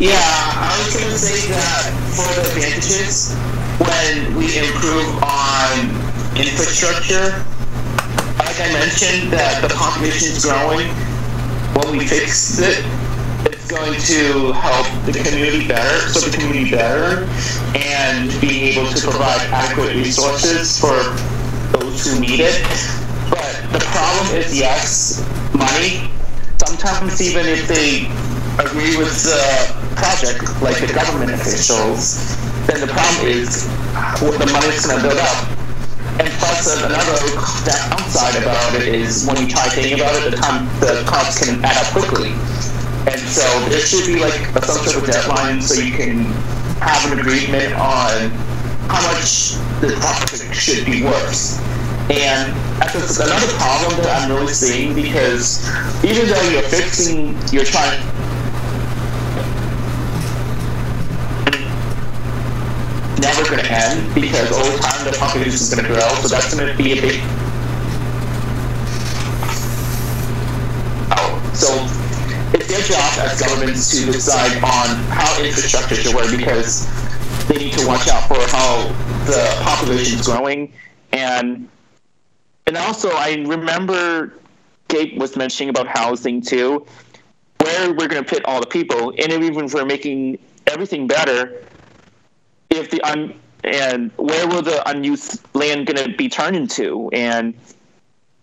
Yeah, 0.00 0.16
I 0.16 0.74
was 0.84 0.96
gonna 0.96 1.18
say 1.18 1.52
that 1.52 1.92
for 2.16 2.26
the 2.34 2.48
advantages, 2.48 3.36
when 3.78 4.36
we 4.36 4.58
improve 4.58 5.22
on 5.22 5.90
infrastructure, 6.34 7.30
like 7.30 7.61
I 8.62 8.72
mentioned, 8.74 9.32
that 9.32 9.58
the 9.58 9.74
population 9.74 10.30
is 10.30 10.44
growing. 10.44 10.86
When 11.74 11.98
we 11.98 12.06
fix 12.06 12.60
it, 12.62 12.78
it's 13.50 13.66
going 13.66 13.98
to 13.98 14.52
help 14.54 14.86
the 15.02 15.10
community 15.10 15.66
better, 15.66 15.98
so 16.14 16.22
the 16.30 16.30
community 16.30 16.70
better, 16.70 17.26
and 17.74 18.30
being 18.40 18.70
able 18.70 18.86
to 18.86 19.00
provide 19.02 19.42
adequate 19.50 19.96
resources 19.96 20.78
for 20.78 20.94
those 21.74 22.06
who 22.06 22.20
need 22.20 22.38
it. 22.38 22.62
But 23.30 23.50
the 23.74 23.82
problem 23.90 24.36
is, 24.38 24.54
yes, 24.56 25.26
money. 25.58 26.06
Sometimes 26.62 27.18
even 27.18 27.46
if 27.46 27.66
they 27.66 28.06
agree 28.62 28.94
with 28.94 29.10
the 29.26 29.74
project, 29.98 30.46
like 30.62 30.78
the 30.78 30.92
government 30.94 31.32
officials, 31.32 32.38
then 32.70 32.78
the 32.78 32.92
problem 32.94 33.26
is 33.26 33.66
what 34.22 34.38
the 34.38 34.46
money's 34.52 34.86
going 34.86 35.02
to 35.02 35.08
build 35.08 35.18
up. 35.18 35.61
Plus, 36.42 36.82
another 36.82 37.22
downside 37.62 38.42
about 38.42 38.74
it 38.74 38.88
is 38.88 39.24
when 39.28 39.36
you 39.40 39.46
try 39.46 39.62
thinking 39.68 40.00
about 40.00 40.10
it, 40.16 40.28
the 40.32 40.36
time 40.36 40.66
the 40.80 41.04
costs 41.06 41.38
can 41.38 41.64
add 41.64 41.76
up 41.78 41.86
quickly. 41.92 42.30
And 43.06 43.20
so 43.30 43.46
there 43.70 43.78
should 43.78 44.06
be 44.06 44.18
like 44.18 44.50
a, 44.56 44.62
some 44.62 44.84
sort 44.84 44.96
of 44.96 45.06
deadline 45.06 45.62
so 45.62 45.80
you 45.80 45.92
can 45.92 46.24
have 46.82 47.12
an 47.12 47.20
agreement 47.20 47.74
on 47.74 48.30
how 48.90 49.06
much 49.14 49.54
the 49.78 49.94
project 50.02 50.52
should 50.52 50.84
be 50.84 51.04
worth. 51.04 51.62
And 52.10 52.50
that's 52.80 53.20
another 53.20 53.46
problem 53.62 54.02
that 54.02 54.22
I'm 54.22 54.36
really 54.36 54.52
seeing 54.52 54.96
because 54.96 55.62
even 56.02 56.26
though 56.26 56.42
you're 56.50 56.62
fixing, 56.62 57.38
you're 57.52 57.64
trying 57.64 58.02
never 63.20 63.44
going 63.44 63.64
to 63.64 63.70
end 63.70 64.14
because 64.14 64.52
over 64.52 64.78
time 64.78 65.04
the 65.04 65.16
population 65.18 65.54
is 65.54 65.74
going 65.74 65.84
to 65.84 65.92
grow, 65.92 66.08
so 66.22 66.28
that's 66.28 66.54
going 66.54 66.66
to 66.66 66.76
be 66.76 66.98
a 66.98 67.00
big. 67.00 67.20
Oh, 71.12 71.40
so 71.52 71.68
it's 72.56 72.68
their 72.68 72.82
job 72.82 73.12
as 73.20 73.40
governments 73.40 73.90
to 73.90 74.06
decide 74.12 74.56
on 74.62 74.96
how 75.10 75.42
infrastructure 75.42 75.96
should 75.96 76.14
work 76.14 76.30
because 76.30 76.86
they 77.48 77.56
need 77.56 77.72
to 77.74 77.86
watch 77.86 78.08
out 78.08 78.28
for 78.28 78.40
how 78.54 78.88
the 79.26 79.62
population 79.62 80.18
is 80.18 80.26
growing 80.26 80.72
and 81.12 81.68
and 82.66 82.76
also 82.76 83.10
I 83.10 83.34
remember 83.46 84.34
Gabe 84.88 85.18
was 85.18 85.36
mentioning 85.36 85.70
about 85.70 85.86
housing 85.86 86.40
too, 86.40 86.86
where 87.60 87.92
we're 87.92 88.08
going 88.08 88.22
to 88.22 88.28
put 88.28 88.44
all 88.44 88.60
the 88.60 88.66
people, 88.66 89.10
and 89.10 89.32
even 89.32 89.64
if 89.64 89.74
we're 89.74 89.84
making 89.84 90.38
everything 90.66 91.06
better, 91.06 91.64
if 92.72 92.90
the 92.90 93.00
un 93.02 93.34
and 93.64 94.10
where 94.16 94.48
will 94.48 94.62
the 94.62 94.82
unused 94.88 95.40
land 95.54 95.86
going 95.86 95.96
to 95.96 96.16
be 96.16 96.28
turned 96.28 96.56
into, 96.56 97.08
and 97.12 97.54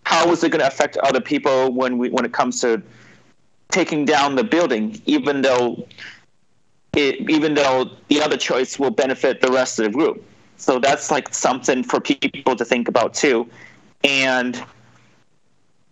how 0.04 0.32
is 0.32 0.44
it 0.44 0.52
going 0.52 0.62
to 0.62 0.68
affect 0.68 0.98
other 0.98 1.20
people 1.20 1.72
when 1.72 1.98
we 1.98 2.10
when 2.10 2.26
it 2.26 2.32
comes 2.32 2.62
to 2.62 2.82
taking 3.70 4.06
down 4.06 4.36
the 4.36 4.44
building, 4.44 5.02
even 5.06 5.42
though 5.42 5.86
it 6.94 7.30
even 7.30 7.54
though 7.54 7.90
the 8.08 8.22
other 8.22 8.38
choice 8.38 8.80
will 8.80 8.92
benefit 8.92 9.42
the 9.42 9.52
rest 9.52 9.80
of 9.80 9.86
the 9.86 9.92
group. 9.92 10.24
So 10.58 10.80
that's 10.80 11.10
like 11.10 11.34
something 11.34 11.84
for 11.84 12.00
people 12.00 12.56
to 12.56 12.66
think 12.66 12.88
about 12.88 13.14
too, 13.14 13.48
and. 14.04 14.64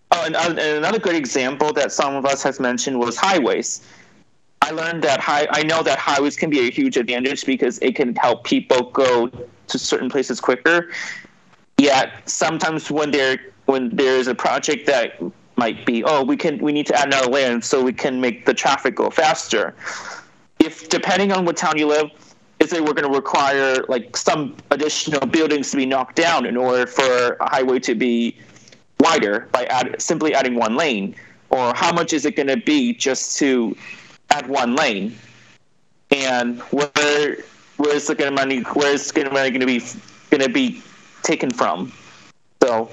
Oh, 0.09 0.23
and, 0.25 0.37
and 0.37 0.57
another 0.57 0.99
good 0.99 1.15
example 1.15 1.73
that 1.73 1.91
some 1.91 2.15
of 2.15 2.25
us 2.25 2.41
has 2.41 2.61
mentioned 2.61 2.97
was 2.97 3.17
highways. 3.17 3.85
I 4.67 4.71
learned 4.71 5.01
that 5.03 5.21
high. 5.21 5.47
I 5.51 5.63
know 5.63 5.81
that 5.81 5.97
highways 5.97 6.35
can 6.35 6.49
be 6.49 6.67
a 6.67 6.69
huge 6.69 6.97
advantage 6.97 7.45
because 7.45 7.79
it 7.79 7.95
can 7.95 8.13
help 8.15 8.43
people 8.43 8.91
go 8.91 9.29
to 9.67 9.79
certain 9.79 10.09
places 10.09 10.41
quicker. 10.41 10.91
Yet 11.77 12.11
sometimes 12.29 12.91
when 12.91 13.11
there 13.11 13.37
when 13.67 13.95
there 13.95 14.17
is 14.17 14.27
a 14.27 14.35
project 14.35 14.85
that 14.87 15.21
might 15.55 15.85
be, 15.85 16.03
oh, 16.03 16.21
we 16.21 16.35
can 16.35 16.57
we 16.57 16.73
need 16.73 16.85
to 16.87 16.99
add 16.99 17.07
another 17.07 17.31
lane 17.31 17.61
so 17.61 17.81
we 17.81 17.93
can 17.93 18.19
make 18.19 18.45
the 18.45 18.53
traffic 18.53 18.95
go 18.95 19.09
faster. 19.09 19.73
If 20.59 20.89
depending 20.89 21.31
on 21.31 21.45
what 21.45 21.55
town 21.55 21.77
you 21.77 21.87
live, 21.87 22.09
is 22.59 22.73
it 22.73 22.83
we're 22.83 22.93
going 22.93 23.09
to 23.09 23.17
require 23.17 23.85
like 23.87 24.17
some 24.17 24.57
additional 24.71 25.25
buildings 25.27 25.71
to 25.71 25.77
be 25.77 25.85
knocked 25.85 26.17
down 26.17 26.45
in 26.45 26.57
order 26.57 26.85
for 26.85 27.37
a 27.39 27.49
highway 27.49 27.79
to 27.79 27.95
be 27.95 28.35
wider 28.99 29.47
by 29.53 29.63
add, 29.67 30.01
simply 30.01 30.33
adding 30.33 30.55
one 30.55 30.75
lane, 30.75 31.15
or 31.51 31.73
how 31.73 31.93
much 31.93 32.11
is 32.11 32.25
it 32.25 32.35
going 32.35 32.47
to 32.47 32.57
be 32.57 32.93
just 32.93 33.37
to 33.37 33.77
add 34.29 34.47
one 34.47 34.75
lane? 34.75 35.15
And 36.11 36.59
where 36.71 37.37
where 37.77 37.95
is 37.95 38.07
the 38.07 38.15
gonna 38.15 38.31
money? 38.31 38.61
Where 38.61 38.93
is 38.93 39.11
the 39.11 39.29
money 39.29 39.49
going 39.49 39.61
to 39.61 39.65
be 39.65 39.79
going 40.29 40.41
to 40.41 40.49
be 40.49 40.81
taken 41.23 41.51
from? 41.51 41.91
So 42.61 42.89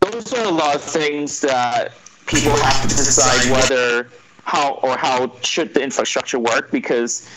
those 0.00 0.32
are 0.32 0.44
a 0.44 0.50
lot 0.50 0.74
of 0.74 0.82
things 0.82 1.40
that 1.40 1.92
people 2.26 2.56
have 2.56 2.82
to 2.82 2.88
decide 2.88 3.50
whether 3.50 4.08
how 4.42 4.74
or 4.82 4.96
how 4.96 5.32
should 5.42 5.74
the 5.74 5.82
infrastructure 5.82 6.38
work 6.38 6.70
because 6.70 7.28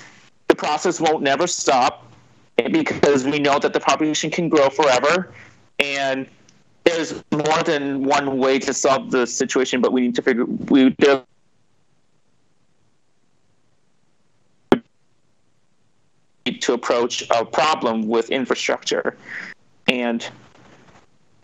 the 0.47 0.55
process 0.55 0.99
won't 0.99 1.23
never 1.23 1.47
stop 1.47 2.05
because 2.71 3.25
we 3.25 3.39
know 3.39 3.59
that 3.59 3.73
the 3.73 3.79
population 3.79 4.29
can 4.29 4.49
grow 4.49 4.69
forever 4.69 5.31
and 5.79 6.27
there's 6.83 7.23
more 7.31 7.63
than 7.63 8.03
one 8.03 8.37
way 8.37 8.59
to 8.59 8.73
solve 8.73 9.11
the 9.11 9.27
situation, 9.27 9.81
but 9.81 9.91
we 9.91 10.01
need 10.01 10.15
to 10.15 10.21
figure 10.21 10.45
we 10.45 10.89
do 10.91 11.23
to 16.51 16.73
approach 16.73 17.23
a 17.31 17.45
problem 17.45 18.07
with 18.07 18.29
infrastructure, 18.29 19.17
and 19.87 20.27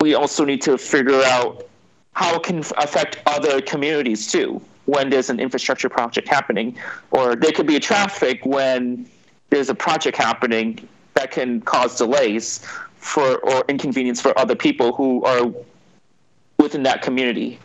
we 0.02 0.14
also 0.14 0.46
need 0.46 0.62
to 0.64 0.78
figure 0.78 1.22
out 1.24 1.68
how 2.14 2.36
it 2.36 2.44
can 2.44 2.60
affect 2.78 3.22
other 3.26 3.62
communities 3.62 4.32
too 4.32 4.62
when 4.86 5.10
there's 5.10 5.30
an 5.30 5.40
infrastructure 5.40 5.90
project 5.90 6.28
happening, 6.28 6.78
or 7.12 7.36
there 7.36 7.52
could 7.52 7.68
be 7.68 7.76
a 7.76 7.80
traffic 7.80 8.46
when 8.46 9.10
there's 9.50 9.70
a 9.70 9.76
project 9.76 10.16
happening 10.16 10.88
that 11.16 11.32
can 11.32 11.62
cause 11.62 11.98
delays 11.98 12.66
for 12.98 13.38
or 13.40 13.64
inconvenience 13.68 14.22
for 14.22 14.38
other 14.38 14.56
people 14.56 14.94
who 14.94 15.24
are 15.24 15.52
within 16.58 16.84
that 16.84 17.02
community. 17.02 17.60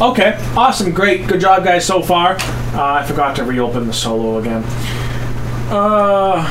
Okay, 0.00 0.38
awesome, 0.56 0.92
great, 0.92 1.26
good 1.26 1.40
job, 1.40 1.64
guys, 1.64 1.84
so 1.84 2.00
far. 2.00 2.34
Uh, 2.72 3.00
I 3.00 3.04
forgot 3.04 3.34
to 3.36 3.44
reopen 3.44 3.88
the 3.88 3.92
solo 3.92 4.38
again. 4.38 4.62
Uh, 5.70 6.44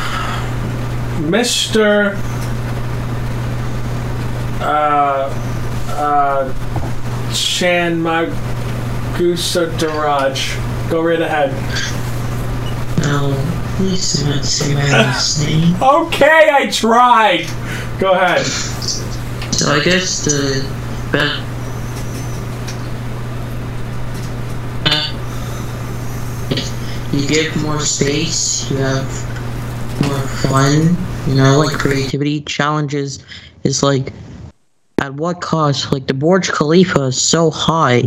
Mr. 1.22 2.16
Uh, 4.60 5.30
uh, 5.94 7.34
Chan 7.34 8.02
Magusa 8.02 9.70
Daraj. 9.78 10.90
Go 10.90 11.02
right 11.02 11.22
ahead. 11.22 11.52
Um, 13.06 13.34
Please 13.78 14.14
do 14.24 14.26
not 14.30 14.44
say 14.44 14.74
my 14.74 14.84
last 14.92 15.40
name. 15.46 15.76
Okay, 15.82 16.50
I 16.52 16.70
tried. 16.70 17.48
Go 17.98 18.12
ahead. 18.12 18.46
So 19.54 19.72
I 19.72 19.82
guess 19.84 20.26
the 20.26 20.70
best. 21.14 21.47
You 27.18 27.28
give 27.28 27.64
more 27.64 27.80
space, 27.80 28.70
you 28.70 28.78
have 28.78 29.06
more 30.04 30.20
fun, 30.20 30.96
you 31.28 31.34
know, 31.34 31.58
like 31.58 31.80
creativity 31.80 32.42
challenges 32.42 33.26
is 33.64 33.82
like 33.82 34.14
at 35.00 35.16
what 35.16 35.42
cost? 35.42 35.92
Like 35.92 36.06
the 36.06 36.14
Burj 36.14 36.50
Khalifa 36.50 37.06
is 37.06 37.20
so 37.20 37.50
high 37.50 38.04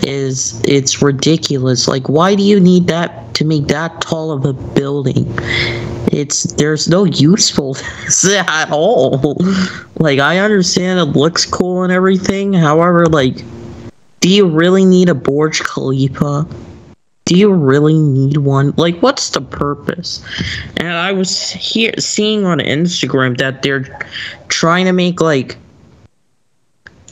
is 0.00 0.62
it's 0.64 1.02
ridiculous. 1.02 1.88
Like 1.88 2.08
why 2.08 2.34
do 2.34 2.42
you 2.42 2.58
need 2.58 2.86
that 2.86 3.34
to 3.34 3.44
make 3.44 3.66
that 3.66 4.00
tall 4.00 4.30
of 4.30 4.46
a 4.46 4.54
building? 4.54 5.26
It's 6.10 6.44
there's 6.54 6.88
no 6.88 7.04
usefulness 7.04 8.24
at 8.30 8.70
all. 8.70 9.36
Like 9.96 10.20
I 10.20 10.38
understand 10.38 11.00
it 11.00 11.18
looks 11.18 11.44
cool 11.44 11.82
and 11.82 11.92
everything. 11.92 12.54
However, 12.54 13.04
like 13.04 13.44
do 14.20 14.30
you 14.30 14.48
really 14.48 14.86
need 14.86 15.10
a 15.10 15.14
Burj 15.14 15.60
Khalifa? 15.60 16.46
Do 17.26 17.36
you 17.36 17.52
really 17.52 17.98
need 17.98 18.36
one? 18.36 18.72
Like 18.76 19.00
what's 19.00 19.30
the 19.30 19.40
purpose? 19.40 20.24
And 20.76 20.88
I 20.88 21.10
was 21.12 21.50
here 21.50 21.92
seeing 21.98 22.46
on 22.46 22.60
Instagram 22.60 23.36
that 23.38 23.62
they're 23.62 23.98
trying 24.46 24.86
to 24.86 24.92
make 24.92 25.20
like 25.20 25.56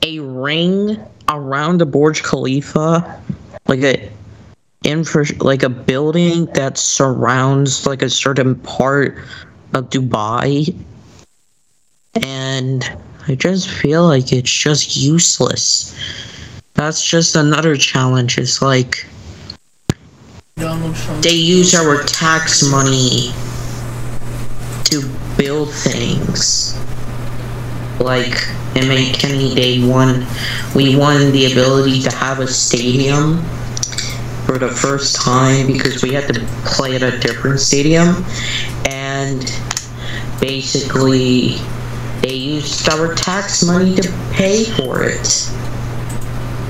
a 0.03 0.21
ring 0.21 0.99
around 1.29 1.79
the 1.79 1.87
Burj 1.87 2.23
Khalifa, 2.23 3.21
like 3.67 3.83
a 3.83 4.09
infra, 4.85 5.25
like 5.41 5.65
a 5.65 5.69
building 5.69 6.47
that 6.55 6.79
surrounds 6.79 7.85
like 7.85 8.03
a 8.03 8.11
certain 8.11 8.55
part 8.55 9.19
of 9.73 9.91
Dubai, 9.91 10.73
and 12.23 12.97
I 13.27 13.35
just 13.35 13.69
feel 13.69 14.07
like 14.07 14.33
it's 14.33 14.53
just 14.53 14.97
useless. 14.97 15.99
That's 16.75 17.05
just 17.05 17.35
another 17.35 17.75
challenge. 17.75 18.39
It's 18.39 18.63
like. 18.63 19.07
They 21.21 21.35
use 21.35 21.75
our 21.75 22.03
tax 22.05 22.63
money 22.63 23.33
to 24.85 25.03
build 25.37 25.73
things. 25.73 26.79
Like 28.01 28.35
in 28.77 28.85
McKinney, 28.85 29.55
they 29.55 29.87
won. 29.87 30.27
We 30.75 30.97
won 30.97 31.33
the 31.33 31.51
ability 31.51 32.01
to 32.03 32.11
have 32.11 32.41
a 32.41 32.47
stadium 32.47 33.43
for 34.47 34.59
the 34.59 34.69
first 34.69 35.17
time 35.17 35.67
because 35.67 36.03
we 36.03 36.13
had 36.13 36.33
to 36.33 36.41
play 36.65 36.97
at 36.97 37.03
a 37.03 37.19
different 37.19 37.61
stadium, 37.61 38.25
and 38.87 39.41
basically 40.41 41.57
they 42.21 42.35
used 42.35 42.89
our 42.89 43.15
tax 43.15 43.65
money 43.65 43.95
to 43.95 44.31
pay 44.33 44.65
for 44.65 45.03
it. 45.05 45.27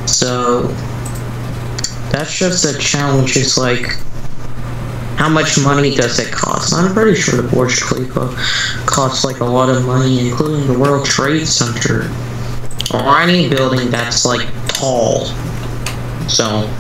So 0.09 0.75
that's 2.15 2.39
just 2.39 2.65
a 2.65 2.79
challenge. 2.79 3.37
It's 3.37 3.59
like, 3.59 3.87
how 5.19 5.29
much 5.29 5.59
money 5.59 5.97
does 5.97 6.21
it 6.21 6.33
cost? 6.33 6.73
I'm 6.73 6.95
pretty 6.95 7.21
sure 7.21 7.43
the 7.43 7.49
Burj 7.49 7.81
Khalifa 7.83 8.29
costs 8.87 9.25
like 9.25 9.41
a 9.41 9.45
lot 9.45 9.69
of 9.69 9.85
money, 9.85 10.29
including 10.29 10.73
the 10.73 10.79
World 10.79 11.05
Trade 11.05 11.45
Center 11.47 12.09
or 12.93 13.19
any 13.19 13.49
building 13.49 13.91
that's 13.91 14.25
like 14.25 14.47
tall. 14.69 15.25
So 16.29 16.71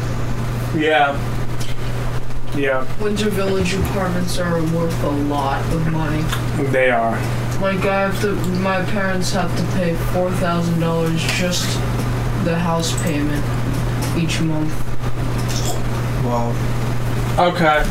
Yeah. 0.76 1.18
Yeah, 2.56 2.86
Winter 3.02 3.30
Village 3.30 3.74
apartments 3.74 4.38
are 4.38 4.62
worth 4.72 5.02
a 5.02 5.10
lot 5.10 5.60
of 5.72 5.90
money. 5.90 6.22
they 6.70 6.88
are. 6.90 7.16
Like 7.60 7.84
I 7.84 8.02
have 8.02 8.20
to, 8.20 8.36
my 8.60 8.84
parents 8.84 9.32
have 9.32 9.50
to 9.56 9.64
pay 9.76 9.96
four 10.12 10.30
thousand 10.30 10.78
dollars 10.78 11.20
just 11.32 11.66
the 12.44 12.56
house 12.56 12.92
payment 13.02 13.44
each 14.16 14.40
month. 14.40 14.93
Wow. 16.24 16.50
Okay. 17.38 17.84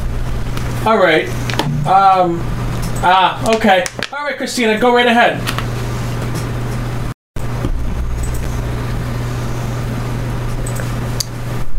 All 0.86 0.98
right. 0.98 1.28
Um. 1.86 2.40
Ah. 3.06 3.56
Okay. 3.56 3.84
All 4.12 4.24
right, 4.26 4.36
Christina, 4.38 4.80
go 4.80 4.94
right 4.94 5.06
ahead. 5.06 5.40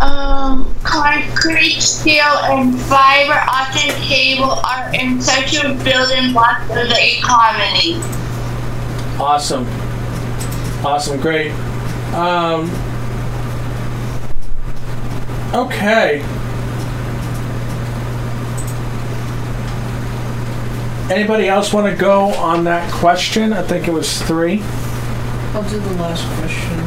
Um, 0.01 0.75
concrete, 0.83 1.81
steel, 1.81 2.23
and 2.23 2.79
fiber 2.83 3.33
optic 3.33 3.91
cable 4.03 4.51
are 4.51 4.91
essential 4.95 5.75
building 5.83 6.33
blocks 6.33 6.71
of 6.71 6.89
the 6.89 7.19
economy. 7.19 7.97
Awesome. 9.19 9.67
Awesome. 10.85 11.21
Great. 11.21 11.51
Um. 12.13 12.71
Okay. 15.55 16.23
Anybody 21.11 21.49
else 21.49 21.73
want 21.73 21.93
to 21.93 22.01
go 22.01 22.29
on 22.35 22.65
that 22.65 22.91
question? 22.93 23.53
I 23.53 23.63
think 23.63 23.87
it 23.89 23.93
was 23.93 24.23
three. 24.23 24.63
I'll 25.53 25.69
do 25.69 25.79
the 25.79 25.95
last 25.95 26.25
question. 26.39 26.81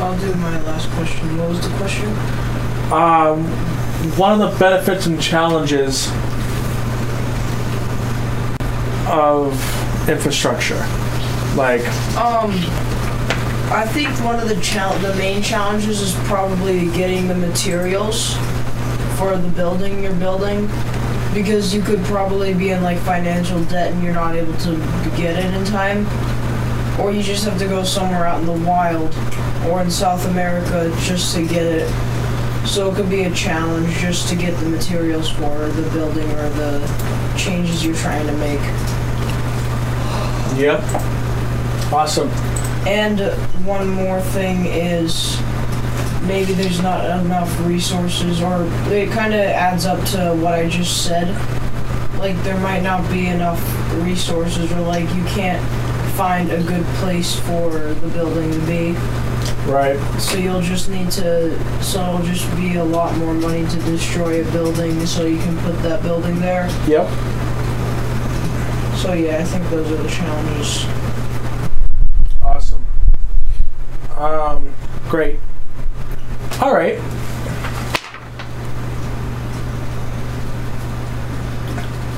I'll 0.00 0.18
do 0.18 0.32
my 0.36 0.60
last 0.62 0.88
question. 0.90 1.36
What 1.38 1.48
was 1.50 1.60
the 1.60 1.74
question? 1.76 2.08
Um, 2.92 3.44
one 4.16 4.40
of 4.40 4.52
the 4.52 4.56
benefits 4.58 5.06
and 5.06 5.20
challenges 5.20 6.06
of 9.08 9.52
infrastructure, 10.08 10.78
like 11.56 11.82
Um, 12.16 12.52
I 13.72 13.86
think 13.92 14.08
one 14.24 14.38
of 14.38 14.48
the 14.48 14.56
chal- 14.60 14.96
the 14.98 15.14
main 15.16 15.42
challenges 15.42 16.00
is 16.00 16.14
probably 16.26 16.86
getting 16.90 17.26
the 17.28 17.34
materials 17.34 18.34
for 19.16 19.36
the 19.36 19.48
building 19.48 20.02
you're 20.02 20.12
building, 20.14 20.68
because 21.32 21.74
you 21.74 21.82
could 21.82 22.02
probably 22.04 22.54
be 22.54 22.70
in 22.70 22.82
like 22.82 22.98
financial 22.98 23.62
debt 23.64 23.92
and 23.92 24.02
you're 24.02 24.14
not 24.14 24.34
able 24.34 24.56
to 24.58 24.76
get 25.16 25.38
it 25.42 25.54
in 25.54 25.64
time, 25.64 26.06
or 27.00 27.10
you 27.10 27.22
just 27.22 27.44
have 27.44 27.58
to 27.58 27.66
go 27.66 27.82
somewhere 27.82 28.26
out 28.26 28.40
in 28.40 28.46
the 28.46 28.66
wild 28.66 29.14
or 29.66 29.80
in 29.80 29.90
South 29.90 30.26
America 30.26 30.94
just 31.00 31.34
to 31.34 31.46
get 31.46 31.64
it. 31.64 31.88
So 32.66 32.90
it 32.90 32.94
could 32.94 33.10
be 33.10 33.24
a 33.24 33.34
challenge 33.34 33.92
just 33.96 34.28
to 34.28 34.36
get 34.36 34.56
the 34.60 34.68
materials 34.68 35.30
for 35.30 35.66
the 35.68 35.90
building 35.90 36.30
or 36.30 36.48
the 36.50 37.34
changes 37.36 37.84
you're 37.84 37.96
trying 37.96 38.26
to 38.26 38.32
make. 38.34 38.60
Yep. 40.58 40.80
Awesome. 41.92 42.28
And 42.86 43.20
one 43.66 43.88
more 43.88 44.20
thing 44.20 44.66
is 44.66 45.36
maybe 46.26 46.52
there's 46.52 46.80
not 46.80 47.04
enough 47.20 47.50
resources, 47.66 48.40
or 48.40 48.64
it 48.92 49.10
kind 49.10 49.34
of 49.34 49.40
adds 49.40 49.86
up 49.86 50.04
to 50.10 50.34
what 50.42 50.54
I 50.54 50.68
just 50.68 51.04
said. 51.04 51.28
Like, 52.18 52.36
there 52.44 52.58
might 52.58 52.82
not 52.82 53.10
be 53.10 53.26
enough 53.26 53.60
resources, 54.02 54.70
or 54.72 54.80
like, 54.80 55.12
you 55.14 55.24
can't 55.24 55.62
find 56.14 56.50
a 56.50 56.62
good 56.62 56.84
place 56.96 57.34
for 57.40 57.70
the 57.70 58.08
building 58.08 58.52
to 58.52 58.60
be. 58.66 58.92
Right. 59.70 59.98
So 60.20 60.38
you'll 60.38 60.60
just 60.60 60.88
need 60.88 61.10
to, 61.12 61.82
so 61.82 62.00
it'll 62.02 62.26
just 62.26 62.54
be 62.56 62.76
a 62.76 62.84
lot 62.84 63.16
more 63.16 63.34
money 63.34 63.66
to 63.66 63.76
destroy 63.80 64.46
a 64.46 64.52
building 64.52 65.06
so 65.06 65.24
you 65.24 65.38
can 65.38 65.56
put 65.58 65.80
that 65.82 66.02
building 66.02 66.40
there. 66.40 66.66
Yep. 66.86 67.08
So 68.98 69.14
yeah, 69.14 69.38
I 69.38 69.44
think 69.44 69.68
those 69.70 69.90
are 69.90 69.96
the 69.96 70.08
challenges. 70.08 70.84
Awesome. 72.42 72.84
Um, 74.16 74.72
great. 75.08 75.40
All 76.62 76.72
right. 76.72 76.96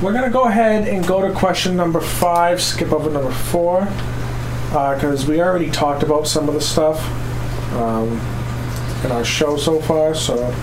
We're 0.03 0.13
gonna 0.13 0.29
go 0.29 0.43
ahead 0.43 0.87
and 0.87 1.07
go 1.07 1.27
to 1.27 1.33
question 1.33 1.75
number 1.75 1.99
five. 1.99 2.61
Skip 2.61 2.91
over 2.91 3.09
number 3.09 3.31
four 3.31 3.87
because 4.69 5.25
we 5.25 5.41
already 5.41 5.71
talked 5.71 6.03
about 6.03 6.27
some 6.27 6.47
of 6.47 6.53
the 6.53 6.61
stuff 6.61 7.03
um, 7.73 8.21
in 9.03 9.11
our 9.11 9.25
show 9.25 9.57
so 9.57 9.81
far. 9.81 10.13
So, 10.13 10.53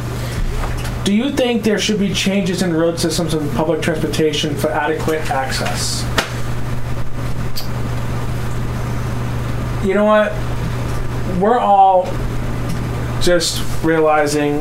do 1.02 1.12
you 1.12 1.32
think 1.32 1.64
there 1.64 1.80
should 1.80 1.98
be 1.98 2.14
changes 2.14 2.62
in 2.62 2.72
road 2.72 3.00
systems 3.00 3.34
and 3.34 3.50
public 3.56 3.82
transportation 3.82 4.54
for 4.54 4.70
adequate 4.70 5.28
access? 5.28 6.04
You 9.84 9.94
know 9.94 10.04
what? 10.04 10.30
We're 11.40 11.58
all 11.58 12.06
just 13.22 13.62
realizing 13.84 14.58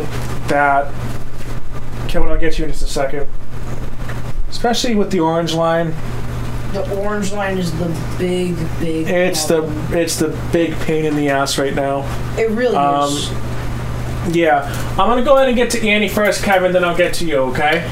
that. 0.47 0.91
Kevin, 2.07 2.29
I'll 2.29 2.37
get 2.37 2.59
you 2.59 2.65
in 2.65 2.71
just 2.71 2.83
a 2.83 2.87
second. 2.87 3.27
Especially 4.49 4.95
with 4.95 5.11
the 5.11 5.19
orange 5.21 5.53
line, 5.53 5.93
The 6.73 7.01
orange 7.01 7.31
line 7.31 7.57
is 7.57 7.71
the 7.79 7.85
big, 8.17 8.55
big. 8.79 9.07
it's 9.07 9.45
the 9.45 9.63
it's 9.91 10.17
the 10.17 10.37
big 10.51 10.73
pain 10.81 11.05
in 11.05 11.15
the 11.15 11.29
ass 11.29 11.57
right 11.57 11.73
now. 11.73 11.99
It 12.37 12.49
really 12.51 12.75
Um, 12.75 13.09
is. 13.11 13.31
Yeah, 14.35 14.65
I'm 14.91 15.07
gonna 15.09 15.23
go 15.23 15.35
ahead 15.35 15.47
and 15.47 15.57
get 15.57 15.69
to 15.71 15.87
Annie 15.87 16.07
first, 16.09 16.43
Kevin. 16.43 16.71
Then 16.73 16.83
I'll 16.83 16.95
get 16.97 17.13
to 17.15 17.25
you. 17.25 17.37
Okay. 17.51 17.89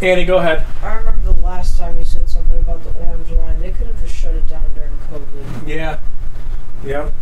Annie, 0.00 0.24
go 0.24 0.38
ahead. 0.38 0.64
I 0.82 0.94
remember 0.94 1.32
the 1.32 1.42
last 1.42 1.78
time 1.78 1.96
you 1.98 2.04
said 2.04 2.28
something 2.28 2.58
about 2.60 2.82
the 2.84 2.90
orange 3.04 3.30
line. 3.30 3.60
They 3.60 3.70
could 3.72 3.86
have 3.88 4.00
just 4.00 4.14
shut 4.14 4.34
it 4.34 4.46
down 4.48 4.64
during 4.74 4.90
COVID. 5.12 5.68
Yeah. 5.68 5.98
Yep. 6.84 7.12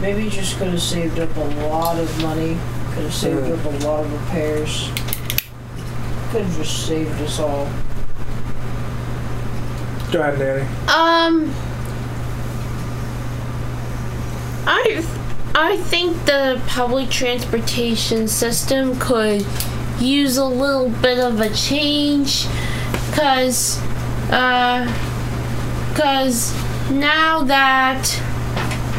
Maybe 0.00 0.24
you 0.24 0.30
just 0.30 0.56
could 0.58 0.68
have 0.68 0.80
saved 0.82 1.18
up 1.18 1.34
a 1.36 1.40
lot 1.68 1.98
of 1.98 2.22
money. 2.22 2.56
Could 2.94 3.04
have 3.04 3.14
saved 3.14 3.40
Mm. 3.40 3.58
up 3.58 3.64
a 3.82 3.84
lot 3.86 4.00
of 4.04 4.12
repairs. 4.12 4.90
Could 6.30 6.42
have 6.42 6.56
just 6.56 6.86
saved 6.86 7.20
us 7.22 7.38
all. 7.40 7.68
Go 10.12 10.20
ahead, 10.20 10.40
Annie. 10.40 10.68
Um, 10.88 11.54
I 14.66 15.04
I 15.54 15.76
think 15.78 16.24
the 16.26 16.60
public 16.68 17.10
transportation 17.10 18.28
system 18.28 18.98
could 19.00 19.44
use 19.98 20.36
a 20.36 20.44
little 20.44 20.88
bit 20.88 21.18
of 21.18 21.40
a 21.40 21.50
change, 21.50 22.46
cause, 23.12 23.80
uh, 24.30 24.86
cause 25.96 26.54
now 26.90 27.42
that 27.42 28.06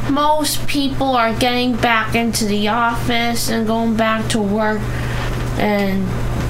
most 0.10 0.68
people 0.68 1.16
are 1.16 1.34
getting 1.38 1.76
back 1.76 2.16
into 2.16 2.46
the 2.46 2.68
office 2.68 3.50
and 3.50 3.68
going 3.68 3.96
back 3.96 4.30
to 4.32 4.42
work. 4.42 4.82
And 5.60 6.08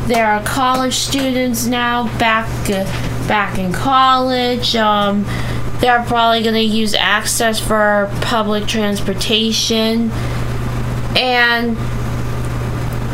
there 0.10 0.26
are 0.26 0.44
college 0.44 0.96
students 0.96 1.66
now 1.66 2.06
back 2.18 2.48
uh, 2.70 2.84
back 3.28 3.58
in 3.60 3.72
college. 3.72 4.76
Um, 4.76 5.24
they're 5.80 6.04
probably 6.04 6.42
going 6.44 6.56
to 6.56 6.62
use 6.62 6.94
access 6.94 7.60
for 7.60 8.10
public 8.22 8.68
transportation. 8.68 10.12
And 11.16 11.78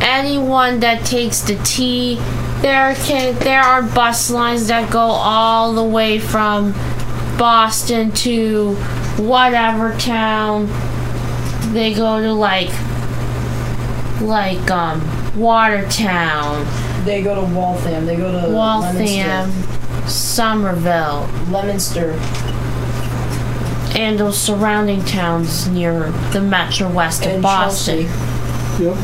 anyone 0.02 0.80
that 0.82 1.06
takes 1.06 1.42
the 1.42 1.56
T 1.64 2.20
there 2.62 2.96
can 2.96 3.38
there 3.40 3.62
are 3.62 3.84
bus 3.84 4.32
lines 4.32 4.68
that 4.68 4.92
go 4.92 5.00
all 5.00 5.74
the 5.74 5.84
way 5.84 6.18
from 6.18 6.72
Boston 7.38 8.12
to 8.12 8.76
whatever 9.18 9.96
town 9.98 10.68
they 11.74 11.94
go 11.94 12.22
to 12.22 12.34
like 12.34 12.70
like 14.22 14.70
um 14.72 15.02
Watertown 15.36 16.66
They 17.04 17.22
go 17.22 17.36
to 17.36 17.54
Waltham. 17.54 18.06
They 18.06 18.16
go 18.16 18.32
to 18.48 18.54
Waltham 18.54 19.52
Somerville 20.08 21.28
Leominster 21.50 22.12
and 23.98 24.20
those 24.20 24.38
surrounding 24.40 25.04
towns 25.06 25.68
near 25.68 26.10
the 26.32 26.42
metro 26.42 26.90
west 26.92 27.26
of 27.26 27.32
And 27.34 27.42
Boston 27.42 28.00
Yep. 28.80 28.98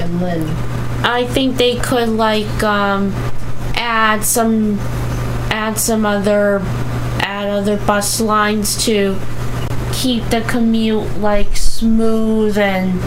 and 0.00 0.20
Lynn. 0.20 0.46
I 1.04 1.26
think 1.26 1.56
they 1.56 1.76
could 1.76 2.08
like 2.10 2.62
um 2.62 3.12
add 3.74 4.24
some 4.24 4.78
add 5.50 5.78
some 5.78 6.04
other 6.06 6.60
add 7.42 7.50
other 7.50 7.76
bus 7.76 8.20
lines 8.20 8.84
to 8.84 9.18
keep 9.92 10.22
the 10.30 10.44
commute 10.48 11.18
like 11.18 11.56
smooth 11.56 12.56
and 12.56 13.00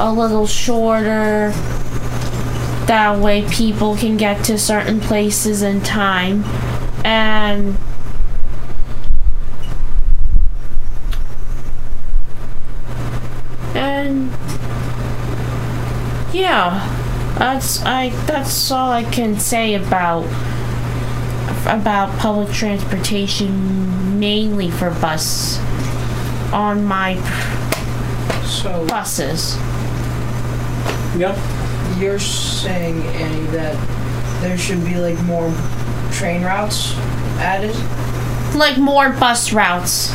a 0.00 0.12
little 0.12 0.46
shorter. 0.46 1.50
That 2.86 3.20
way 3.20 3.48
people 3.48 3.96
can 3.96 4.16
get 4.16 4.44
to 4.46 4.58
certain 4.58 5.00
places 5.00 5.62
in 5.62 5.82
time 5.82 6.42
and 7.04 7.76
and 13.74 14.30
yeah, 16.34 17.34
that's 17.38 17.82
I. 17.84 18.08
That's 18.26 18.70
all 18.70 18.90
I 18.90 19.04
can 19.04 19.38
say 19.38 19.74
about 19.74 20.24
about 21.66 22.16
public 22.18 22.50
transportation, 22.54 24.18
mainly 24.18 24.70
for 24.70 24.90
bus 24.90 25.58
on 26.52 26.84
my 26.84 27.14
So 28.44 28.86
buses. 28.86 29.56
Yep. 31.16 31.36
you're 31.98 32.18
saying, 32.18 33.02
Annie, 33.02 33.46
that 33.48 33.76
there 34.40 34.56
should 34.58 34.84
be 34.84 34.96
like 34.96 35.20
more 35.24 35.52
train 36.10 36.42
routes 36.42 36.94
added? 37.38 37.74
Like 38.56 38.78
more 38.78 39.10
bus 39.10 39.52
routes. 39.52 40.10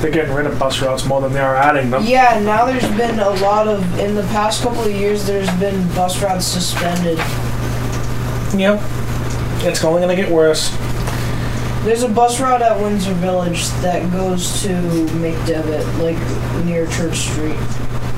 They're 0.00 0.10
getting 0.10 0.34
rid 0.34 0.46
of 0.46 0.58
bus 0.58 0.80
routes 0.82 1.04
more 1.06 1.20
than 1.20 1.32
they 1.32 1.40
are 1.40 1.54
adding 1.54 1.90
them. 1.90 2.04
Yeah, 2.04 2.40
now 2.40 2.64
there's 2.64 2.88
been 2.96 3.20
a 3.20 3.30
lot 3.30 3.68
of 3.68 3.98
in 4.00 4.14
the 4.16 4.22
past 4.24 4.62
couple 4.62 4.82
of 4.82 4.90
years. 4.90 5.26
There's 5.26 5.50
been 5.58 5.86
bus 5.94 6.20
routes 6.22 6.44
suspended. 6.44 7.18
Yep. 8.58 8.80
It's 9.64 9.84
only 9.84 10.00
gonna 10.00 10.16
get 10.16 10.30
worse. 10.30 10.76
There's 11.84 12.02
a 12.02 12.08
bus 12.08 12.40
route 12.40 12.62
at 12.62 12.80
Windsor 12.80 13.12
Village 13.14 13.66
that 13.82 14.10
goes 14.12 14.62
to 14.62 14.68
McDevitt, 14.68 15.84
like 16.02 16.64
near 16.64 16.86
Church 16.86 17.18
Street. 17.18 17.56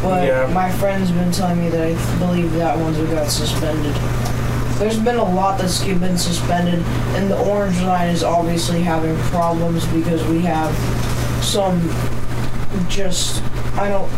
But 0.03 0.27
Yeah. 0.27 0.47
my 0.53 0.71
friend's 0.71 1.11
been 1.11 1.33
telling 1.33 1.62
me 1.62 1.69
that 1.71 1.81
I 1.83 2.19
believe 2.19 2.53
that 2.55 2.79
one's 2.79 2.99
got 3.11 3.31
suspended. 3.31 3.95
There's 4.79 4.99
been 4.99 5.16
a 5.16 5.25
lot 5.25 5.59
that's 5.59 5.83
been 5.85 6.19
suspended, 6.19 6.83
and 7.15 7.31
the 7.31 7.39
Orange 7.39 7.81
Line 7.83 8.09
is 8.09 8.25
obviously 8.25 8.83
having 8.83 9.16
problems 9.31 9.85
because 9.87 10.23
we 10.25 10.41
have 10.43 10.75
some 11.43 11.79
just 12.89 13.43
I 13.77 13.89
don't. 13.89 14.11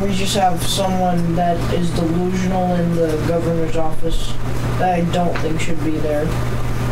We 0.00 0.14
just 0.14 0.36
have 0.36 0.62
someone 0.62 1.34
that 1.34 1.56
is 1.74 1.90
delusional 1.90 2.74
in 2.76 2.94
the 2.94 3.22
governor's 3.28 3.76
office 3.76 4.32
that 4.78 4.94
I 4.94 5.00
don't 5.12 5.36
think 5.38 5.60
should 5.60 5.82
be 5.84 5.98
there 5.98 6.24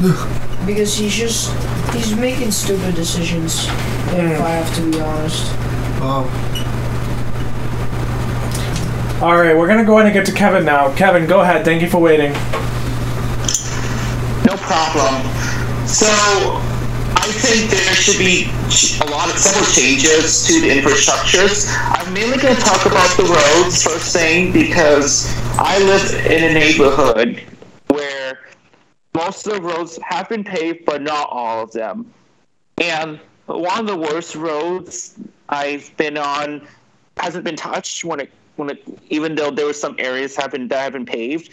because 0.66 0.96
he's 0.96 1.14
just 1.14 1.52
he's 1.92 2.16
making 2.16 2.50
stupid 2.50 2.94
decisions. 2.94 3.66
If 4.12 4.40
I 4.40 4.48
have 4.48 4.74
to 4.76 4.90
be 4.90 4.98
honest. 4.98 5.52
Oh. 6.02 6.24
All 9.22 9.36
right, 9.38 9.54
we're 9.54 9.68
gonna 9.68 9.84
go 9.84 9.98
ahead 9.98 10.06
and 10.06 10.14
get 10.14 10.24
to 10.26 10.32
Kevin 10.32 10.64
now. 10.64 10.94
Kevin, 10.94 11.26
go 11.26 11.40
ahead. 11.40 11.66
Thank 11.66 11.82
you 11.82 11.90
for 11.90 12.00
waiting. 12.00 12.32
No 14.46 14.56
problem. 14.56 15.20
So, 15.86 16.06
I 17.20 17.28
think 17.28 17.70
there 17.70 17.94
should 17.94 18.18
be 18.18 18.44
a 19.04 19.10
lot 19.10 19.28
of 19.28 19.36
several 19.36 19.66
changes 19.74 20.46
to 20.46 20.62
the 20.62 20.70
infrastructures. 20.70 21.68
I'm 21.78 22.14
mainly 22.14 22.38
going 22.38 22.56
to 22.56 22.60
talk 22.62 22.86
about 22.86 23.14
the 23.18 23.24
roads 23.24 23.82
first 23.82 24.14
thing 24.14 24.52
because 24.52 25.30
I 25.58 25.78
live 25.80 26.14
in 26.26 26.44
a 26.44 26.54
neighborhood 26.54 27.36
where 27.36 27.59
most 29.14 29.46
of 29.46 29.54
the 29.54 29.62
roads 29.62 29.98
have 30.02 30.28
been 30.28 30.44
paved, 30.44 30.84
but 30.84 31.02
not 31.02 31.28
all 31.30 31.62
of 31.62 31.72
them. 31.72 32.12
And 32.78 33.18
one 33.46 33.80
of 33.80 33.86
the 33.86 33.96
worst 33.96 34.34
roads 34.34 35.14
I've 35.48 35.94
been 35.96 36.16
on 36.16 36.66
hasn't 37.16 37.44
been 37.44 37.56
touched 37.56 38.04
when 38.04 38.20
it 38.20 38.32
when 38.56 38.70
it 38.70 38.84
even 39.08 39.34
though 39.34 39.50
there 39.50 39.66
were 39.66 39.72
some 39.72 39.96
areas 39.98 40.36
have 40.36 40.52
been 40.52 40.68
that 40.68 40.80
have 40.80 40.92
been 40.92 41.06
paved. 41.06 41.50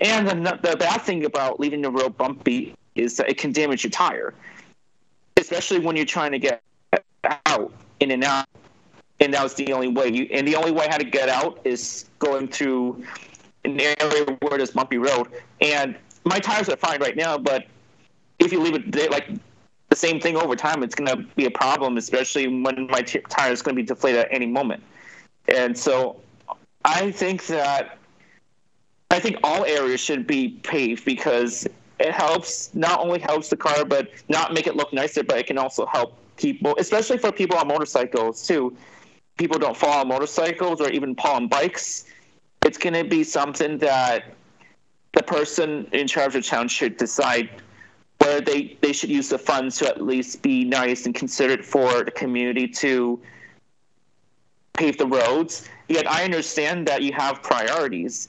And 0.00 0.28
the, 0.28 0.58
the 0.62 0.76
bad 0.76 1.02
thing 1.02 1.24
about 1.24 1.58
leaving 1.58 1.82
the 1.82 1.90
road 1.90 2.16
bumpy 2.16 2.74
is 2.94 3.16
that 3.16 3.28
it 3.28 3.36
can 3.36 3.52
damage 3.52 3.82
your 3.82 3.90
tire, 3.90 4.32
especially 5.36 5.80
when 5.80 5.96
you're 5.96 6.06
trying 6.06 6.32
to 6.32 6.38
get 6.38 6.62
out 7.46 7.72
in 8.00 8.10
and 8.10 8.22
out. 8.22 8.46
And 9.20 9.34
that 9.34 9.42
was 9.42 9.54
the 9.54 9.72
only 9.72 9.88
way. 9.88 10.08
You, 10.08 10.28
and 10.30 10.46
the 10.46 10.54
only 10.54 10.70
way 10.70 10.86
how 10.88 10.98
to 10.98 11.04
get 11.04 11.28
out 11.28 11.60
is 11.64 12.04
going 12.20 12.46
through 12.48 13.04
an 13.64 13.80
area 13.80 14.36
where 14.40 14.58
there's 14.58 14.70
bumpy 14.70 14.98
road. 14.98 15.28
And 15.60 15.96
my 16.28 16.38
tires 16.38 16.68
are 16.68 16.76
fine 16.76 17.00
right 17.00 17.16
now, 17.16 17.38
but 17.38 17.66
if 18.38 18.52
you 18.52 18.60
leave 18.60 18.74
it 18.74 19.10
like 19.10 19.28
the 19.88 19.96
same 19.96 20.20
thing 20.20 20.36
over 20.36 20.54
time, 20.54 20.82
it's 20.82 20.94
going 20.94 21.08
to 21.08 21.24
be 21.34 21.46
a 21.46 21.50
problem, 21.50 21.96
especially 21.96 22.46
when 22.46 22.86
my 22.88 23.02
t- 23.02 23.20
tire 23.28 23.52
is 23.52 23.62
going 23.62 23.74
to 23.74 23.82
be 23.82 23.86
deflated 23.86 24.20
at 24.20 24.28
any 24.30 24.46
moment. 24.46 24.82
And 25.48 25.76
so 25.76 26.20
I 26.84 27.10
think 27.10 27.46
that 27.46 27.98
I 29.10 29.18
think 29.18 29.36
all 29.42 29.64
areas 29.64 30.00
should 30.00 30.26
be 30.26 30.50
paved 30.62 31.04
because 31.04 31.66
it 31.98 32.12
helps 32.12 32.74
not 32.74 33.00
only 33.00 33.18
helps 33.18 33.48
the 33.48 33.56
car 33.56 33.84
but 33.84 34.10
not 34.28 34.52
make 34.52 34.66
it 34.66 34.76
look 34.76 34.92
nicer, 34.92 35.24
but 35.24 35.38
it 35.38 35.46
can 35.46 35.56
also 35.56 35.86
help 35.86 36.18
people, 36.36 36.76
especially 36.78 37.18
for 37.18 37.32
people 37.32 37.56
on 37.56 37.66
motorcycles 37.66 38.46
too. 38.46 38.76
People 39.38 39.58
don't 39.58 39.76
fall 39.76 40.00
on 40.00 40.08
motorcycles 40.08 40.80
or 40.80 40.90
even 40.90 41.14
fall 41.14 41.36
on 41.36 41.48
bikes. 41.48 42.04
It's 42.64 42.76
going 42.76 42.94
to 42.94 43.04
be 43.04 43.24
something 43.24 43.78
that 43.78 44.34
the 45.12 45.22
person 45.22 45.88
in 45.92 46.06
charge 46.06 46.34
of 46.34 46.46
town 46.46 46.68
should 46.68 46.96
decide 46.96 47.50
where 48.18 48.40
they, 48.40 48.76
they 48.80 48.92
should 48.92 49.10
use 49.10 49.28
the 49.28 49.38
funds 49.38 49.78
to 49.78 49.88
at 49.88 50.02
least 50.02 50.42
be 50.42 50.64
nice 50.64 51.06
and 51.06 51.14
considerate 51.14 51.64
for 51.64 52.04
the 52.04 52.10
community 52.10 52.66
to 52.66 53.20
pave 54.74 54.98
the 54.98 55.06
roads. 55.06 55.68
Yet 55.88 56.10
I 56.10 56.24
understand 56.24 56.86
that 56.88 57.02
you 57.02 57.12
have 57.12 57.42
priorities. 57.42 58.28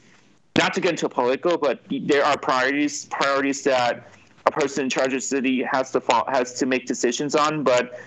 Not 0.57 0.73
to 0.73 0.81
get 0.81 0.91
into 0.91 1.09
political, 1.09 1.57
but 1.57 1.81
there 1.89 2.23
are 2.23 2.37
priorities 2.37 3.05
priorities 3.05 3.63
that 3.63 4.11
a 4.45 4.51
person 4.51 4.85
in 4.85 4.89
charge 4.89 5.07
of 5.07 5.13
the 5.13 5.21
city 5.21 5.63
has 5.63 5.91
to 5.91 6.01
fall, 6.01 6.25
has 6.27 6.53
to 6.55 6.65
make 6.65 6.85
decisions 6.85 7.35
on. 7.35 7.63
But 7.63 7.99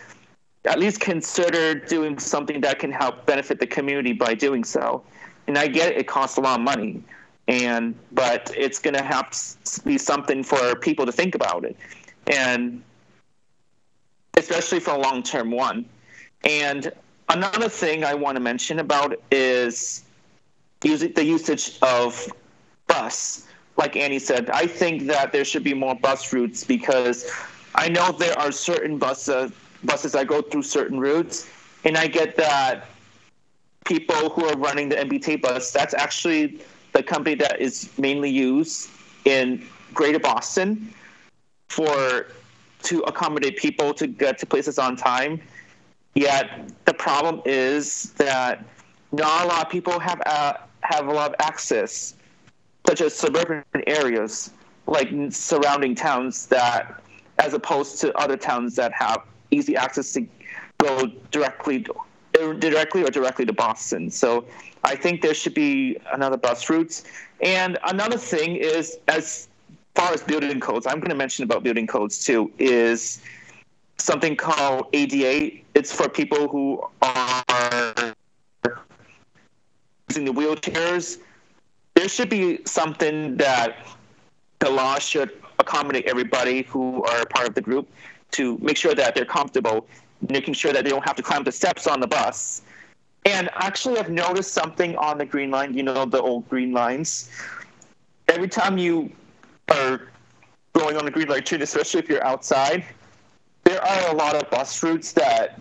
at 0.65 0.79
least 0.79 1.01
consider 1.01 1.75
doing 1.75 2.19
something 2.19 2.61
that 2.61 2.79
can 2.79 2.93
help 2.93 3.27
benefit 3.27 3.59
the 3.59 3.67
community 3.67 4.13
by 4.13 4.35
doing 4.35 4.65
so. 4.65 5.03
And 5.47 5.59
I 5.59 5.67
get 5.67 5.93
it, 5.93 5.99
it 5.99 6.07
costs 6.07 6.37
a 6.37 6.41
lot 6.41 6.61
of 6.61 6.65
money, 6.65 7.03
and 7.49 7.95
but 8.13 8.53
it's 8.57 8.79
going 8.79 8.95
to 8.95 9.03
have 9.03 9.31
to 9.31 9.81
be 9.83 9.99
something 9.99 10.43
for 10.43 10.77
people 10.77 11.07
to 11.07 11.13
think 11.13 11.35
about 11.35 11.65
it, 11.65 11.77
and 12.27 12.83
especially 14.37 14.81
for 14.81 14.93
a 14.93 14.99
long 14.99 15.23
term 15.23 15.51
one. 15.51 15.85
And 16.45 16.93
another 17.29 17.69
thing 17.69 18.05
I 18.05 18.15
want 18.15 18.37
to 18.37 18.41
mention 18.41 18.79
about 18.79 19.15
is 19.31 20.05
using 20.83 21.13
the 21.13 21.25
usage 21.25 21.79
of 21.83 22.27
bus. 22.87 23.47
Like 23.77 23.97
Annie 23.97 24.19
said, 24.19 24.51
I 24.51 24.67
think 24.67 25.07
that 25.07 25.33
there 25.33 25.45
should 25.45 25.65
be 25.65 25.75
more 25.75 25.95
bus 25.95 26.33
routes 26.33 26.63
because 26.63 27.31
I 27.75 27.89
know 27.89 28.13
there 28.13 28.39
are 28.39 28.53
certain 28.53 28.99
buses 28.99 29.53
buses 29.85 30.13
that 30.13 30.29
go 30.29 30.43
through 30.43 30.63
certain 30.63 31.01
routes, 31.01 31.49
and 31.85 31.97
I 31.97 32.07
get 32.07 32.37
that 32.37 32.87
people 33.85 34.31
who 34.31 34.45
are 34.47 34.57
running 34.57 34.89
the 34.89 34.97
MBT 34.97 35.43
bus, 35.43 35.73
that's 35.73 35.95
actually 35.95 36.61
the 36.93 37.03
company 37.03 37.35
that 37.37 37.61
is 37.61 37.91
mainly 37.99 38.31
used 38.31 38.91
in 39.25 39.67
Greater 39.95 40.19
Boston 40.19 40.93
for 41.69 42.27
to 42.83 43.01
accommodate 43.01 43.57
people 43.57 43.95
to 43.95 44.07
get 44.07 44.39
to 44.39 44.47
places 44.47 44.79
on 44.79 44.97
time. 44.97 45.41
Yet 46.15 46.71
the 46.85 46.95
problem 46.95 47.41
is 47.45 48.13
that 48.13 48.65
not 49.13 49.45
a 49.45 49.49
lot 49.49 49.67
of 49.67 49.71
people 49.71 49.99
have 49.99 50.21
uh, 50.27 50.55
have 50.81 51.07
a 51.07 51.13
lot 51.13 51.31
of 51.31 51.37
access, 51.39 52.15
such 52.87 53.01
as 53.01 53.15
suburban 53.15 53.65
areas 53.87 54.51
like 54.87 55.09
surrounding 55.31 55.95
towns 55.95 56.47
that, 56.47 57.03
as 57.39 57.55
opposed 57.55 58.01
to 58.01 58.13
other 58.19 58.37
towns 58.37 58.75
that 58.77 58.93
have 58.93 59.23
easy 59.51 59.77
access 59.77 60.13
to 60.13 60.27
go 60.79 61.07
directly 61.31 61.87
directly 62.33 63.03
or 63.03 63.11
directly 63.11 63.45
to 63.47 63.53
Boston. 63.53 64.11
So 64.11 64.45
I 64.85 64.97
think 64.97 65.23
there 65.23 65.35
should 65.35 65.55
be 65.55 65.97
another 66.13 66.37
bus 66.37 66.69
routes. 66.69 67.05
And 67.41 67.79
another 67.87 68.19
thing 68.19 68.57
is, 68.57 68.99
as 69.09 69.49
far 69.95 70.13
as 70.13 70.23
building 70.23 70.61
codes, 70.61 70.87
I'm 70.87 70.99
going 70.99 71.11
to 71.11 71.17
mention 71.17 71.45
about 71.45 71.63
building 71.63 71.87
codes 71.87 72.25
too, 72.25 72.51
is 72.59 73.21
something 73.99 74.37
called 74.37 74.87
ADA. 74.93 75.59
It's 75.75 75.93
for 75.93 76.09
people 76.09 76.49
who 76.49 76.83
are 77.03 78.15
using 80.09 80.25
the 80.25 80.33
wheelchairs. 80.33 81.19
There 81.95 82.09
should 82.09 82.29
be 82.29 82.61
something 82.65 83.37
that 83.37 83.87
the 84.59 84.71
law 84.71 84.99
should 84.99 85.31
accommodate 85.59 86.07
everybody 86.07 86.63
who 86.63 87.05
are 87.05 87.25
part 87.27 87.49
of 87.49 87.55
the 87.55 87.61
group 87.61 87.89
to 88.33 88.59
make 88.59 88.77
sure 88.77 88.95
that 88.95 89.15
they're 89.15 89.25
comfortable, 89.25 89.87
making 90.29 90.55
sure 90.55 90.73
that 90.73 90.85
they 90.85 90.91
don't 90.91 91.07
have 91.07 91.17
to 91.17 91.23
climb 91.23 91.45
the 91.45 91.53
steps 91.53 91.87
on 91.87 92.01
the 92.01 92.07
bus. 92.07 92.63
And 93.25 93.49
actually, 93.55 93.99
I've 93.99 94.11
noticed 94.11 94.53
something 94.53 94.97
on 94.97 95.19
the 95.19 95.25
green 95.25 95.51
line, 95.51 95.75
you 95.75 95.83
know, 95.83 96.05
the 96.05 96.21
old 96.21 96.49
green 96.49 96.73
lines. 96.73 97.31
Every 98.29 98.49
time 98.49 98.79
you 98.79 99.13
are 99.71 100.09
going 100.73 100.97
on 100.97 101.05
the 101.05 101.11
green 101.11 101.29
light 101.29 101.47
train, 101.47 101.63
especially 101.63 102.01
if 102.01 102.09
you're 102.09 102.25
outside, 102.25 102.85
there 103.65 103.83
are 103.85 104.11
a 104.11 104.17
lot 104.17 104.35
of 104.35 104.51
bus 104.51 104.83
routes 104.83 105.13
that 105.13 105.61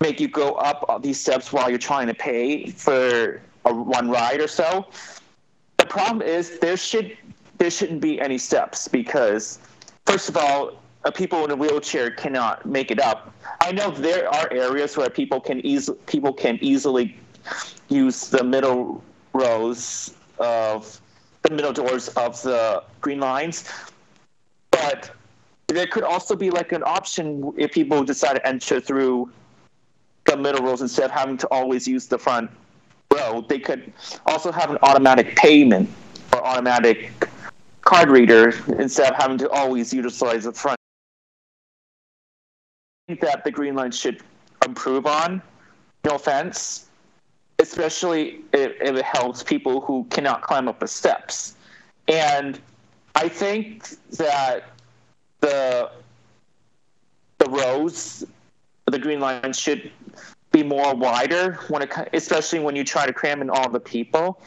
make 0.00 0.20
you 0.20 0.28
go 0.28 0.52
up 0.54 1.02
these 1.02 1.18
steps 1.18 1.52
while 1.52 1.68
you're 1.68 1.78
trying 1.78 2.06
to 2.06 2.14
pay 2.14 2.70
for 2.70 3.40
a 3.64 3.72
one 3.72 4.08
ride 4.08 4.40
or 4.40 4.48
so. 4.48 4.86
The 5.78 5.86
problem 5.86 6.22
is 6.22 6.58
there 6.58 6.76
should 6.76 7.16
there 7.58 7.70
shouldn't 7.70 8.00
be 8.00 8.20
any 8.20 8.38
steps 8.38 8.86
because 8.86 9.58
first 10.06 10.28
of 10.28 10.36
all, 10.36 10.80
Uh, 11.04 11.10
people 11.10 11.44
in 11.44 11.50
a 11.50 11.56
wheelchair 11.56 12.10
cannot 12.10 12.66
make 12.66 12.90
it 12.90 13.00
up. 13.00 13.32
I 13.60 13.72
know 13.72 13.90
there 13.90 14.28
are 14.28 14.52
areas 14.52 14.96
where 14.96 15.08
people 15.08 15.40
can 15.40 15.64
easily 15.64 15.98
people 16.06 16.32
can 16.32 16.58
easily 16.60 17.16
use 17.88 18.28
the 18.28 18.42
middle 18.42 19.02
rows 19.32 20.14
of 20.38 21.00
the 21.42 21.50
middle 21.54 21.72
doors 21.72 22.08
of 22.08 22.40
the 22.42 22.82
green 23.00 23.20
lines, 23.20 23.64
but 24.70 25.10
there 25.68 25.86
could 25.86 26.02
also 26.02 26.34
be 26.34 26.50
like 26.50 26.72
an 26.72 26.82
option 26.82 27.52
if 27.56 27.72
people 27.72 28.02
decide 28.02 28.34
to 28.34 28.46
enter 28.46 28.80
through 28.80 29.30
the 30.24 30.36
middle 30.36 30.64
rows 30.64 30.82
instead 30.82 31.06
of 31.06 31.10
having 31.10 31.36
to 31.36 31.46
always 31.48 31.86
use 31.86 32.06
the 32.06 32.18
front 32.18 32.50
row. 33.14 33.44
They 33.48 33.58
could 33.58 33.92
also 34.26 34.50
have 34.50 34.70
an 34.70 34.78
automatic 34.82 35.36
payment 35.36 35.88
or 36.32 36.44
automatic 36.44 37.12
card 37.82 38.10
reader 38.10 38.52
instead 38.78 39.12
of 39.12 39.16
having 39.16 39.38
to 39.38 39.50
always 39.50 39.92
utilize 39.92 40.44
the 40.44 40.52
front. 40.52 40.78
That 43.08 43.42
the 43.42 43.50
green 43.50 43.74
line 43.74 43.90
should 43.90 44.22
improve 44.66 45.06
on. 45.06 45.40
No 46.04 46.16
offense, 46.16 46.88
especially 47.58 48.40
if, 48.52 48.72
if 48.82 48.96
it 48.96 49.04
helps 49.04 49.42
people 49.42 49.80
who 49.80 50.04
cannot 50.10 50.42
climb 50.42 50.68
up 50.68 50.78
the 50.78 50.86
steps. 50.86 51.56
And 52.06 52.60
I 53.14 53.28
think 53.28 53.88
that 54.18 54.72
the 55.40 55.90
the 57.38 57.46
rows, 57.48 58.24
the 58.84 58.98
green 58.98 59.20
line 59.20 59.54
should 59.54 59.90
be 60.52 60.62
more 60.62 60.94
wider 60.94 61.54
when 61.68 61.80
it, 61.80 61.90
especially 62.12 62.58
when 62.58 62.76
you 62.76 62.84
try 62.84 63.06
to 63.06 63.12
cram 63.12 63.40
in 63.40 63.48
all 63.48 63.70
the 63.70 63.80
people. 63.80 64.38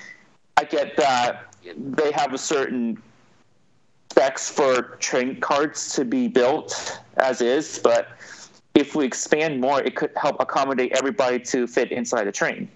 I 0.58 0.66
get 0.66 0.96
that 0.98 1.56
they 1.76 2.12
have 2.12 2.34
a 2.34 2.38
certain 2.38 3.02
specs 4.12 4.52
for 4.52 4.98
train 5.00 5.40
carts 5.40 5.96
to 5.96 6.06
be 6.06 6.28
built 6.28 7.00
as 7.18 7.42
is, 7.42 7.80
but 7.80 8.10
if 8.76 8.96
we 8.96 9.06
expand 9.06 9.60
more, 9.60 9.82
it 9.82 9.96
could 9.96 10.12
help 10.16 10.38
accommodate 10.40 10.94
everybody 10.94 11.40
to 11.40 11.68
fit 11.68 11.92
inside 11.92 12.28
a 12.28 12.32
train. 12.32 12.70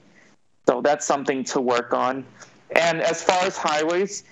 So 0.67 0.81
that's 0.81 1.05
something 1.05 1.43
to 1.45 1.61
work 1.61 1.93
on. 1.93 2.25
And 2.71 3.01
as 3.01 3.21
far 3.23 3.43
as 3.43 3.55
highways, 3.55 4.23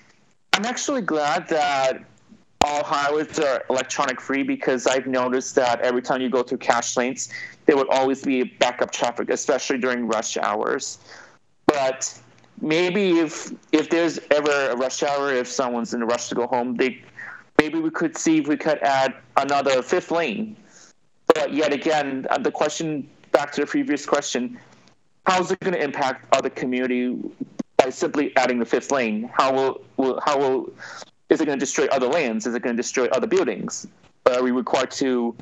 I'm 0.52 0.64
actually 0.64 1.02
glad 1.02 1.48
that 1.48 2.04
all 2.64 2.82
highways 2.82 3.38
are 3.38 3.64
electronic 3.70 4.20
free 4.20 4.42
because 4.42 4.86
I've 4.86 5.06
noticed 5.06 5.54
that 5.56 5.80
every 5.80 6.02
time 6.02 6.20
you 6.20 6.30
go 6.30 6.42
through 6.42 6.58
cash 6.58 6.96
lanes, 6.96 7.28
there 7.66 7.76
would 7.76 7.88
always 7.88 8.22
be 8.22 8.42
backup 8.42 8.90
traffic, 8.90 9.30
especially 9.30 9.78
during 9.78 10.06
rush 10.06 10.36
hours. 10.36 10.98
But 11.66 12.18
maybe 12.60 13.18
if 13.18 13.52
if 13.72 13.90
there's 13.90 14.18
ever 14.30 14.70
a 14.70 14.76
rush 14.76 15.02
hour, 15.02 15.32
if 15.32 15.48
someone's 15.48 15.94
in 15.94 16.02
a 16.02 16.06
rush 16.06 16.28
to 16.28 16.34
go 16.34 16.46
home, 16.46 16.76
they 16.76 17.02
maybe 17.58 17.80
we 17.80 17.90
could 17.90 18.16
see 18.16 18.38
if 18.38 18.48
we 18.48 18.56
could 18.56 18.78
add 18.78 19.14
another 19.36 19.82
fifth 19.82 20.10
lane. 20.10 20.56
But 21.26 21.52
yet 21.52 21.72
again, 21.72 22.26
uh, 22.30 22.38
the 22.38 22.50
question 22.50 23.08
back 23.32 23.52
to 23.52 23.62
the 23.62 23.66
previous 23.66 24.06
question: 24.06 24.58
How 25.26 25.40
is 25.40 25.50
it 25.50 25.60
going 25.60 25.74
to 25.74 25.82
impact 25.82 26.26
other 26.32 26.50
community 26.50 27.16
by 27.76 27.90
simply 27.90 28.34
adding 28.36 28.58
the 28.58 28.66
fifth 28.66 28.90
lane? 28.90 29.30
How 29.32 29.52
will, 29.52 29.84
will 29.96 30.20
how 30.24 30.38
will 30.38 30.72
is 31.30 31.40
it 31.40 31.46
going 31.46 31.58
to 31.58 31.62
destroy 31.64 31.86
other 31.86 32.06
lands? 32.06 32.46
Is 32.46 32.54
it 32.54 32.62
going 32.62 32.76
to 32.76 32.82
destroy 32.82 33.06
other 33.06 33.26
buildings? 33.26 33.86
Are 34.26 34.42
we 34.42 34.50
required 34.50 34.90
to 34.92 35.34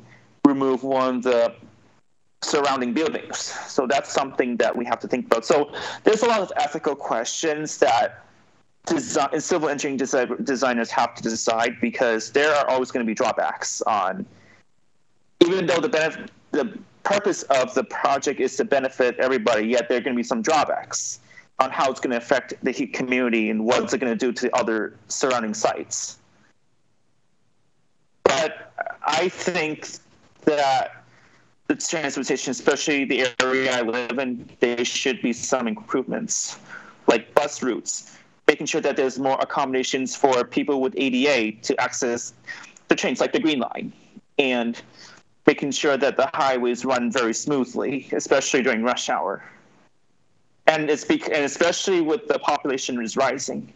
remove 0.45 0.83
one 0.83 1.17
of 1.17 1.23
the 1.23 1.55
surrounding 2.43 2.93
buildings? 2.93 3.39
So 3.39 3.87
that's 3.87 4.13
something 4.13 4.57
that 4.57 4.75
we 4.75 4.85
have 4.85 5.01
to 5.01 5.09
think 5.09 5.27
about. 5.27 5.45
So 5.45 5.73
there's 6.05 6.23
a 6.23 6.27
lot 6.27 6.41
of 6.41 6.53
ethical 6.57 6.95
questions 6.95 7.79
that 7.79 8.25
design, 8.87 9.41
civil 9.41 9.69
engineering 9.69 9.99
desi- 9.99 10.45
designers 10.45 10.91
have 10.91 11.15
to 11.15 11.23
decide 11.23 11.81
because 11.81 12.31
there 12.33 12.53
are 12.55 12.69
always 12.69 12.91
going 12.91 13.05
to 13.05 13.09
be 13.09 13.15
drawbacks 13.15 13.83
on, 13.83 14.27
even 15.47 15.67
though 15.67 15.81
the 15.81 16.29
the 16.53 16.79
purpose 17.03 17.43
of 17.45 17.75
the 17.75 17.85
project 17.85 18.41
is 18.41 18.57
to 18.57 18.65
benefit 18.65 19.17
everybody, 19.19 19.67
yet 19.67 19.89
there 19.89 19.99
are 19.99 20.01
going 20.01 20.15
to 20.15 20.19
be 20.19 20.23
some 20.23 20.43
drawbacks 20.43 21.21
on 21.59 21.71
how 21.71 21.91
it's 21.91 22.01
going 22.01 22.11
to 22.11 22.17
affect 22.17 22.55
the 22.63 22.71
he- 22.71 22.87
community 22.87 23.51
and 23.51 23.65
what's 23.65 23.93
it 23.93 23.99
going 23.99 24.13
to 24.13 24.19
do 24.19 24.33
to 24.33 24.43
the 24.43 24.57
other 24.57 24.97
surrounding 25.09 25.55
sites. 25.55 26.19
But 28.25 28.73
I 29.05 29.29
think 29.29 29.89
that 30.45 31.05
the 31.69 31.77
transportation, 31.77 32.51
especially 32.51 33.05
the 33.05 33.29
area 33.41 33.77
I 33.77 33.83
live 33.83 34.19
in, 34.19 34.49
there 34.61 34.85
should 34.85 35.23
be 35.23 35.33
some 35.33 35.69
improvements, 35.69 36.59
like 37.07 37.35
bus 37.35 37.63
routes, 37.63 38.17
making 38.49 38.67
sure 38.67 38.81
that 38.81 38.97
there's 38.97 39.19
more 39.19 39.39
accommodations 39.41 40.17
for 40.17 40.45
people 40.45 40.81
with 40.81 40.95
ADA 40.97 41.61
to 41.63 41.81
access 41.81 42.33
the 42.89 42.97
trains, 42.97 43.21
like 43.21 43.33
the 43.33 43.41
Green 43.41 43.61
Line, 43.61 43.93
and 44.39 44.81
making 45.47 45.71
sure 45.73 45.97
that 45.97 46.17
the 46.17 46.31
highways 46.35 46.85
run 46.85 47.11
very 47.11 47.35
smoothly, 47.35 48.09
especially 48.13 48.63
during 48.63 48.83
rush 48.83 49.09
hour 49.09 49.43
and 50.67 50.89
it's 50.91 51.05
and 51.05 51.45
especially 51.45 52.01
with 52.01 52.29
the 52.29 52.39
population 52.39 53.03
is 53.03 53.17
rising, 53.17 53.73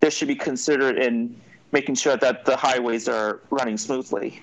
this 0.00 0.14
should 0.14 0.28
be 0.28 0.34
considered 0.34 0.98
in 0.98 1.34
making 1.72 1.94
sure 1.94 2.16
that 2.16 2.44
the 2.44 2.56
highways 2.56 3.08
are 3.08 3.40
running 3.50 3.76
smoothly. 3.76 4.42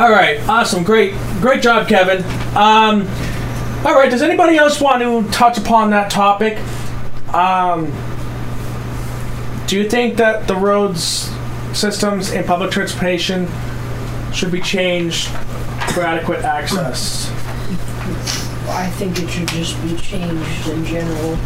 All 0.00 0.10
right, 0.10 0.40
awesome, 0.48 0.82
great, 0.82 1.12
great 1.40 1.60
job, 1.60 1.86
Kevin. 1.86 2.24
Um, 2.56 3.06
all 3.84 3.94
right, 3.94 4.10
does 4.10 4.22
anybody 4.22 4.56
else 4.56 4.80
want 4.80 5.02
to 5.02 5.30
touch 5.30 5.58
upon 5.58 5.90
that 5.90 6.10
topic? 6.10 6.58
Um, 7.34 7.92
do 9.66 9.76
you 9.76 9.88
think 9.90 10.16
that 10.16 10.48
the 10.48 10.56
roads 10.56 11.30
systems 11.72 12.32
and 12.32 12.46
public 12.46 12.70
transportation 12.70 13.46
should 14.32 14.50
be 14.50 14.60
changed 14.60 15.28
for 15.92 16.02
adequate 16.02 16.44
access. 16.44 17.30
I 18.68 18.88
think 18.96 19.18
it 19.18 19.28
should 19.28 19.48
just 19.48 19.80
be 19.82 19.96
changed 19.96 20.68
in 20.68 20.84
general. 20.84 21.36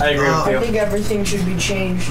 I 0.00 0.10
agree 0.10 0.28
with 0.28 0.46
you. 0.46 0.56
I 0.56 0.60
think 0.60 0.76
everything 0.76 1.24
should 1.24 1.46
be 1.46 1.56
changed. 1.56 2.10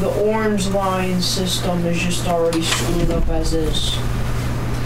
The 0.00 0.08
orange 0.22 0.68
line 0.68 1.20
system 1.20 1.84
is 1.86 2.00
just 2.00 2.26
already 2.26 2.62
screwed 2.62 3.10
up 3.10 3.28
as 3.28 3.54
is. 3.54 3.98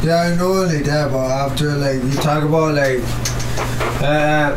Yeah, 0.03 0.21
I 0.21 0.37
know 0.37 0.53
only 0.63 0.83
that, 0.83 1.11
but 1.11 1.27
after 1.31 1.73
like 1.75 2.03
you 2.03 2.13
talk 2.21 2.45
about 2.45 2.75
like, 2.75 3.01
uh, 4.03 4.57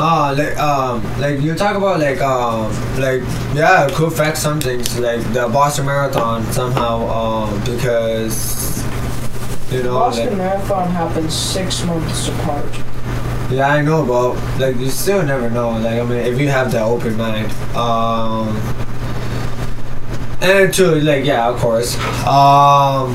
oh, 0.00 0.34
like 0.36 0.58
um, 0.58 1.20
like 1.20 1.40
you 1.40 1.54
talk 1.54 1.76
about 1.76 2.00
like 2.00 2.20
um, 2.20 2.72
like 2.98 3.22
yeah, 3.54 3.86
it 3.86 3.92
could 3.94 4.08
affect 4.08 4.36
some 4.36 4.60
things 4.60 4.98
like 4.98 5.20
the 5.32 5.48
Boston 5.48 5.86
Marathon 5.86 6.44
somehow 6.52 7.06
um 7.06 7.60
because 7.64 8.82
you 9.70 9.82
know 9.84 9.94
Boston 9.94 10.26
like, 10.30 10.38
Marathon 10.38 10.90
happens 10.90 11.34
six 11.34 11.84
months 11.84 12.28
apart. 12.28 12.64
yeah 13.50 13.68
I 13.68 13.82
know, 13.82 14.04
but 14.04 14.34
like 14.58 14.76
you 14.76 14.90
still 14.90 15.22
never 15.22 15.48
know. 15.50 15.70
Like 15.70 16.00
I 16.00 16.04
mean, 16.04 16.18
if 16.18 16.40
you 16.40 16.48
have 16.48 16.72
that 16.72 16.82
open 16.82 17.16
mind, 17.16 17.52
um, 17.76 18.56
and 20.40 20.74
to 20.74 20.96
like 20.96 21.24
yeah, 21.24 21.48
of 21.48 21.60
course, 21.60 21.96
um, 22.26 23.14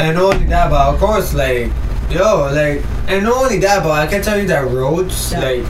and 0.00 0.16
not 0.16 0.34
only 0.34 0.46
that, 0.46 0.70
but 0.70 0.94
of 0.94 1.00
course, 1.00 1.34
like 1.34 1.72
yo, 2.10 2.50
like, 2.52 2.84
and 3.08 3.24
not 3.24 3.44
only 3.44 3.58
that, 3.58 3.82
but 3.82 3.92
I 3.92 4.06
can 4.06 4.22
tell 4.22 4.38
you 4.38 4.46
that 4.48 4.70
roads, 4.70 5.32
like. 5.32 5.64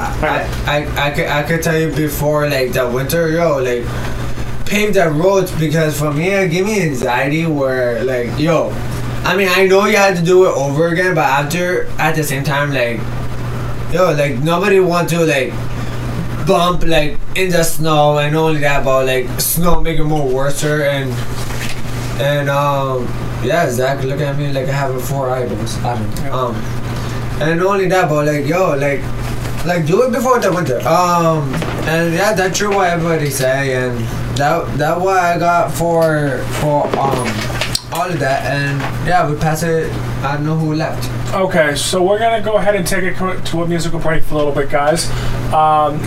I, 0.00 0.48
I, 0.66 1.06
I, 1.06 1.10
could, 1.10 1.26
I 1.26 1.42
could 1.42 1.62
tell 1.62 1.76
you 1.76 1.94
before 1.94 2.48
like 2.48 2.72
the 2.72 2.88
winter 2.88 3.30
yo 3.30 3.58
like 3.58 3.84
pave 4.64 4.94
the 4.94 5.10
roads 5.10 5.50
because 5.58 5.98
for 5.98 6.12
me 6.12 6.28
it 6.28 6.50
give 6.50 6.66
me 6.66 6.80
anxiety 6.82 7.46
where 7.46 8.04
like 8.04 8.38
yo 8.38 8.70
I 9.24 9.36
mean 9.36 9.48
I 9.50 9.66
know 9.66 9.86
you 9.86 9.96
had 9.96 10.16
to 10.16 10.22
do 10.22 10.44
it 10.44 10.50
over 10.50 10.88
again 10.88 11.16
but 11.16 11.24
after 11.24 11.86
at 11.98 12.14
the 12.14 12.22
same 12.22 12.44
time 12.44 12.70
like 12.70 13.00
yo 13.92 14.12
like 14.12 14.38
nobody 14.38 14.78
want 14.78 15.08
to 15.08 15.24
like 15.24 15.52
bump 16.46 16.84
like 16.84 17.18
in 17.34 17.50
the 17.50 17.64
snow 17.64 18.18
and 18.18 18.34
not 18.34 18.42
only 18.42 18.60
that 18.60 18.84
but 18.84 19.04
like 19.06 19.40
snow 19.40 19.80
make 19.80 19.98
it 19.98 20.04
more 20.04 20.28
worse 20.28 20.62
and 20.62 21.10
and 22.20 22.50
um 22.50 23.04
yeah 23.42 23.68
Zach 23.70 24.02
look 24.04 24.20
at 24.20 24.36
me 24.36 24.52
like 24.52 24.68
I 24.68 24.72
have 24.72 25.02
four 25.08 25.30
eyeballs 25.30 25.76
I 25.78 25.98
don't 25.98 26.24
know 26.24 26.32
um 26.32 26.54
and 27.40 27.60
not 27.60 27.66
only 27.66 27.88
that 27.88 28.08
but 28.08 28.26
like 28.26 28.46
yo 28.46 28.76
like 28.76 29.00
like 29.64 29.86
do 29.86 30.02
it 30.02 30.12
before 30.12 30.38
the 30.38 30.52
winter. 30.52 30.78
Um, 30.80 31.52
and 31.86 32.14
yeah, 32.14 32.32
that's 32.32 32.58
true 32.58 32.74
what 32.74 32.90
everybody 32.90 33.30
say, 33.30 33.74
and 33.74 33.98
that 34.36 34.78
that 34.78 35.00
what 35.00 35.18
I 35.18 35.38
got 35.38 35.72
for 35.72 36.38
for 36.60 36.86
um 36.98 37.28
all 37.92 38.08
of 38.10 38.18
that, 38.20 38.44
and 38.44 38.80
yeah, 39.06 39.28
we 39.28 39.36
pass 39.38 39.62
it. 39.62 39.92
I 40.22 40.34
don't 40.34 40.46
know 40.46 40.56
who 40.56 40.74
left. 40.74 41.10
Okay, 41.34 41.74
so 41.74 42.02
we're 42.02 42.18
gonna 42.18 42.42
go 42.42 42.56
ahead 42.56 42.74
and 42.74 42.86
take 42.86 43.04
it 43.04 43.16
to 43.46 43.62
a 43.62 43.66
musical 43.66 43.98
break 43.98 44.22
for 44.24 44.34
a 44.34 44.38
little 44.38 44.52
bit, 44.52 44.70
guys. 44.70 45.10
Um, 45.52 46.00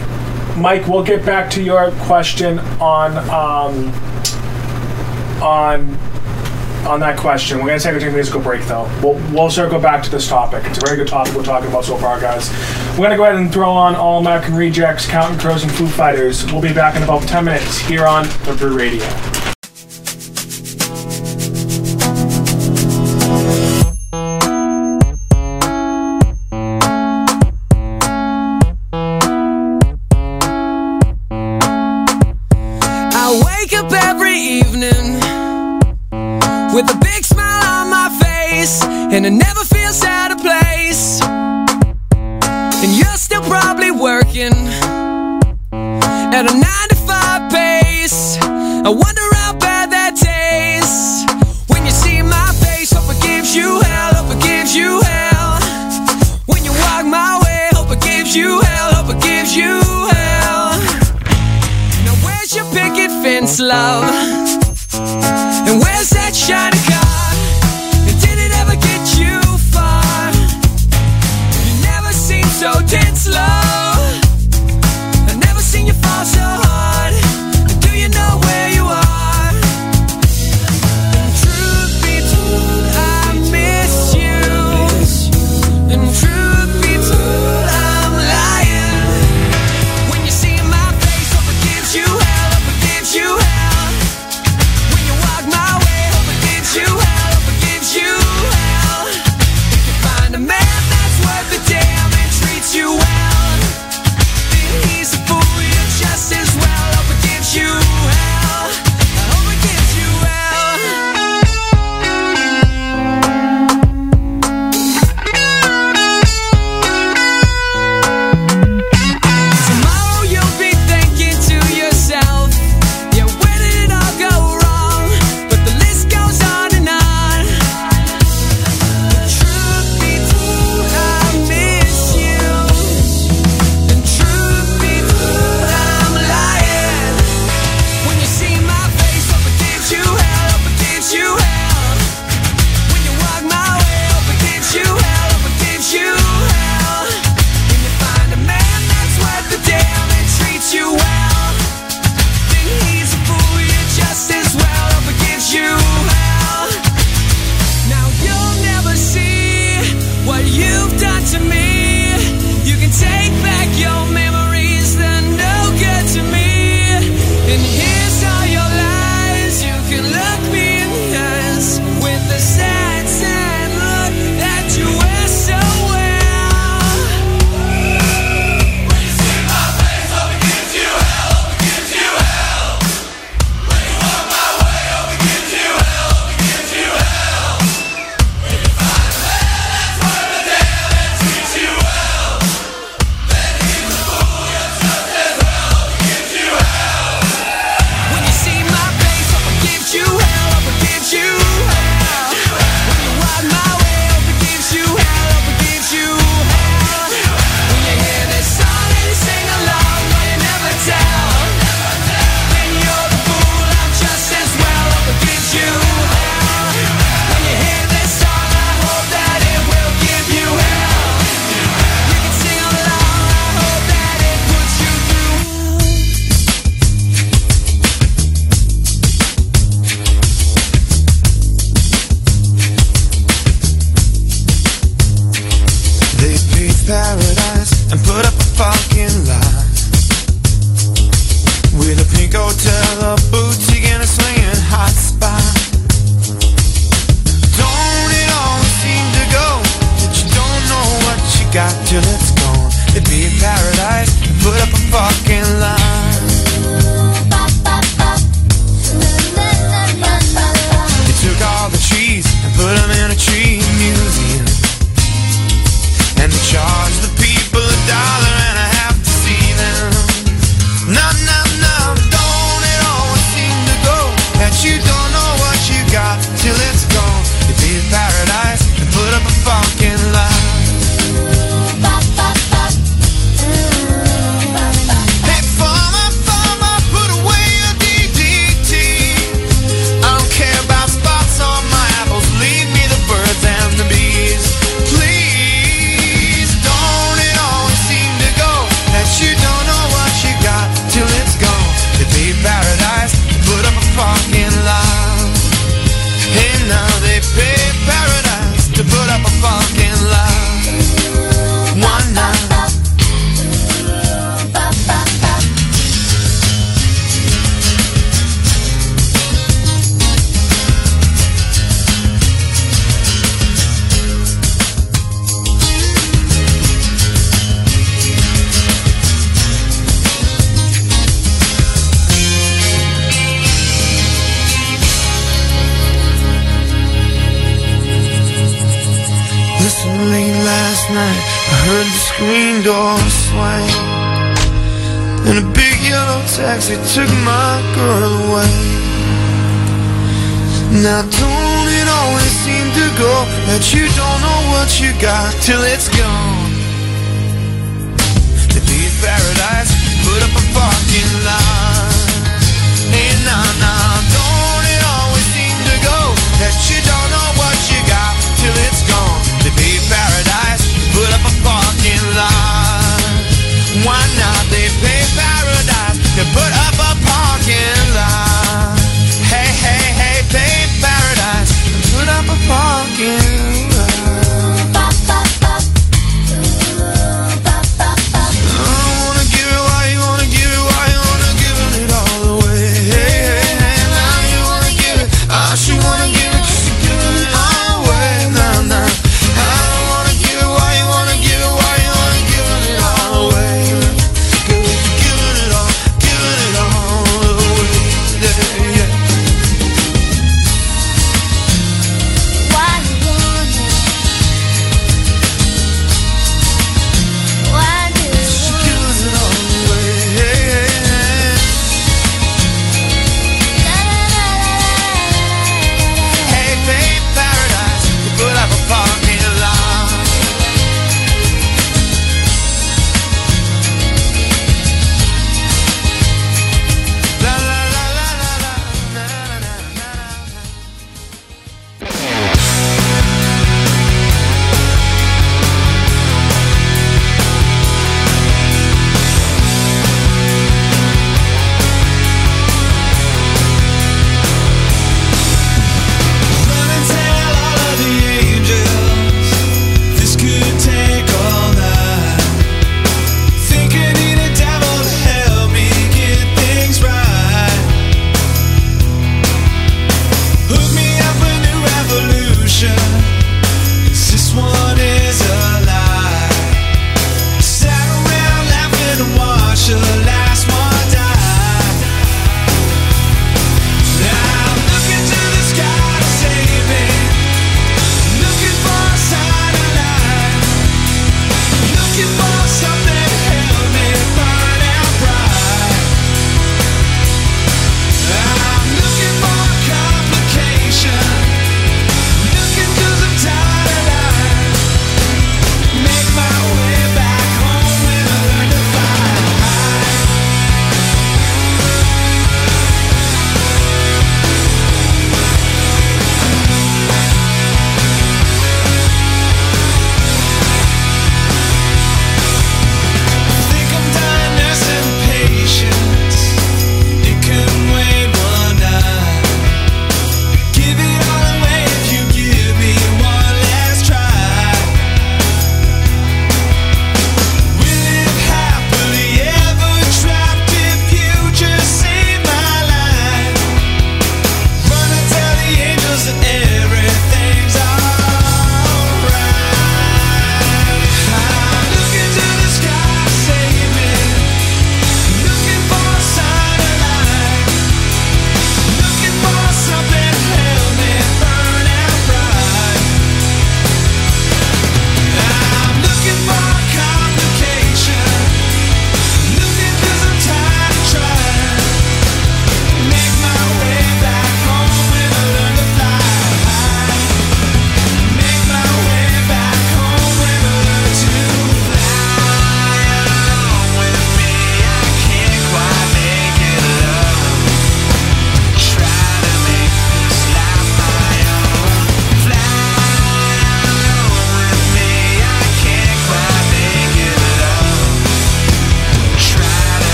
Mike, 0.60 0.88
we'll 0.88 1.04
get 1.04 1.26
back 1.26 1.50
to 1.52 1.64
your 1.64 1.92
question 2.02 2.60
on 2.80 3.18
um, 3.30 3.92
on 5.42 5.98
on 6.86 7.00
that 7.00 7.18
question. 7.18 7.60
We're 7.60 7.68
gonna 7.68 7.80
take 7.80 8.02
a 8.02 8.10
musical 8.12 8.42
break 8.42 8.62
though. 8.66 8.90
We'll 9.04 9.14
we'll 9.34 9.50
circle 9.50 9.80
back 9.80 10.04
to 10.04 10.10
this 10.10 10.28
topic. 10.28 10.64
It's 10.66 10.78
a 10.78 10.82
very 10.82 10.98
good 10.98 11.08
topic 11.08 11.34
we're 11.36 11.44
talking 11.44 11.70
about 11.70 11.86
so 11.86 11.98
far, 11.98 12.20
guys. 12.20 12.50
We're 12.98 13.06
gonna 13.06 13.18
go 13.18 13.24
ahead 13.24 13.36
and 13.36 13.52
throw 13.52 13.70
on 13.72 13.96
All 13.96 14.20
American 14.20 14.56
Rejects, 14.56 15.06
Counting 15.08 15.40
Crows, 15.40 15.64
and 15.64 15.72
Foo 15.72 15.88
Fighters. 15.88 16.52
We'll 16.52 16.62
be 16.62 16.74
back 16.74 16.96
in 16.96 17.04
about 17.04 17.24
ten 17.28 17.46
minutes 17.46 17.78
here 17.80 18.06
on 18.06 18.28
the 18.46 18.56
Brew 18.58 18.76
Radio. 18.76 19.31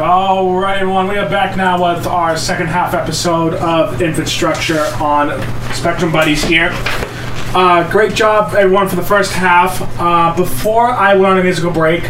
All 0.00 0.54
right, 0.54 0.78
everyone. 0.78 1.08
We 1.08 1.18
are 1.18 1.28
back 1.28 1.58
now 1.58 1.94
with 1.94 2.06
our 2.06 2.34
second 2.34 2.68
half 2.68 2.94
episode 2.94 3.52
of 3.52 4.00
infrastructure 4.00 4.80
on 4.98 5.28
Spectrum 5.74 6.10
Buddies 6.10 6.42
here. 6.42 6.70
Uh, 6.72 7.86
great 7.92 8.14
job, 8.14 8.54
everyone, 8.54 8.88
for 8.88 8.96
the 8.96 9.02
first 9.02 9.30
half. 9.34 9.78
Uh, 10.00 10.34
before 10.34 10.88
I 10.88 11.12
went 11.12 11.26
on 11.26 11.38
a 11.40 11.42
musical 11.42 11.70
break, 11.70 12.02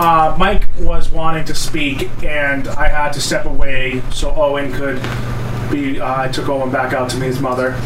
uh, 0.00 0.34
Mike 0.36 0.66
was 0.80 1.12
wanting 1.12 1.44
to 1.44 1.54
speak, 1.54 2.10
and 2.24 2.66
I 2.66 2.88
had 2.88 3.12
to 3.12 3.20
step 3.20 3.44
away 3.46 4.02
so 4.10 4.34
Owen 4.34 4.72
could 4.72 5.00
be. 5.70 6.00
Uh, 6.00 6.22
I 6.22 6.26
took 6.26 6.48
Owen 6.48 6.72
back 6.72 6.92
out 6.92 7.08
to 7.10 7.18
meet 7.18 7.26
his 7.26 7.40
mother. 7.40 7.76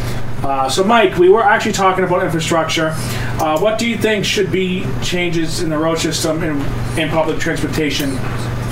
Uh, 0.42 0.70
so, 0.70 0.82
Mike, 0.82 1.18
we 1.18 1.28
were 1.28 1.44
actually 1.44 1.72
talking 1.72 2.04
about 2.04 2.24
infrastructure. 2.24 2.94
Uh, 3.38 3.60
what 3.60 3.78
do 3.78 3.86
you 3.86 3.98
think 3.98 4.24
should 4.24 4.50
be 4.50 4.86
changes 5.02 5.62
in 5.62 5.68
the 5.68 5.76
road 5.76 5.98
system 5.98 6.42
in, 6.42 6.56
in 6.98 7.10
public 7.10 7.38
transportation 7.38 8.16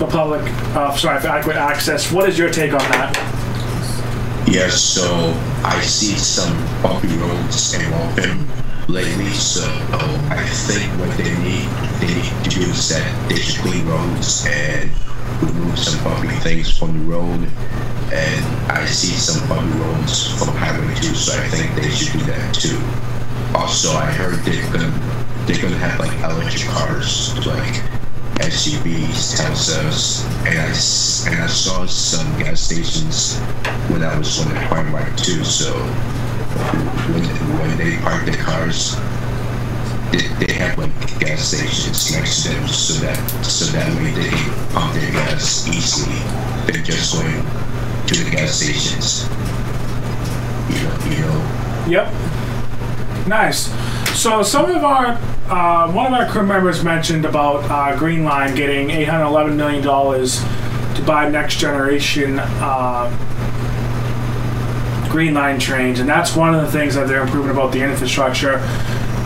for 0.01 0.06
public, 0.06 0.40
uh, 0.74 0.97
sorry, 0.97 1.20
for 1.20 1.28
adequate 1.28 1.56
access? 1.56 2.10
What 2.10 2.27
is 2.27 2.39
your 2.39 2.48
take 2.48 2.72
on 2.72 2.78
that? 2.78 3.12
Yes, 4.48 4.81
so 4.81 5.05
I 5.62 5.78
see 5.82 6.16
some 6.16 6.56
bumpy 6.82 7.09
roads 7.18 7.74
in 7.74 7.85
open 7.93 8.48
lately, 8.89 9.28
so 9.28 9.60
I 10.31 10.43
think 10.64 10.90
what 10.98 11.14
they 11.18 11.28
need, 11.44 11.68
they 12.01 12.14
need 12.16 12.44
to 12.44 12.48
do 12.48 12.62
is 12.72 12.89
that 12.89 13.28
they 13.28 13.36
should 13.36 13.60
clean 13.60 13.86
roads 13.86 14.47
and 14.48 14.90
remove 15.43 15.78
some 15.78 16.02
bumpy 16.02 16.28
things 16.40 16.77
from 16.78 16.98
the 16.98 17.05
road. 17.05 17.47
And 18.10 18.72
I 18.72 18.86
see 18.86 19.12
some 19.12 19.47
bumpy 19.51 19.78
roads 19.81 20.32
from 20.39 20.56
Highway 20.56 20.94
2, 20.94 21.14
so 21.14 21.39
I 21.39 21.47
think 21.48 21.74
they 21.74 21.90
should 21.90 22.18
do 22.18 22.24
that 22.24 22.55
too. 22.55 22.81
Also, 23.55 23.93
I 23.93 24.06
heard 24.06 24.39
they're 24.47 24.72
gonna 24.72 24.90
they're 25.44 25.60
gonna 25.60 25.77
have 25.77 26.01
like 26.01 26.16
electric 26.24 26.68
cars, 26.70 27.36
like 27.47 27.99
SUVs, 28.41 29.37
Teslas, 29.37 30.25
and 30.47 30.59
I 30.59 31.31
and 31.31 31.45
I 31.45 31.47
saw 31.47 31.85
some 31.87 32.27
gas 32.39 32.61
stations 32.61 33.39
when 33.91 34.03
I 34.03 34.17
was 34.17 34.41
on 34.41 34.53
the 34.53 34.61
Prime 34.67 34.95
Ride 34.95 35.17
too. 35.19 35.45
So 35.45 35.73
when 37.12 37.25
when 37.59 37.77
they 37.77 37.97
park 37.99 38.25
their 38.25 38.43
cars, 38.43 38.97
they, 40.12 40.27
they 40.45 40.53
have 40.55 40.79
like 40.79 40.91
gas 41.21 41.49
stations 41.49 42.12
next 42.12 42.43
to 42.45 42.49
them, 42.49 42.69
so 42.69 42.95
that 43.05 43.17
so 43.45 43.67
that 43.77 43.89
way 43.97 44.11
they 44.12 44.31
can 44.31 44.73
pump 44.73 44.95
their 44.95 45.11
gas 45.12 45.69
easily. 45.69 46.17
They're 46.67 46.83
just 46.83 47.12
going 47.12 47.45
to 48.07 48.25
the 48.25 48.31
gas 48.31 48.53
stations. 48.55 49.29
You 50.71 50.83
know, 50.83 50.97
you 51.11 51.21
know. 51.23 51.41
Yep. 51.89 53.27
Nice. 53.29 53.69
So 54.15 54.43
some 54.43 54.70
of 54.70 54.85
our, 54.85 55.19
uh, 55.49 55.91
one 55.93 56.07
of 56.07 56.12
our 56.12 56.28
crew 56.28 56.45
members 56.47 56.85
mentioned 56.85 57.24
about 57.24 57.65
uh, 57.70 57.97
Green 57.99 58.23
Line 58.23 58.55
getting 58.55 58.91
811 58.91 59.57
million 59.57 59.82
dollars 59.82 60.43
to 60.95 61.03
buy 61.07 61.28
next 61.31 61.57
generation 61.59 62.39
uh, 62.39 63.09
Green 65.11 65.35
Line 65.35 65.59
trains, 65.59 66.01
and 66.01 66.09
that's 66.09 66.37
one 66.37 66.55
of 66.55 66.61
the 66.61 66.70
things 66.70 66.95
that 66.95 67.09
they're 67.09 67.23
improving 67.23 67.51
about 67.51 67.73
the 67.73 67.82
infrastructure. 67.82 68.57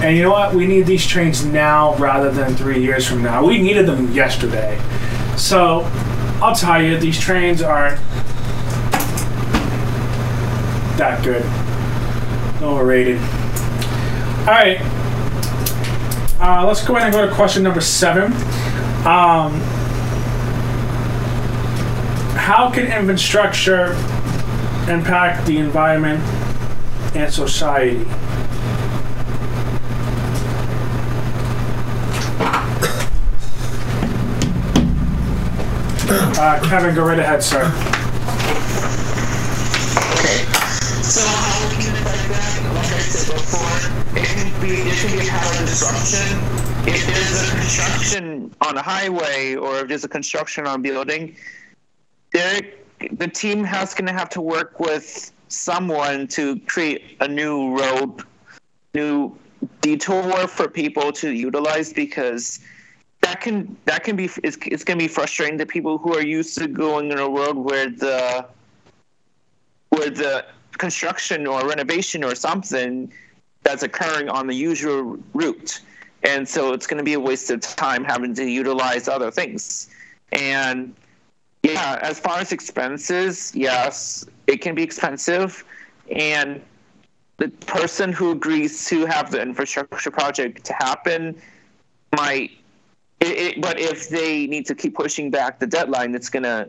And 0.00 0.16
you 0.16 0.22
know 0.22 0.30
what? 0.30 0.54
We 0.54 0.66
need 0.66 0.86
these 0.86 1.06
trains 1.06 1.44
now 1.44 1.96
rather 1.96 2.30
than 2.30 2.54
three 2.54 2.80
years 2.82 3.06
from 3.06 3.22
now. 3.22 3.44
We 3.44 3.60
needed 3.60 3.86
them 3.86 4.12
yesterday. 4.12 4.80
So 5.36 5.82
I'll 6.40 6.54
tell 6.54 6.80
you, 6.82 6.98
these 6.98 7.18
trains 7.18 7.62
aren't 7.62 7.98
that 10.96 11.22
good. 11.24 11.44
Overrated. 12.62 13.20
All 14.46 14.50
right. 14.50 14.78
Uh, 16.38 16.66
let's 16.66 16.86
go 16.86 16.96
ahead 16.96 17.06
and 17.06 17.14
go 17.14 17.26
to 17.26 17.34
question 17.34 17.62
number 17.62 17.80
seven. 17.80 18.30
Um, 19.06 19.58
how 22.36 22.70
can 22.70 22.92
infrastructure 22.92 23.92
impact 24.86 25.46
the 25.46 25.56
environment 25.56 26.22
and 27.16 27.32
society? 27.32 28.04
Uh, 36.36 36.60
Kevin, 36.68 36.94
go 36.94 37.06
right 37.06 37.18
ahead, 37.18 37.42
sir. 37.42 37.70
So 41.02 41.63
before, 43.44 43.78
it 44.16 44.24
can 44.24 44.58
be 44.60 44.88
it 44.88 44.98
can 44.98 45.10
be 45.10 45.26
a 45.26 45.30
power 45.30 45.52
disruption. 45.60 46.50
If 46.86 47.06
there's 47.06 47.42
a 47.42 47.56
construction 47.56 48.54
on 48.60 48.76
a 48.76 48.82
highway 48.82 49.54
or 49.54 49.80
if 49.80 49.88
there's 49.88 50.04
a 50.04 50.08
construction 50.08 50.66
on 50.66 50.80
a 50.80 50.82
building, 50.82 51.36
there 52.32 52.60
the 53.12 53.28
team 53.28 53.64
has 53.64 53.94
gonna 53.94 54.12
have 54.12 54.30
to 54.30 54.40
work 54.40 54.80
with 54.80 55.32
someone 55.48 56.26
to 56.28 56.58
create 56.60 57.16
a 57.20 57.28
new 57.28 57.78
road, 57.78 58.22
new 58.94 59.36
detour 59.80 60.46
for 60.46 60.68
people 60.68 61.12
to 61.12 61.30
utilize 61.30 61.92
because 61.92 62.60
that 63.20 63.40
can 63.40 63.76
that 63.84 64.04
can 64.04 64.16
be 64.16 64.28
it's, 64.42 64.58
it's 64.66 64.84
going 64.84 64.98
to 64.98 65.04
be 65.04 65.08
frustrating 65.08 65.58
to 65.58 65.66
people 65.66 65.96
who 65.96 66.14
are 66.14 66.22
used 66.22 66.58
to 66.58 66.66
going 66.66 67.10
in 67.10 67.18
a 67.18 67.28
road 67.28 67.56
where 67.56 67.88
the 67.88 68.46
where 69.90 70.10
the 70.10 70.44
construction 70.72 71.46
or 71.46 71.66
renovation 71.66 72.24
or 72.24 72.34
something 72.34 73.10
that's 73.64 73.82
occurring 73.82 74.28
on 74.28 74.46
the 74.46 74.54
usual 74.54 75.18
route 75.32 75.80
and 76.22 76.48
so 76.48 76.72
it's 76.72 76.86
going 76.86 76.98
to 76.98 77.04
be 77.04 77.14
a 77.14 77.20
waste 77.20 77.50
of 77.50 77.60
time 77.60 78.04
having 78.04 78.34
to 78.34 78.44
utilize 78.44 79.08
other 79.08 79.30
things 79.30 79.90
and 80.32 80.94
yeah 81.62 81.98
as 82.02 82.20
far 82.20 82.38
as 82.38 82.52
expenses 82.52 83.52
yes 83.54 84.24
it 84.46 84.58
can 84.58 84.74
be 84.74 84.82
expensive 84.82 85.64
and 86.14 86.60
the 87.38 87.48
person 87.66 88.12
who 88.12 88.30
agrees 88.30 88.86
to 88.86 89.06
have 89.06 89.30
the 89.30 89.40
infrastructure 89.40 90.10
project 90.10 90.64
to 90.64 90.72
happen 90.74 91.34
might 92.14 92.50
it, 93.20 93.38
it, 93.38 93.60
but 93.60 93.78
if 93.80 94.08
they 94.08 94.46
need 94.46 94.66
to 94.66 94.74
keep 94.74 94.94
pushing 94.94 95.30
back 95.30 95.58
the 95.58 95.66
deadline, 95.66 96.14
it's 96.14 96.28
gonna 96.28 96.68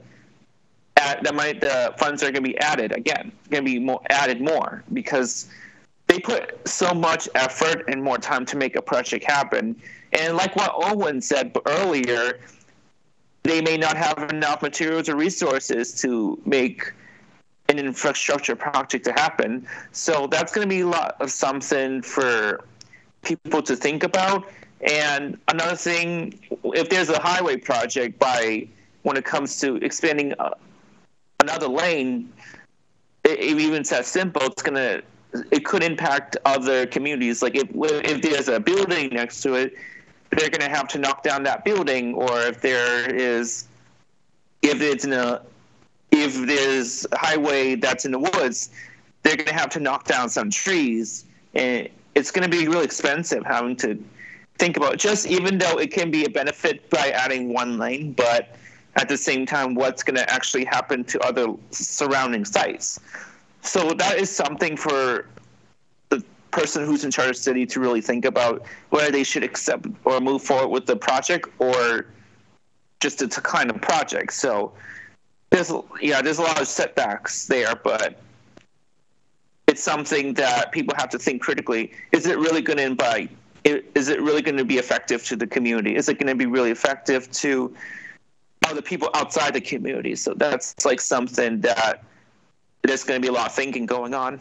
add, 0.98 1.24
that 1.24 1.36
might 1.36 1.60
the 1.60 1.94
funds 1.98 2.24
are 2.24 2.32
gonna 2.32 2.42
be 2.42 2.58
added 2.60 2.92
again. 2.92 3.32
Gonna 3.50 3.64
be 3.64 3.80
more 3.80 4.02
added 4.10 4.42
more 4.42 4.84
because 4.94 5.50
they 6.07 6.19
put 6.19 6.68
so 6.68 6.94
much 6.94 7.27
effort 7.36 7.86
and 7.88 8.02
more 8.02 8.18
time 8.18 8.45
to 8.45 8.57
make 8.57 8.76
a 8.76 8.82
project 8.82 9.26
happen. 9.26 9.76
And 10.14 10.38
like 10.38 10.56
what 10.56 10.72
Owen 10.76 11.22
said 11.22 11.56
earlier, 11.65 12.40
they 13.44 13.61
may 13.61 13.77
not 13.77 13.98
have 13.98 14.32
enough 14.32 14.61
materials 14.61 15.10
or 15.10 15.15
resources 15.15 15.99
to 16.02 16.40
make 16.45 16.91
an 17.69 17.80
infrastructure 17.80 18.56
project 18.56 19.06
to 19.06 19.11
happen. 19.11 19.68
So 19.91 20.27
that's 20.27 20.53
going 20.53 20.68
to 20.68 20.73
be 20.73 20.82
a 20.82 20.88
lot 20.88 21.15
of 21.19 21.32
something 21.32 22.02
for 22.02 22.64
people 23.23 23.61
to 23.64 23.76
think 23.76 24.03
about. 24.03 24.48
And 24.82 25.38
another 25.48 25.76
thing, 25.76 26.40
if 26.64 26.90
there's 26.90 27.10
a 27.10 27.19
highway 27.19 27.57
project 27.57 28.19
by 28.19 28.68
when 29.02 29.18
it 29.18 29.26
comes 29.26 29.60
to 29.61 29.76
expanding 29.77 30.34
uh, 30.38 30.52
another 31.40 31.68
lane, 31.68 32.32
it, 33.23 33.40
it 33.40 33.60
even 33.60 33.84
says 33.84 34.06
simple, 34.07 34.44
it's 34.44 34.61
gonna 34.61 35.02
it 35.52 35.66
could 35.66 35.84
impact 35.84 36.38
other 36.45 36.86
communities. 36.86 37.41
Like 37.41 37.56
if 37.56 37.70
if 37.74 38.22
there's 38.22 38.48
a 38.48 38.60
building 38.60 39.10
next 39.10 39.41
to 39.41 39.56
it, 39.56 39.76
they're 40.32 40.49
gonna 40.49 40.70
have 40.70 40.88
to 40.90 40.98
knock 40.98 41.24
down 41.24 41.44
that 41.44 41.66
building, 41.66 42.14
or 42.14 42.41
if 42.41 42.62
there 42.62 43.14
is 43.14 43.66
if 44.62 44.82
it's 44.82 45.06
in 45.06 45.14
a 45.14 45.41
if 46.12 46.36
there's 46.45 47.06
a 47.12 47.18
highway 47.18 47.76
that's 47.76 48.06
in 48.06 48.12
the 48.12 48.20
woods, 48.20 48.70
they're 49.24 49.38
gonna 49.38 49.53
have 49.53 49.70
to 49.72 49.80
knock 49.80 50.06
down 50.06 50.30
some 50.30 50.49
trees, 50.49 51.26
and 51.53 51.90
it's 52.16 52.32
gonna 52.32 52.49
be 52.49 52.68
really 52.68 52.86
expensive 52.86 53.45
having 53.45 53.76
to 53.78 54.02
think 54.57 54.78
about 54.78 54.98
just 54.98 55.26
even 55.28 55.57
though 55.57 55.78
it 55.78 55.91
can 55.91 56.10
be 56.12 56.24
a 56.24 56.30
benefit 56.30 56.90
by 56.90 57.10
adding 57.10 57.53
one 57.53 57.78
lane, 57.78 58.14
but 58.14 58.56
at 58.95 59.10
the 59.10 59.18
same 59.18 59.45
time, 59.45 59.76
what's 59.76 60.03
going 60.03 60.16
to 60.16 60.30
actually 60.32 60.66
happen 60.66 61.03
to 61.06 61.20
other 61.20 61.48
surrounding 61.72 62.45
sites. 62.45 62.99
So 63.66 63.94
that 63.94 64.20
is 64.20 64.30
something 64.30 64.78
for 64.78 65.28
the 66.10 66.24
person 66.52 66.86
who's 66.86 67.04
in 67.04 67.12
charge 67.12 67.32
of 67.32 67.38
city 67.38 67.66
to 67.66 67.80
really 67.80 68.02
think 68.02 68.26
about 68.26 68.64
whether 68.90 69.12
they 69.12 69.24
should 69.24 69.44
accept 69.44 69.88
or 70.04 70.20
move 70.20 70.44
forward 70.44 70.70
with 70.70 70.86
the 70.86 70.96
project 70.96 71.50
or 71.60 72.06
just 73.00 73.22
it's 73.22 73.38
a 73.38 73.42
kind 73.42 73.70
of 73.70 73.82
project. 73.82 74.34
So 74.34 74.72
there's 75.50 75.72
yeah, 76.02 76.22
there's 76.22 76.40
a 76.40 76.44
lot 76.44 76.62
of 76.62 76.68
setbacks 76.68 77.48
there, 77.48 77.76
but 77.76 78.22
it's 79.68 79.82
something 79.82 80.34
that 80.36 80.72
people 80.72 80.96
have 80.98 81.10
to 81.10 81.20
think 81.20 81.42
critically. 81.42 81.92
Is 82.12 82.28
it 82.28 82.38
really 82.38 82.62
going 82.62 82.78
to 82.78 82.84
invite? 82.84 83.32
Is 83.64 84.10
it 84.10 84.22
really 84.22 84.44
going 84.44 84.58
to 84.58 84.66
be 84.66 84.78
effective 84.78 85.24
to 85.26 85.36
the 85.36 85.48
community? 85.48 85.96
Is 85.96 86.08
it 86.08 86.20
going 86.20 86.28
to 86.28 86.36
be 86.36 86.46
really 86.46 86.70
effective 86.70 87.32
to 87.32 87.76
other 88.68 88.82
people 88.82 89.10
outside 89.16 89.56
the 89.56 89.62
community? 89.62 90.16
So 90.16 90.36
that's 90.36 90.86
like 90.86 91.02
something 91.02 91.62
that 91.62 92.04
there's 92.88 93.03
going 93.03 93.22
to 93.22 93.26
be 93.26 93.30
a 93.30 93.36
lot 93.36 93.48
of 93.48 93.53
thinking 93.53 93.86
going 93.86 94.14
on. 94.14 94.40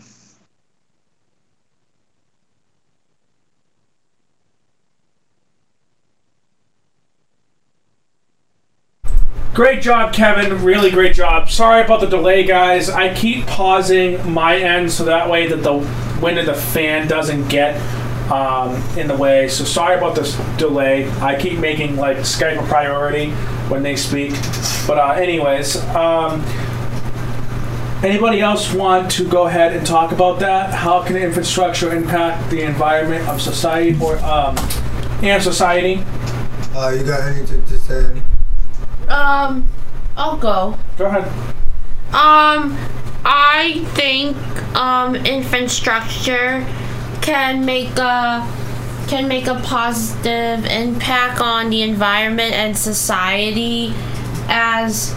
Great 9.54 9.82
job, 9.82 10.12
Kevin. 10.12 10.64
Really 10.64 10.90
great 10.90 11.14
job. 11.14 11.48
Sorry 11.48 11.84
about 11.84 12.00
the 12.00 12.08
delay, 12.08 12.42
guys. 12.42 12.90
I 12.90 13.14
keep 13.14 13.46
pausing 13.46 14.32
my 14.32 14.56
end 14.56 14.90
so 14.90 15.04
that 15.04 15.30
way 15.30 15.46
that 15.46 15.62
the 15.62 15.74
wind 16.20 16.40
of 16.40 16.46
the 16.46 16.54
fan 16.54 17.06
doesn't 17.06 17.46
get 17.46 17.80
um, 18.32 18.74
in 18.98 19.06
the 19.06 19.16
way. 19.16 19.46
So 19.48 19.62
sorry 19.62 19.96
about 19.96 20.16
this 20.16 20.36
delay. 20.56 21.08
I 21.20 21.40
keep 21.40 21.60
making 21.60 21.94
like 21.94 22.16
Skype 22.16 22.60
a 22.60 22.66
priority 22.66 23.30
when 23.68 23.84
they 23.84 23.94
speak. 23.94 24.32
But 24.88 24.98
uh, 24.98 25.12
anyways, 25.12 25.76
um, 25.94 26.42
anybody 28.04 28.40
else 28.40 28.72
want 28.72 29.10
to 29.12 29.28
go 29.28 29.46
ahead 29.46 29.74
and 29.74 29.86
talk 29.86 30.12
about 30.12 30.38
that? 30.40 30.72
How 30.72 31.02
can 31.02 31.16
infrastructure 31.16 31.94
impact 31.94 32.50
the 32.50 32.62
environment 32.62 33.26
of 33.28 33.40
society 33.40 33.98
or 34.02 34.18
um, 34.18 34.56
and 35.22 35.42
society? 35.42 36.04
Uh, 36.74 36.90
you 36.90 37.04
got 37.04 37.20
anything 37.32 37.64
to 37.64 37.78
say? 37.78 38.22
Um, 39.08 39.68
I'll 40.16 40.36
go. 40.36 40.78
Go 40.98 41.06
ahead. 41.06 41.26
Um, 42.14 42.76
I 43.24 43.84
think 43.94 44.36
um 44.76 45.16
infrastructure 45.16 46.66
can 47.22 47.64
make 47.64 47.96
a 47.96 48.46
can 49.08 49.28
make 49.28 49.46
a 49.46 49.54
positive 49.60 50.64
impact 50.66 51.40
on 51.40 51.70
the 51.70 51.82
environment 51.82 52.52
and 52.52 52.76
society 52.76 53.94
as 54.48 55.14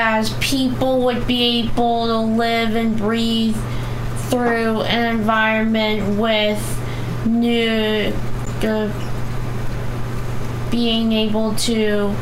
as 0.00 0.32
people 0.34 1.00
would 1.00 1.26
be 1.26 1.58
able 1.58 2.06
to 2.06 2.18
live 2.18 2.76
and 2.76 2.96
breathe 2.96 3.56
through 4.30 4.82
an 4.82 5.16
environment 5.16 6.16
with 6.16 6.62
new 7.26 8.12
uh, 8.62 8.92
being 10.70 11.10
able 11.10 11.52
to 11.56 12.14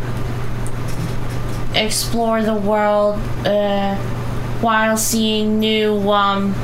explore 1.75 2.43
the 2.43 2.55
world 2.55 3.21
uh, 3.47 3.95
while 4.63 4.97
seeing 4.97 5.59
new 5.59 6.11
um, 6.11 6.55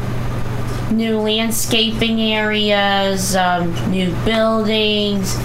new 0.91 1.19
landscaping 1.19 2.23
areas, 2.23 3.37
um, 3.37 3.71
new 3.91 4.15
buildings, 4.25 5.37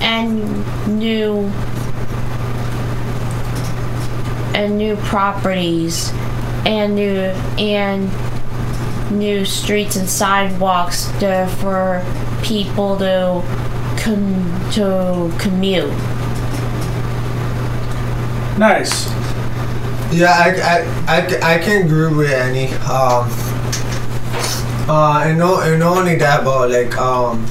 and 0.00 0.98
new 0.98 1.48
and 4.54 4.76
new 4.76 4.96
properties, 4.96 6.12
and 6.64 6.94
new 6.94 7.32
and 7.58 8.10
new 9.10 9.44
streets 9.44 9.96
and 9.96 10.08
sidewalks 10.08 11.06
to, 11.20 11.46
for 11.60 12.02
people 12.42 12.96
to 12.96 13.42
com- 14.02 14.70
to 14.72 15.30
commute. 15.38 15.92
Nice. 18.58 19.08
Yeah, 20.12 20.32
I, 20.32 20.50
I, 21.08 21.16
I, 21.16 21.54
I 21.54 21.58
can 21.58 21.86
agree 21.86 22.12
with 22.14 22.30
Annie. 22.30 22.68
Um, 22.84 23.28
uh, 24.88 25.22
and 25.24 25.38
no, 25.38 25.60
and 25.60 25.80
not 25.80 25.96
only 25.96 26.16
that, 26.16 26.44
but 26.44 26.70
like, 26.70 26.96
um, 26.98 27.46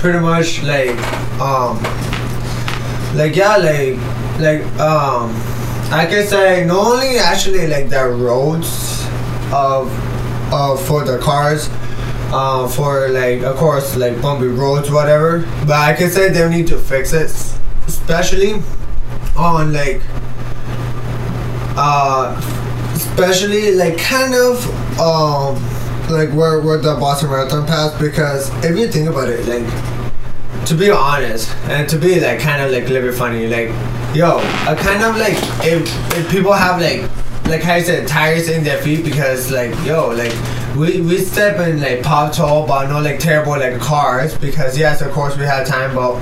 pretty 0.00 0.18
much 0.18 0.62
like, 0.64 0.98
um, 1.40 1.82
like 3.16 3.34
yeah, 3.36 3.56
like, 3.56 3.96
like, 4.38 4.62
um, 4.80 5.32
I 5.90 6.04
can 6.04 6.26
say 6.26 6.66
not 6.66 6.86
only 6.86 7.16
actually 7.16 7.66
like 7.66 7.88
the 7.88 8.04
roads 8.08 9.06
of, 9.50 9.90
for 10.86 11.02
the 11.02 11.18
cars, 11.18 11.70
uh, 12.30 12.68
for 12.68 13.08
like 13.08 13.40
of 13.40 13.56
course 13.56 13.96
like 13.96 14.20
bumpy 14.20 14.48
roads, 14.48 14.90
whatever. 14.90 15.40
But 15.66 15.76
I 15.76 15.94
can 15.94 16.10
say 16.10 16.28
they 16.28 16.46
need 16.50 16.66
to 16.66 16.78
fix 16.78 17.14
it, 17.14 17.30
especially 17.86 18.62
on 19.34 19.72
like 19.72 20.02
uh 21.80 22.36
especially 22.94 23.74
like 23.74 23.96
kind 23.96 24.34
of 24.34 25.00
um 25.00 25.54
like 26.10 26.30
where 26.34 26.60
where 26.60 26.76
the 26.76 26.96
Boston 26.96 27.30
Marathon 27.30 27.66
passed 27.66 27.98
because 27.98 28.50
if 28.64 28.76
you 28.76 28.88
think 28.88 29.08
about 29.08 29.28
it 29.28 29.46
like 29.46 30.66
to 30.66 30.74
be 30.74 30.90
honest 30.90 31.54
and 31.68 31.88
to 31.88 31.98
be 31.98 32.20
like 32.20 32.40
kind 32.40 32.62
of 32.62 32.72
like 32.72 32.84
a 32.84 32.88
little 32.88 33.08
bit 33.08 33.16
funny 33.16 33.46
like 33.46 33.68
yo 34.14 34.38
I 34.66 34.74
kind 34.74 35.02
of 35.02 35.16
like 35.16 35.36
if 35.64 35.88
if 36.16 36.30
people 36.30 36.52
have 36.52 36.80
like 36.80 37.02
like 37.46 37.62
how 37.62 37.74
I 37.74 37.82
said 37.82 38.08
tires 38.08 38.48
in 38.48 38.64
their 38.64 38.80
feet 38.82 39.04
because 39.04 39.50
like 39.50 39.74
yo 39.84 40.08
like 40.08 40.34
we 40.76 41.00
we 41.00 41.18
step 41.18 41.58
in 41.60 41.80
like 41.80 42.02
pop 42.02 42.32
tall 42.32 42.66
but 42.66 42.88
not 42.88 43.02
like 43.02 43.18
terrible 43.18 43.52
like 43.52 43.78
cars 43.80 44.36
because 44.38 44.78
yes 44.78 45.00
of 45.02 45.12
course 45.12 45.36
we 45.36 45.44
have 45.44 45.66
time 45.66 45.94
but 45.94 46.20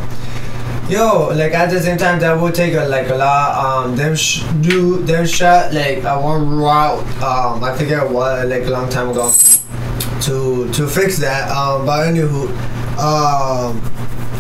Yo, 0.89 1.31
like 1.35 1.53
at 1.53 1.69
the 1.69 1.81
same 1.81 1.99
time, 1.99 2.21
that 2.21 2.41
would 2.41 2.55
take 2.55 2.75
a, 2.75 2.85
like 2.85 3.09
a 3.09 3.15
lot. 3.17 3.59
Um, 3.59 3.97
them 3.97 4.15
sh- 4.15 4.45
do 4.61 4.99
them 5.03 5.27
shot 5.27 5.75
like 5.75 6.05
a 6.05 6.17
one 6.21 6.49
route. 6.57 7.03
Um, 7.21 7.65
I 7.65 7.77
forget 7.77 8.09
what 8.09 8.47
like 8.47 8.67
a 8.67 8.71
long 8.71 8.89
time 8.89 9.09
ago 9.09 9.33
to 10.23 10.71
to 10.73 10.87
fix 10.87 11.19
that. 11.19 11.51
Um, 11.51 11.87
but 11.87 12.07
anywho, 12.07 12.47
um, 12.99 13.83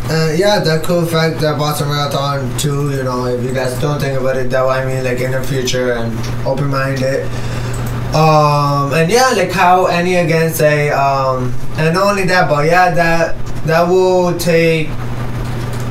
uh, 0.08 0.32
yeah, 0.36 0.60
that 0.60 0.84
could 0.84 1.04
affect 1.04 1.40
the 1.40 1.52
Boston 1.54 1.88
Marathon 1.88 2.56
too. 2.58 2.90
You 2.92 3.02
know, 3.02 3.26
if 3.26 3.42
you 3.42 3.52
guys 3.52 3.78
don't 3.80 4.00
think 4.00 4.18
about 4.18 4.36
it 4.36 4.50
that 4.50 4.64
way, 4.64 4.78
I 4.78 4.84
mean, 4.86 5.04
like 5.04 5.20
in 5.20 5.32
the 5.32 5.42
future 5.42 5.94
and 5.94 6.16
open 6.46 6.68
minded. 6.68 7.24
Um, 8.14 8.92
and 8.94 9.10
yeah, 9.10 9.30
like 9.30 9.50
how 9.50 9.86
any 9.86 10.14
again 10.16 10.52
say, 10.52 10.90
um, 10.90 11.52
and 11.76 11.94
not 11.94 12.06
only 12.06 12.24
that, 12.26 12.48
but 12.48 12.66
yeah, 12.66 12.90
that 12.94 13.36
that 13.66 13.88
will 13.88 14.38
take 14.38 14.86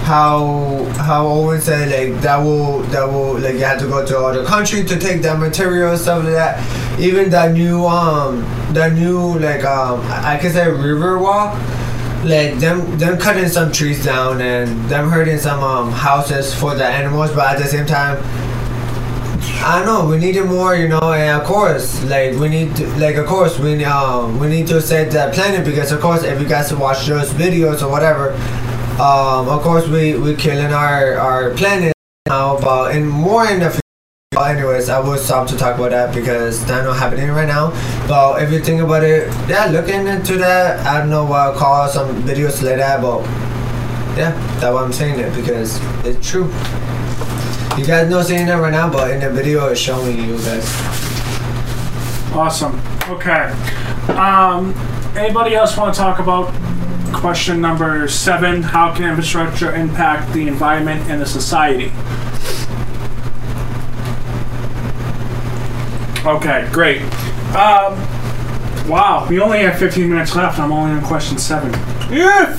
how 0.05 0.85
how 0.97 1.27
Owen 1.27 1.59
said 1.59 1.89
like 1.89 2.21
that 2.21 2.37
will 2.37 2.83
that 2.93 3.05
will 3.05 3.37
like 3.39 3.55
you 3.55 3.65
have 3.65 3.79
to 3.79 3.87
go 3.87 4.05
to 4.05 4.17
other 4.19 4.45
country 4.45 4.83
to 4.85 4.99
take 4.99 5.23
that 5.23 5.39
material 5.39 5.91
and 5.91 5.99
stuff 5.99 6.23
like 6.23 6.33
that. 6.33 6.99
Even 6.99 7.29
that 7.31 7.51
new 7.51 7.85
um 7.85 8.41
that 8.73 8.93
new 8.93 9.37
like 9.39 9.65
um 9.65 9.99
I 10.09 10.37
can 10.37 10.53
say 10.53 10.69
river 10.69 11.19
walk 11.19 11.55
like 12.25 12.59
them 12.59 12.97
them 12.97 13.17
cutting 13.17 13.47
some 13.47 13.71
trees 13.71 14.03
down 14.03 14.41
and 14.41 14.89
them 14.89 15.09
hurting 15.09 15.37
some 15.37 15.63
um 15.63 15.91
houses 15.91 16.53
for 16.53 16.75
the 16.75 16.85
animals 16.85 17.31
but 17.31 17.55
at 17.55 17.59
the 17.61 17.67
same 17.67 17.85
time 17.85 18.17
I 19.67 19.77
don't 19.77 19.87
know. 19.87 20.07
We 20.07 20.17
need 20.19 20.35
it 20.35 20.45
more, 20.45 20.75
you 20.75 20.87
know, 20.87 21.13
and 21.13 21.41
of 21.41 21.47
course, 21.47 22.03
like 22.03 22.33
we 22.35 22.49
need, 22.49 22.75
to, 22.75 22.87
like 22.97 23.15
of 23.15 23.25
course, 23.25 23.57
we 23.57 23.83
um 23.83 24.39
we 24.39 24.47
need 24.47 24.67
to 24.67 24.79
save 24.81 25.11
that 25.13 25.33
planet 25.33 25.65
because 25.65 25.91
of 25.91 26.01
course, 26.01 26.23
if 26.23 26.39
you 26.39 26.47
guys 26.47 26.71
watch 26.73 27.07
those 27.07 27.31
videos 27.31 27.81
or 27.81 27.89
whatever, 27.89 28.33
um, 29.01 29.49
of 29.49 29.61
course, 29.61 29.87
we 29.87 30.17
we 30.17 30.35
killing 30.35 30.71
our 30.71 31.15
our 31.17 31.51
planet 31.55 31.93
now, 32.27 32.59
but 32.59 32.95
in 32.95 33.07
more 33.07 33.47
in 33.47 33.59
the 33.59 33.69
future. 33.69 33.84
But 34.35 34.57
anyways, 34.57 34.89
I 34.89 34.99
will 34.99 35.17
stop 35.17 35.47
to 35.47 35.55
talk 35.55 35.77
about 35.77 35.91
that 35.91 36.13
because 36.13 36.59
that's 36.65 36.85
not 36.85 36.97
happening 36.97 37.29
right 37.29 37.47
now. 37.47 37.69
But 38.05 38.43
if 38.43 38.51
you 38.51 38.59
think 38.59 38.81
about 38.81 39.05
it, 39.05 39.29
yeah, 39.47 39.67
looking 39.67 40.07
into 40.07 40.37
that, 40.39 40.85
I 40.85 40.99
don't 40.99 41.09
know 41.09 41.23
what 41.23 41.39
I'll 41.39 41.55
call 41.55 41.87
some 41.87 42.21
videos 42.23 42.59
that, 42.59 43.01
but 43.01 43.21
yeah, 44.17 44.31
that's 44.59 44.73
why 44.73 44.83
I'm 44.83 44.91
saying 44.91 45.21
it 45.21 45.33
because 45.33 45.79
it's 46.05 46.29
true. 46.29 46.47
You 47.77 47.85
guys 47.85 48.09
not 48.09 48.25
seeing 48.25 48.47
that 48.47 48.55
right 48.55 48.71
now, 48.73 48.91
but 48.91 49.09
in 49.11 49.21
the 49.21 49.29
video 49.29 49.67
it's 49.67 49.79
showing 49.79 50.17
you 50.17 50.35
guys. 50.39 50.69
Awesome. 52.33 52.77
Okay. 53.07 53.53
Um, 54.17 54.73
anybody 55.15 55.55
else 55.55 55.77
want 55.77 55.93
to 55.93 55.97
talk 55.97 56.19
about 56.19 56.53
question 57.13 57.61
number 57.61 58.09
seven? 58.09 58.61
How 58.61 58.93
can 58.93 59.05
infrastructure 59.05 59.73
impact 59.73 60.33
the 60.33 60.49
environment 60.49 61.09
and 61.09 61.21
the 61.21 61.25
society? 61.25 61.93
Okay, 66.25 66.67
great. 66.71 67.01
Um, 67.53 67.93
wow, 68.89 69.27
we 69.29 69.39
only 69.39 69.59
have 69.59 69.77
15 69.77 70.09
minutes 70.09 70.35
left. 70.35 70.57
I'm 70.57 70.71
only 70.71 70.97
on 70.97 71.03
question 71.03 71.37
seven. 71.37 71.71
Yeah. 72.11 72.55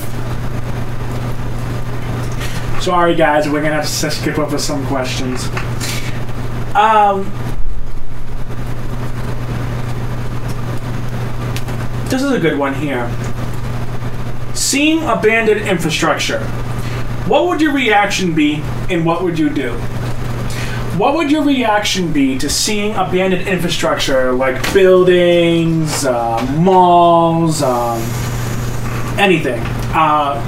Sorry, 2.79 3.13
guys, 3.13 3.49
we're 3.49 3.61
gonna 3.61 3.81
have 3.81 3.83
to 3.83 4.11
skip 4.11 4.39
over 4.39 4.57
some 4.57 4.85
questions. 4.87 5.49
Um, 6.75 7.25
this 12.09 12.23
is 12.23 12.31
a 12.31 12.39
good 12.39 12.57
one 12.57 12.73
here. 12.73 13.11
Seeing 14.53 15.03
abandoned 15.03 15.67
infrastructure, 15.67 16.39
what 17.27 17.47
would 17.47 17.59
your 17.59 17.73
reaction 17.73 18.33
be, 18.33 18.63
and 18.89 19.05
what 19.05 19.23
would 19.23 19.37
you 19.37 19.49
do? 19.49 19.77
What 20.97 21.13
would 21.13 21.29
your 21.29 21.43
reaction 21.43 22.11
be 22.11 22.39
to 22.39 22.49
seeing 22.49 22.95
abandoned 22.95 23.47
infrastructure 23.47 24.31
like 24.31 24.73
buildings, 24.73 26.03
uh, 26.03 26.43
malls, 26.57 27.61
um, 27.61 28.01
anything? 29.19 29.59
Uh, 29.93 30.41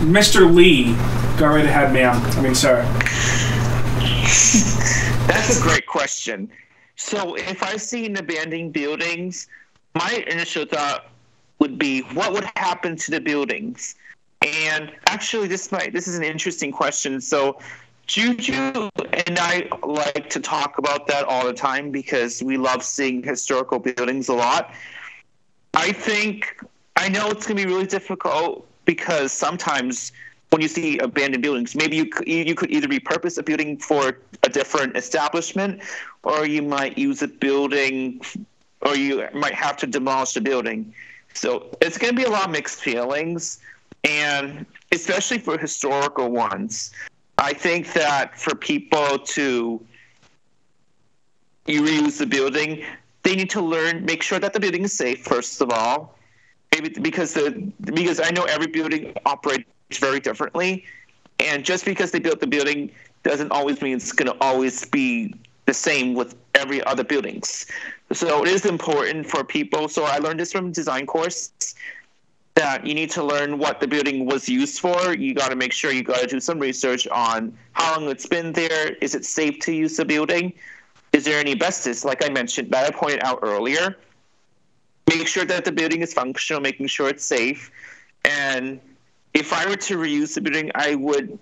Mr. 0.00 0.50
Lee, 0.50 0.94
go 1.38 1.48
right 1.48 1.66
ahead, 1.66 1.92
ma'am. 1.92 2.16
I 2.16 2.40
mean, 2.40 2.54
sir. 2.54 2.82
That's 5.28 5.60
a 5.60 5.62
great 5.62 5.86
question. 5.86 6.50
So, 6.96 7.34
if 7.34 7.62
I 7.62 7.76
seen 7.76 8.16
abandoned 8.16 8.72
buildings, 8.72 9.48
my 9.94 10.24
initial 10.28 10.64
thought 10.64 11.10
would 11.58 11.78
be, 11.78 12.00
what 12.14 12.32
would 12.32 12.48
happen 12.56 12.96
to 12.96 13.10
the 13.10 13.20
buildings? 13.20 13.96
And 14.40 14.92
actually, 15.08 15.48
this 15.48 15.70
might 15.70 15.92
this 15.92 16.08
is 16.08 16.16
an 16.16 16.24
interesting 16.24 16.72
question. 16.72 17.20
So, 17.20 17.58
Juju 18.06 18.90
and 19.26 19.38
I 19.38 19.68
like 19.82 20.28
to 20.30 20.40
talk 20.40 20.78
about 20.78 21.06
that 21.06 21.24
all 21.24 21.46
the 21.46 21.54
time 21.54 21.90
because 21.90 22.42
we 22.42 22.56
love 22.56 22.82
seeing 22.82 23.22
historical 23.22 23.78
buildings 23.78 24.28
a 24.28 24.34
lot. 24.34 24.74
I 25.72 25.92
think 25.92 26.56
I 26.96 27.08
know 27.08 27.30
it's 27.30 27.46
going 27.46 27.56
to 27.56 27.66
be 27.66 27.72
really 27.72 27.86
difficult 27.86 28.66
because 28.84 29.32
sometimes 29.32 30.12
when 30.50 30.60
you 30.60 30.68
see 30.68 30.98
abandoned 30.98 31.42
buildings, 31.42 31.74
maybe 31.74 31.96
you 31.96 32.10
you 32.26 32.54
could 32.54 32.70
either 32.70 32.86
repurpose 32.86 33.38
a 33.38 33.42
building 33.42 33.76
for 33.78 34.18
a 34.42 34.48
different 34.48 34.96
establishment, 34.96 35.82
or 36.22 36.46
you 36.46 36.62
might 36.62 36.96
use 36.96 37.22
a 37.22 37.28
building, 37.28 38.20
or 38.82 38.94
you 38.94 39.26
might 39.34 39.54
have 39.54 39.76
to 39.78 39.86
demolish 39.86 40.34
the 40.34 40.40
building. 40.40 40.94
So 41.32 41.70
it's 41.80 41.98
going 41.98 42.14
to 42.14 42.16
be 42.16 42.24
a 42.24 42.30
lot 42.30 42.44
of 42.44 42.50
mixed 42.50 42.80
feelings, 42.80 43.58
and 44.04 44.64
especially 44.92 45.38
for 45.38 45.58
historical 45.58 46.30
ones. 46.30 46.92
I 47.38 47.52
think 47.52 47.92
that 47.94 48.38
for 48.38 48.54
people 48.54 49.18
to 49.18 49.84
reuse 51.66 52.18
the 52.18 52.26
building, 52.26 52.84
they 53.22 53.34
need 53.34 53.50
to 53.50 53.60
learn, 53.60 54.04
make 54.04 54.22
sure 54.22 54.38
that 54.38 54.52
the 54.52 54.60
building 54.60 54.82
is 54.82 54.92
safe 54.92 55.24
first 55.24 55.60
of 55.60 55.70
all, 55.70 56.16
maybe 56.72 56.88
because 57.00 57.34
the 57.34 57.50
because 57.82 58.20
I 58.20 58.30
know 58.30 58.44
every 58.44 58.66
building 58.66 59.14
operates 59.26 59.64
very 59.98 60.20
differently, 60.20 60.84
and 61.40 61.64
just 61.64 61.84
because 61.84 62.10
they 62.10 62.18
built 62.18 62.40
the 62.40 62.46
building 62.46 62.90
doesn't 63.22 63.50
always 63.50 63.80
mean 63.80 63.96
it's 63.96 64.12
going 64.12 64.30
to 64.30 64.36
always 64.40 64.84
be 64.84 65.34
the 65.66 65.74
same 65.74 66.14
with 66.14 66.36
every 66.54 66.84
other 66.84 67.02
buildings. 67.02 67.66
So 68.12 68.44
it 68.44 68.48
is 68.48 68.66
important 68.66 69.26
for 69.26 69.42
people. 69.44 69.88
So 69.88 70.04
I 70.04 70.18
learned 70.18 70.38
this 70.38 70.52
from 70.52 70.72
design 70.72 71.06
course 71.06 71.50
that 72.54 72.86
you 72.86 72.94
need 72.94 73.10
to 73.10 73.22
learn 73.22 73.58
what 73.58 73.80
the 73.80 73.88
building 73.88 74.26
was 74.26 74.48
used 74.48 74.80
for. 74.80 75.14
You 75.14 75.34
got 75.34 75.50
to 75.50 75.56
make 75.56 75.72
sure 75.72 75.90
you 75.90 76.04
got 76.04 76.20
to 76.20 76.26
do 76.26 76.40
some 76.40 76.58
research 76.58 77.06
on 77.08 77.56
how 77.72 77.98
long 77.98 78.08
it's 78.08 78.26
been 78.26 78.52
there. 78.52 78.92
Is 79.00 79.14
it 79.14 79.24
safe 79.24 79.58
to 79.60 79.72
use 79.72 79.96
the 79.96 80.04
building? 80.04 80.52
Is 81.12 81.24
there 81.24 81.38
any 81.38 81.52
asbestos, 81.52 82.04
like 82.04 82.24
I 82.24 82.28
mentioned, 82.28 82.70
that 82.70 82.86
I 82.86 82.96
pointed 82.96 83.22
out 83.24 83.40
earlier? 83.42 83.96
Make 85.08 85.26
sure 85.26 85.44
that 85.44 85.64
the 85.64 85.72
building 85.72 86.02
is 86.02 86.14
functional, 86.14 86.60
making 86.60 86.86
sure 86.86 87.08
it's 87.08 87.24
safe. 87.24 87.70
And 88.24 88.80
if 89.34 89.52
I 89.52 89.66
were 89.66 89.76
to 89.76 89.96
reuse 89.98 90.34
the 90.34 90.40
building, 90.40 90.70
I 90.74 90.94
would 90.94 91.38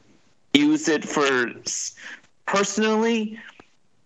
use 0.55 0.89
it 0.89 1.05
for 1.05 1.53
personally, 2.47 3.39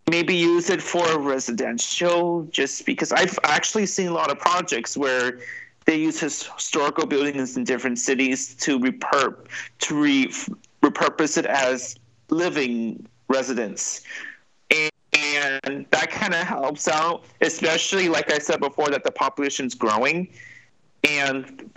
maybe 0.08 0.34
use 0.34 0.70
it 0.70 0.82
for 0.82 1.18
residential, 1.18 2.42
just 2.50 2.84
because 2.84 3.12
I've 3.12 3.38
actually 3.44 3.86
seen 3.86 4.08
a 4.08 4.12
lot 4.12 4.30
of 4.30 4.38
projects 4.38 4.96
where 4.96 5.40
they 5.86 5.96
use 5.96 6.20
historical 6.20 7.06
buildings 7.06 7.56
in 7.56 7.64
different 7.64 7.98
cities 7.98 8.54
to 8.56 8.78
repurp 8.78 9.46
to 9.78 10.00
re, 10.00 10.26
repurpose 10.82 11.38
it 11.38 11.46
as 11.46 11.96
living 12.28 13.06
residence. 13.28 14.02
And 15.12 15.86
that 15.90 16.10
kind 16.10 16.34
of 16.34 16.42
helps 16.42 16.88
out 16.88 17.24
especially 17.40 18.08
like 18.08 18.30
i 18.30 18.38
said 18.38 18.60
before 18.60 18.88
that 18.90 19.04
the 19.04 19.10
population's 19.10 19.74
growing. 19.74 20.28
And 21.08 21.70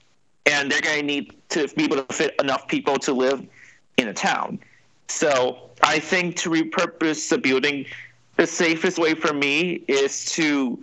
and 0.45 0.71
they're 0.71 0.81
going 0.81 1.01
to 1.01 1.05
need 1.05 1.35
to 1.49 1.67
be 1.69 1.83
able 1.83 2.03
to 2.03 2.13
fit 2.13 2.35
enough 2.39 2.67
people 2.67 2.97
to 2.97 3.13
live 3.13 3.45
in 3.97 4.07
a 4.07 4.13
town. 4.13 4.59
So 5.07 5.69
i 5.83 5.99
think 5.99 6.35
to 6.37 6.49
repurpose 6.49 7.29
the 7.29 7.37
building 7.37 7.85
the 8.37 8.47
safest 8.47 8.97
way 8.97 9.13
for 9.13 9.33
me 9.33 9.83
is 9.87 10.25
to 10.25 10.81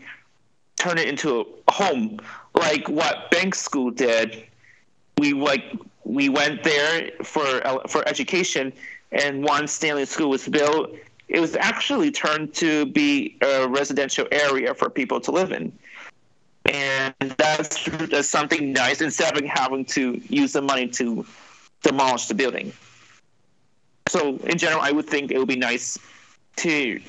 turn 0.77 0.99
it 0.99 1.09
into 1.09 1.41
a 1.41 1.73
home 1.73 2.21
like 2.57 2.89
what 2.89 3.31
bank 3.31 3.55
school 3.55 3.91
did 3.91 4.45
we 5.19 5.33
like 5.33 5.65
we 6.05 6.29
went 6.29 6.63
there 6.63 7.11
for 7.23 7.67
uh, 7.67 7.87
for 7.89 8.07
education 8.09 8.73
and 9.13 9.43
once 9.43 9.73
stanley 9.73 10.05
school 10.05 10.31
was 10.31 10.47
built. 10.49 10.95
It 11.29 11.41
was 11.41 11.57
actually 11.57 12.13
turned 12.13 12.55
to 12.55 12.87
be 12.87 13.37
a 13.43 13.67
residential 13.69 14.29
area 14.31 14.75
for 14.75 14.89
people 14.89 15.21
to 15.23 15.33
live 15.33 15.51
in. 15.51 15.73
And 16.67 17.15
that's, 17.37 17.85
that's 17.85 18.29
something 18.29 18.73
nice 18.73 19.01
instead 19.01 19.37
of 19.37 19.45
having 19.45 19.85
to 19.87 20.21
use 20.29 20.53
the 20.53 20.63
money 20.63 20.87
to 20.89 21.27
demolish 21.83 22.27
the 22.27 22.35
building. 22.35 22.73
So 24.09 24.37
in 24.45 24.57
general 24.59 24.81
i 24.83 24.93
would 24.93 25.07
think 25.07 25.31
it 25.33 25.39
would 25.39 25.49
be 25.49 25.57
nice 25.57 25.99
to 26.59 27.01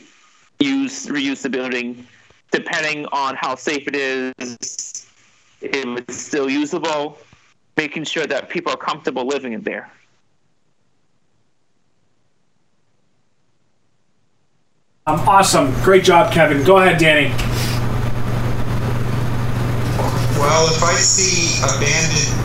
use 0.60 1.06
reuse 1.07 1.41
the 1.41 1.49
building 1.49 2.07
depending 2.52 3.06
on 3.07 3.36
how 3.36 3.56
safe 3.56 3.88
it 3.88 3.95
is 3.95 4.97
if 5.61 5.85
it's 6.09 6.17
still 6.17 6.49
usable 6.49 7.17
making 7.75 8.03
sure 8.03 8.25
that 8.25 8.49
people 8.49 8.71
are 8.71 8.77
comfortable 8.77 9.25
living 9.25 9.53
in 9.53 9.61
there 9.61 9.91
Um, 15.07 15.21
awesome. 15.23 15.71
Great 15.88 16.03
job, 16.03 16.34
Kevin. 16.34 16.65
Go 16.65 16.79
ahead, 16.79 16.99
Danny. 16.99 17.31
Well, 20.35 20.67
if 20.67 20.84
I 20.84 20.99
see 20.99 21.63
abandoned 21.63 22.35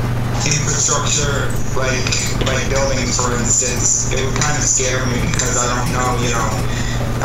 infrastructure, 0.47 1.51
like 1.75 2.07
like 2.47 2.63
buildings, 2.71 3.19
for 3.19 3.35
instance, 3.35 4.15
it 4.15 4.23
would 4.23 4.39
kind 4.39 4.55
of 4.55 4.63
scare 4.63 5.03
me 5.11 5.27
because 5.27 5.59
I 5.59 5.75
don't 5.75 5.91
know, 5.91 6.23
you 6.23 6.31
know, 6.31 6.51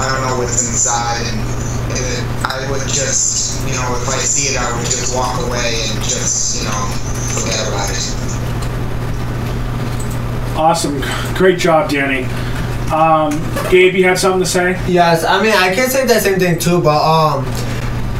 I 0.01 0.09
don't 0.09 0.25
know 0.25 0.41
what's 0.41 0.65
inside, 0.65 1.21
and, 1.29 1.76
and 1.89 2.45
I 2.45 2.69
would 2.71 2.87
just, 2.87 3.67
you 3.67 3.73
know, 3.75 3.87
if 4.01 4.07
I 4.09 4.17
see 4.17 4.53
it, 4.53 4.59
I 4.59 4.67
would 4.75 4.85
just 4.85 5.15
walk 5.15 5.39
away 5.47 5.87
and 5.89 6.03
just, 6.03 6.59
you 6.59 6.65
know, 6.67 6.81
forget 7.35 7.67
about 7.67 7.89
it. 7.89 8.03
Awesome. 10.57 11.01
Great 11.35 11.59
job, 11.59 11.89
Danny. 11.89 12.25
Um, 12.91 13.31
Gabe, 13.69 13.95
you 13.95 14.05
had 14.05 14.17
something 14.17 14.41
to 14.41 14.45
say? 14.45 14.79
Yes, 14.87 15.25
I 15.25 15.41
mean 15.43 15.53
I 15.53 15.75
can 15.75 15.89
say 15.89 16.05
the 16.07 16.19
same 16.19 16.39
thing 16.39 16.57
too, 16.57 16.81
but 16.81 17.01
um, 17.03 17.45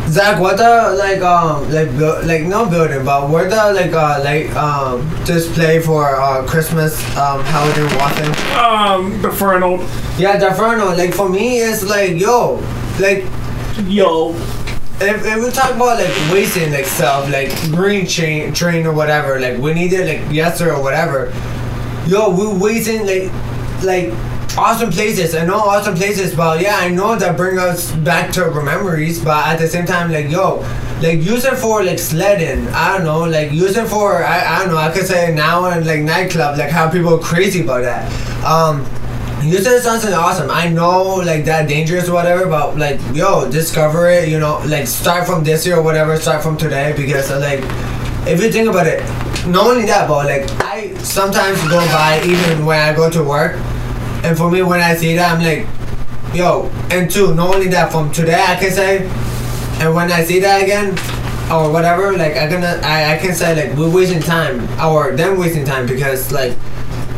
Zach, 0.09 0.39
what 0.39 0.57
the 0.57 0.95
like 0.97 1.21
um 1.21 1.69
like 1.71 1.89
build 1.97 2.25
like 2.25 2.43
no 2.43 2.65
building, 2.69 3.03
but 3.03 3.29
what 3.29 3.49
the 3.49 3.73
like 3.73 3.93
uh 3.93 4.21
like 4.23 4.53
um 4.55 5.07
display 5.25 5.81
for 5.81 6.15
uh 6.15 6.45
Christmas 6.45 6.99
um 7.17 7.43
holiday 7.43 7.83
walking? 7.97 8.31
Um, 8.57 9.21
the 9.21 9.29
Fernald. 9.29 9.81
Yeah, 10.17 10.37
the 10.37 10.51
Fernald. 10.55 10.97
Like 10.97 11.13
for 11.13 11.29
me, 11.29 11.59
it's 11.59 11.83
like 11.83 12.19
yo, 12.19 12.55
like 12.99 13.25
yo. 13.85 14.33
If, 14.99 15.25
if 15.25 15.45
we 15.45 15.51
talk 15.51 15.75
about 15.75 15.99
like 15.99 16.31
wasting 16.31 16.71
like 16.71 16.85
stuff 16.85 17.29
like 17.29 17.49
green 17.71 18.07
chain 18.07 18.53
train 18.53 18.87
or 18.87 18.93
whatever, 18.93 19.39
like 19.39 19.59
we 19.59 19.73
need 19.73 19.93
it 19.93 20.07
like 20.07 20.33
yesterday 20.33 20.71
or 20.71 20.81
whatever. 20.81 21.31
Yo, 22.07 22.29
we 22.29 22.57
wasting 22.57 23.05
like 23.05 23.31
like 23.83 24.11
awesome 24.57 24.89
places. 24.89 25.35
I 25.35 25.45
know 25.45 25.59
awesome 25.59 25.95
places, 25.95 26.33
but 26.35 26.61
yeah, 26.61 26.77
I 26.77 26.89
know 26.89 27.15
that 27.15 27.37
bring 27.37 27.59
us 27.59 27.91
back 27.97 28.31
to 28.33 28.45
our 28.45 28.63
memories. 28.63 29.23
But 29.23 29.45
at 29.47 29.59
the 29.59 29.67
same 29.67 29.85
time, 29.85 30.11
like 30.11 30.29
yo, 30.29 30.65
like 31.03 31.21
use 31.21 31.45
it 31.45 31.57
for 31.57 31.83
like 31.83 31.99
sledding. 31.99 32.67
I 32.69 32.97
don't 32.97 33.05
know, 33.05 33.25
like 33.25 33.51
use 33.51 33.77
it 33.77 33.87
for 33.87 34.23
I, 34.23 34.55
I 34.55 34.59
don't 34.59 34.69
know. 34.69 34.77
I 34.77 34.91
could 34.91 35.05
say 35.05 35.33
now 35.33 35.69
in 35.69 35.85
like 35.85 36.01
nightclub, 36.01 36.57
like 36.57 36.71
how 36.71 36.89
people 36.89 37.13
are 37.13 37.19
crazy 37.19 37.61
about 37.61 37.83
that. 37.83 38.11
Um, 38.43 38.83
you 39.43 39.59
said 39.59 39.81
something 39.81 40.13
awesome. 40.13 40.49
I 40.49 40.69
know 40.69 41.15
like 41.15 41.45
that 41.45 41.67
dangerous 41.67 42.09
or 42.09 42.13
whatever, 42.13 42.47
but 42.47 42.77
like 42.77 42.99
yo, 43.13 43.49
discover 43.49 44.09
it. 44.09 44.29
You 44.29 44.39
know, 44.39 44.61
like 44.65 44.87
start 44.87 45.25
from 45.27 45.43
this 45.43 45.65
year 45.65 45.77
or 45.77 45.83
whatever. 45.83 46.17
Start 46.17 46.43
from 46.43 46.57
today 46.57 46.93
because 46.97 47.29
like 47.29 47.61
if 48.27 48.41
you 48.41 48.51
think 48.51 48.67
about 48.69 48.87
it, 48.87 49.01
not 49.47 49.67
only 49.67 49.85
that, 49.85 50.07
but 50.07 50.25
like 50.25 50.49
I 50.63 50.93
sometimes 50.97 51.61
go 51.69 51.79
by 51.87 52.21
even 52.25 52.65
when 52.65 52.79
I 52.79 52.95
go 52.95 53.09
to 53.09 53.23
work, 53.23 53.53
and 54.23 54.37
for 54.37 54.49
me 54.51 54.63
when 54.63 54.81
I 54.81 54.95
see 54.95 55.15
that 55.15 55.37
I'm 55.37 55.43
like, 55.43 55.67
yo, 56.35 56.69
and 56.91 57.09
two, 57.09 57.33
not 57.35 57.55
only 57.55 57.67
that, 57.69 57.91
from 57.91 58.11
today 58.11 58.43
I 58.43 58.55
can 58.55 58.71
say, 58.71 59.07
and 59.79 59.93
when 59.93 60.11
I 60.11 60.23
see 60.23 60.39
that 60.39 60.63
again, 60.63 60.97
or 61.51 61.71
whatever, 61.71 62.17
like 62.17 62.35
I 62.35 62.49
gonna 62.49 62.79
I, 62.83 63.15
I 63.15 63.17
can 63.17 63.33
say 63.33 63.55
like 63.55 63.77
we're 63.77 63.89
wasting 63.93 64.19
time 64.19 64.67
or 64.83 65.15
them 65.15 65.37
wasting 65.37 65.63
time 65.63 65.85
because 65.85 66.31
like 66.31 66.57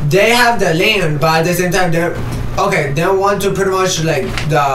they 0.09 0.31
have 0.31 0.59
the 0.59 0.73
land, 0.73 1.19
but 1.19 1.41
at 1.41 1.45
the 1.45 1.53
same 1.53 1.71
time 1.71 1.91
they're 1.91 2.15
okay. 2.57 2.91
They 2.93 3.05
want 3.05 3.41
to 3.43 3.53
pretty 3.53 3.71
much 3.71 4.03
like 4.03 4.23
the 4.49 4.67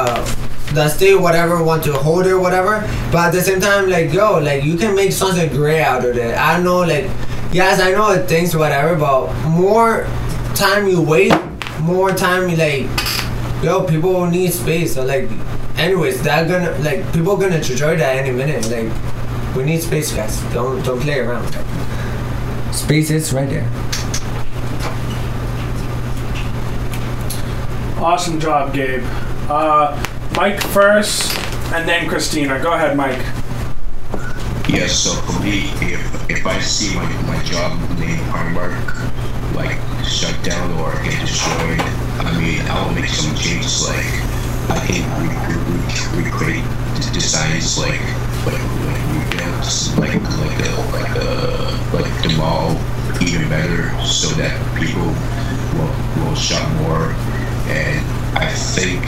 the 0.73 0.89
state 0.89 1.15
whatever 1.15 1.62
want 1.62 1.85
to 1.85 1.93
hold 1.93 2.27
it 2.27 2.35
whatever. 2.35 2.81
But 3.11 3.27
at 3.28 3.32
the 3.32 3.43
same 3.43 3.61
time, 3.61 3.89
like 3.90 4.12
yo, 4.12 4.39
like 4.39 4.65
you 4.65 4.77
can 4.77 4.94
make 4.94 5.12
something 5.12 5.48
great 5.51 5.82
out 5.82 6.05
of 6.05 6.16
it. 6.16 6.36
I 6.36 6.61
know 6.62 6.81
like 6.81 7.11
yes, 7.52 7.81
I 7.81 7.90
know 7.93 8.12
it 8.12 8.28
things 8.28 8.56
whatever, 8.56 8.97
but 8.97 9.32
more 9.48 10.06
time 10.55 10.86
you 10.86 11.01
wait, 11.02 11.32
more 11.81 12.12
time 12.12 12.48
you 12.48 12.56
like 12.56 12.89
yo, 13.62 13.85
people 13.85 14.27
need 14.27 14.52
space. 14.52 14.94
So 14.94 15.05
like 15.05 15.28
anyways, 15.77 16.23
they're 16.23 16.47
gonna 16.47 16.78
like 16.78 17.12
people 17.12 17.36
gonna 17.36 17.56
enjoy 17.56 17.97
that 17.97 18.16
any 18.16 18.31
minute. 18.31 18.70
Like 18.70 19.56
we 19.56 19.65
need 19.65 19.82
space 19.82 20.12
guys. 20.12 20.40
Don't 20.52 20.82
don't 20.85 21.01
play 21.01 21.19
around. 21.19 21.52
Space 22.73 23.11
is 23.11 23.32
right 23.32 23.48
there. 23.48 23.84
Awesome 28.05 28.39
job, 28.39 28.74
Gabe. 28.74 29.02
Uh, 29.48 29.97
Mike 30.36 30.60
first, 30.60 31.39
and 31.72 31.89
then 31.89 32.06
Christina. 32.06 32.60
Go 32.62 32.74
ahead, 32.74 32.98
Mike. 32.98 33.16
Yes, 34.68 34.93
so 34.93 35.14
for 35.22 35.43
me, 35.43 35.72
if, 35.81 36.31
if 36.31 36.47
I 36.47 36.60
see 36.60 36.94
my, 36.94 37.10
my 37.22 37.43
job 37.44 37.81
name 37.98 38.20
Primark 38.28 38.76
like 39.55 39.81
shut 40.05 40.36
down 40.44 40.70
or 40.81 40.93
get 41.02 41.18
destroyed, 41.22 41.81
I 42.20 42.36
mean, 42.39 42.60
I'll 42.68 42.93
make 42.93 43.06
some 43.06 43.35
changes 43.36 43.89
like 43.89 44.05
I 44.68 44.85
can 44.85 45.09
re- 45.24 45.64
re- 45.64 46.28
recreate 46.28 46.64
designs 47.14 47.78
like 47.78 48.05
like 48.44 48.60
like 49.97 50.12
like 50.12 50.20
like 50.20 50.59
the 50.60 50.70
like 50.93 51.14
the 51.14 51.97
like 51.97 52.22
the 52.22 52.36
mall 52.36 52.76
even 53.22 53.48
better 53.48 53.89
so 54.05 54.28
that 54.36 54.60
people 54.78 55.09
will 55.72 56.26
will 56.28 56.36
shop 56.36 56.68
more 56.82 57.16
and 57.66 58.05
I 58.36 58.49
think 58.53 59.03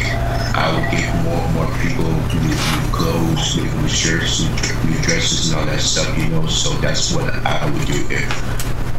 I 0.57 0.73
will 0.73 0.91
get 0.91 1.13
more 1.25 1.35
and 1.35 1.55
more 1.55 1.71
people 1.83 2.09
new, 2.41 2.49
new 2.49 2.93
clothes, 2.93 3.57
new, 3.57 3.71
new 3.81 3.89
shirts, 3.89 4.43
new, 4.43 4.91
new 4.91 5.03
dresses, 5.03 5.51
and 5.51 5.61
all 5.61 5.67
that 5.67 5.81
stuff. 5.81 6.17
You 6.17 6.29
know, 6.29 6.47
so 6.47 6.71
that's 6.81 7.13
what 7.13 7.29
I 7.45 7.71
would 7.71 7.87
do 7.87 8.07
if 8.11 8.25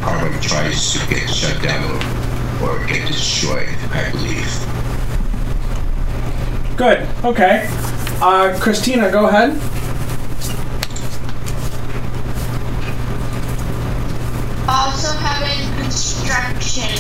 Harvard 0.02 0.42
tries 0.42 0.94
to 0.94 1.00
get 1.10 1.28
shut 1.30 1.62
down 1.64 1.84
or, 2.62 2.70
or 2.70 2.86
get 2.86 3.08
destroyed. 3.08 3.70
I 3.92 4.12
believe. 4.12 4.48
Good. 6.78 7.08
Okay. 7.26 7.68
Uh, 8.22 8.58
Christina, 8.60 9.10
go 9.12 9.28
ahead. 9.28 9.52
Also 14.70 15.08
having 15.18 15.82
construction 15.82 16.92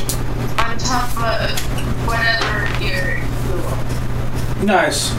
on 0.58 0.78
top 0.78 1.10
of 1.20 1.67
whatever. 2.08 2.48
Nice. 4.64 5.12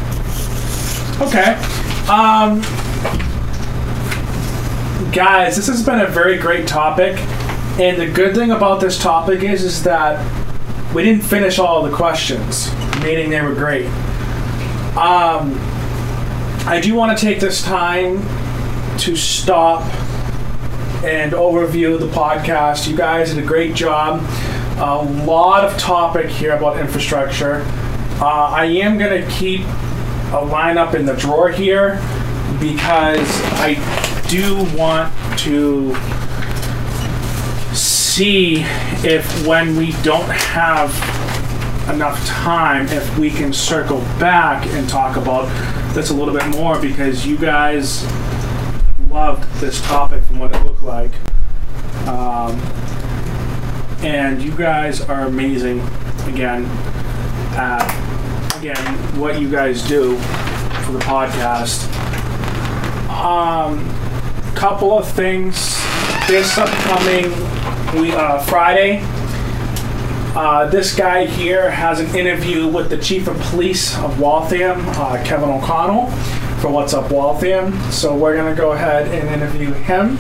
Okay. 1.21 1.55
Um, 2.11 2.61
guys, 5.13 5.57
this 5.57 5.69
has 5.69 5.85
been 5.85 6.01
a 6.01 6.07
very 6.07 6.39
great 6.39 6.67
topic, 6.67 7.19
and 7.79 8.01
the 8.01 8.11
good 8.11 8.35
thing 8.35 8.51
about 8.51 8.81
this 8.81 8.99
topic 8.99 9.43
is, 9.43 9.63
is 9.63 9.83
that 9.85 10.25
we 10.95 11.05
didn't 11.05 11.23
finish 11.23 11.59
all 11.59 11.83
the 11.83 11.95
questions, 11.95 12.75
meaning 13.03 13.31
they 13.31 13.41
were 13.41 13.55
great. 13.55 13.87
Um, 14.97 15.55
I 16.67 16.81
do 16.83 16.95
want 16.95 17.17
to 17.17 17.25
take 17.25 17.39
this 17.41 17.63
time 17.63 18.21
to 18.99 19.15
stop 19.15 19.83
and 21.05 21.33
overview 21.33 21.99
the 21.99 22.09
podcast. 22.09 22.89
You 22.89 22.97
guys 22.97 23.33
did 23.33 23.43
a 23.43 23.47
great 23.47 23.75
job. 23.75 24.21
A 24.81 25.03
lot 25.25 25.65
of 25.65 25.77
topic 25.77 26.27
here 26.27 26.55
about 26.57 26.79
infrastructure. 26.79 27.65
Uh, 28.21 28.49
I 28.55 28.67
am 28.67 28.97
going 28.97 29.23
to 29.23 29.29
keep 29.29 29.63
a 29.63 30.41
lineup 30.41 30.95
in 30.95 31.05
the 31.05 31.15
drawer 31.15 31.51
here 31.51 31.97
because 32.61 33.29
I 33.55 33.75
do 34.29 34.55
want 34.77 35.13
to 35.41 35.97
see 37.75 38.61
if 39.05 39.47
when 39.47 39.75
we 39.77 39.91
don't 40.03 40.31
have 40.31 40.91
enough 41.93 42.25
time 42.27 42.87
if 42.89 43.19
we 43.19 43.31
can 43.31 43.53
circle 43.53 43.99
back 44.21 44.65
and 44.67 44.89
talk 44.89 45.17
about 45.17 45.49
this 45.95 46.11
a 46.11 46.15
little 46.15 46.35
bit 46.35 46.47
more 46.49 46.81
because 46.81 47.27
you 47.27 47.37
guys 47.37 48.05
loved 49.09 49.43
this 49.61 49.81
topic 49.83 50.23
from 50.25 50.39
what 50.39 50.55
it 50.55 50.63
looked 50.65 50.83
like 50.83 51.11
um, 52.07 52.61
and 54.01 54.43
you 54.43 54.53
guys 54.57 55.01
are 55.01 55.27
amazing 55.27 55.81
again 56.27 56.65
at 57.57 58.57
again 58.59 58.77
what 59.19 59.41
you 59.41 59.51
guys 59.51 59.87
do 59.89 60.17
for 60.85 60.93
the 60.93 61.01
podcast 61.01 61.89
um 63.11 63.85
couple 64.55 64.97
of 64.97 65.11
things 65.11 65.77
this 66.29 66.57
upcoming 66.59 67.25
we 68.01 68.13
uh, 68.13 68.39
friday 68.45 69.03
uh, 70.37 70.69
this 70.69 70.95
guy 70.95 71.27
here 71.27 71.69
has 71.69 71.99
an 71.99 72.15
interview 72.15 72.69
with 72.69 72.91
the 72.91 72.99
chief 72.99 73.27
of 73.27 73.37
police 73.51 73.99
of 73.99 74.21
Waltham, 74.21 74.81
uh, 74.91 75.21
Kevin 75.25 75.49
O'Connell, 75.49 76.11
for 76.61 76.71
What's 76.71 76.95
Up 76.95 77.11
Waltham. 77.11 77.73
So 77.91 78.15
we're 78.17 78.37
going 78.37 78.55
to 78.55 78.57
go 78.57 78.71
ahead 78.71 79.09
and 79.09 79.29
interview 79.29 79.73
him. 79.73 80.17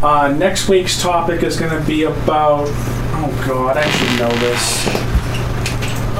Uh, 0.00 0.32
next 0.38 0.68
week's 0.68 1.02
topic 1.02 1.42
is 1.42 1.58
going 1.58 1.72
to 1.72 1.84
be 1.84 2.04
about. 2.04 2.68
Oh 3.20 3.44
God, 3.48 3.76
I 3.76 3.90
should 3.90 4.20
know 4.20 4.30
this. 4.38 5.08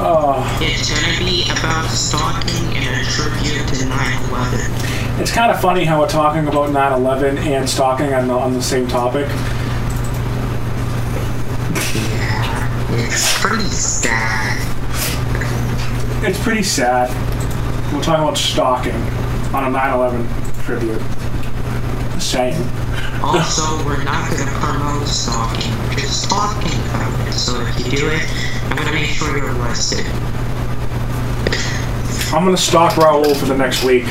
Oh. 0.01 0.59
It's 0.61 0.91
gonna 0.91 1.19
be 1.19 1.45
about 1.45 1.89
stalking 1.89 2.77
and 2.77 3.01
a 3.01 3.11
tribute 3.11 3.69
to 3.69 3.85
9/11. 3.85 5.21
It's 5.21 5.33
kind 5.33 5.51
of 5.53 5.61
funny 5.61 5.85
how 5.85 6.01
we're 6.01 6.09
talking 6.09 6.47
about 6.49 6.71
9/11 6.71 7.39
and 7.39 7.69
stalking 7.69 8.15
on 8.15 8.27
the 8.27 8.35
on 8.35 8.53
the 8.53 8.63
same 8.63 8.89
topic. 8.89 9.29
It's 12.91 13.41
pretty 13.41 13.65
sad. 13.65 14.59
It's 16.25 16.43
pretty 16.43 16.63
sad. 16.65 17.11
We're 17.93 18.03
talking 18.03 18.25
about 18.25 18.39
stalking 18.39 19.01
on 19.55 19.65
a 19.65 19.71
9/11 19.71 20.27
tribute. 20.65 21.03
Saying. 22.21 22.88
Also, 23.23 23.85
we're 23.85 24.03
not 24.05 24.31
gonna 24.31 24.51
promote 24.61 25.07
stalking. 25.07 25.71
We're 25.89 25.95
just 25.95 26.29
talking 26.31 26.73
about 26.91 27.29
it. 27.29 27.33
So 27.33 27.61
if 27.61 27.79
you 27.79 27.97
do 27.97 28.09
it, 28.09 28.23
I'm 28.71 28.77
gonna 28.77 28.93
make 28.93 29.11
sure 29.11 29.37
you're 29.37 29.55
arrested. 29.61 30.07
I'm 32.33 32.45
gonna 32.45 32.57
stalk 32.57 32.93
Raul 32.95 33.37
for 33.37 33.47
the 33.47 33.57
next 33.57 33.85
week. 33.85 34.05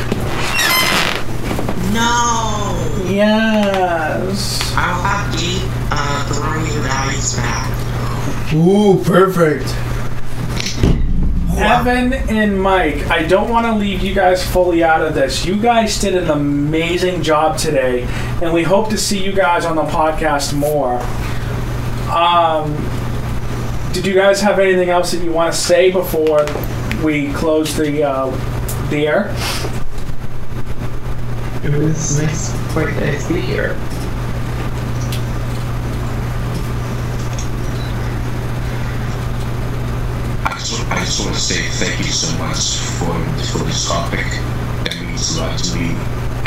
No. 1.93 3.03
Yes. 3.07 4.73
I'll 4.75 5.01
have 5.01 5.39
Deep 5.39 5.63
uh, 5.91 6.33
throw 6.33 6.63
you 6.63 6.83
guys 6.83 7.35
back. 7.35 8.53
Ooh, 8.53 9.01
perfect. 9.03 9.73
Evan 11.57 12.13
and 12.13 12.61
Mike, 12.61 13.07
I 13.07 13.23
don't 13.23 13.49
want 13.49 13.65
to 13.65 13.73
leave 13.73 14.01
you 14.01 14.13
guys 14.13 14.45
fully 14.45 14.83
out 14.83 15.01
of 15.01 15.15
this. 15.15 15.43
You 15.45 15.59
guys 15.59 15.99
did 15.99 16.15
an 16.15 16.29
amazing 16.29 17.23
job 17.23 17.57
today, 17.57 18.03
and 18.43 18.53
we 18.53 18.61
hope 18.63 18.89
to 18.89 18.97
see 18.97 19.23
you 19.23 19.31
guys 19.31 19.65
on 19.65 19.75
the 19.75 19.83
podcast 19.83 20.53
more. 20.53 20.99
Um, 22.15 22.75
did 23.91 24.05
you 24.05 24.13
guys 24.13 24.39
have 24.41 24.59
anything 24.59 24.89
else 24.89 25.11
that 25.11 25.23
you 25.23 25.31
want 25.31 25.51
to 25.51 25.59
say 25.59 25.91
before 25.91 26.45
we 27.03 27.33
close 27.33 27.75
the 27.75 28.03
uh, 28.03 28.29
the 28.89 29.07
air? 29.07 29.35
It 31.63 31.75
was 31.75 32.21
nice, 32.21 32.71
quite 32.71 32.93
nice 32.97 33.27
to 33.27 33.33
be 33.33 33.41
here. 33.41 33.75
I 40.89 41.03
just, 41.17 41.25
I 41.25 41.25
just 41.25 41.25
want 41.25 41.35
to 41.35 41.41
say 41.41 41.85
thank 41.85 42.05
you 42.05 42.11
so 42.11 42.37
much 42.37 42.77
for 42.99 43.57
for 43.57 43.65
this 43.65 43.87
topic. 43.87 44.25
That 44.85 44.97
means 45.01 45.37
a 45.37 45.41
lot 45.41 45.59
to 45.59 45.75
me, 45.75 45.89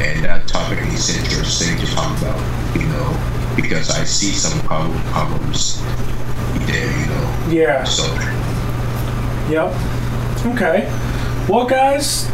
and 0.02 0.24
that 0.24 0.46
topic 0.46 0.78
is 0.78 1.16
interesting 1.16 1.78
to 1.78 1.86
talk 1.94 2.18
about. 2.20 2.76
You 2.76 2.86
know, 2.88 3.52
because 3.56 3.90
I 3.90 4.04
see 4.04 4.32
some 4.32 4.60
problem, 4.60 5.00
problems 5.12 5.82
there. 6.66 7.00
You 7.00 7.06
know. 7.06 7.46
Yeah. 7.50 7.84
So 7.84 8.04
Yep. 9.50 9.74
Okay. 10.54 10.88
Well, 11.48 11.66
guys, 11.66 12.26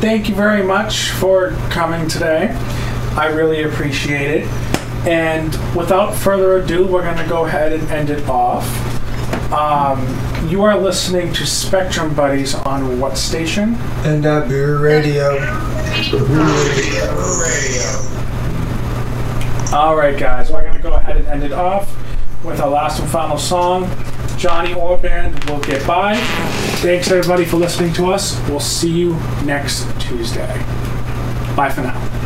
thank 0.00 0.28
you 0.28 0.34
very 0.34 0.62
much 0.62 1.10
for 1.10 1.50
coming 1.70 2.08
today. 2.08 2.48
I 3.16 3.26
really 3.26 3.62
appreciate 3.62 4.42
it. 4.42 4.48
And 5.06 5.54
without 5.76 6.14
further 6.14 6.56
ado, 6.56 6.86
we're 6.86 7.02
going 7.02 7.18
to 7.18 7.28
go 7.28 7.44
ahead 7.44 7.72
and 7.72 7.88
end 7.90 8.10
it 8.10 8.26
off. 8.28 8.95
Um, 9.52 10.04
you 10.48 10.64
are 10.64 10.76
listening 10.76 11.32
to 11.34 11.46
Spectrum 11.46 12.14
Buddies 12.14 12.54
on 12.54 12.98
what 12.98 13.16
station? 13.16 13.74
And 14.04 14.24
NW 14.24 14.80
Radio. 14.80 15.34
Radio. 17.40 18.16
All 19.76 19.96
right, 19.96 20.18
guys, 20.18 20.50
we're 20.50 20.62
going 20.62 20.74
to 20.74 20.82
go 20.82 20.94
ahead 20.94 21.16
and 21.16 21.28
end 21.28 21.44
it 21.44 21.52
off 21.52 21.88
with 22.44 22.60
our 22.60 22.68
last 22.70 23.00
and 23.00 23.08
final 23.08 23.38
song. 23.38 23.84
Johnny 24.36 24.74
Orband 24.74 25.48
will 25.48 25.60
get 25.60 25.86
by. 25.86 26.16
Thanks, 26.82 27.10
everybody, 27.10 27.44
for 27.44 27.56
listening 27.56 27.92
to 27.94 28.06
us. 28.06 28.36
We'll 28.48 28.58
see 28.58 28.90
you 28.90 29.14
next 29.44 29.86
Tuesday. 30.00 30.46
Bye 31.54 31.70
for 31.72 31.82
now. 31.82 32.25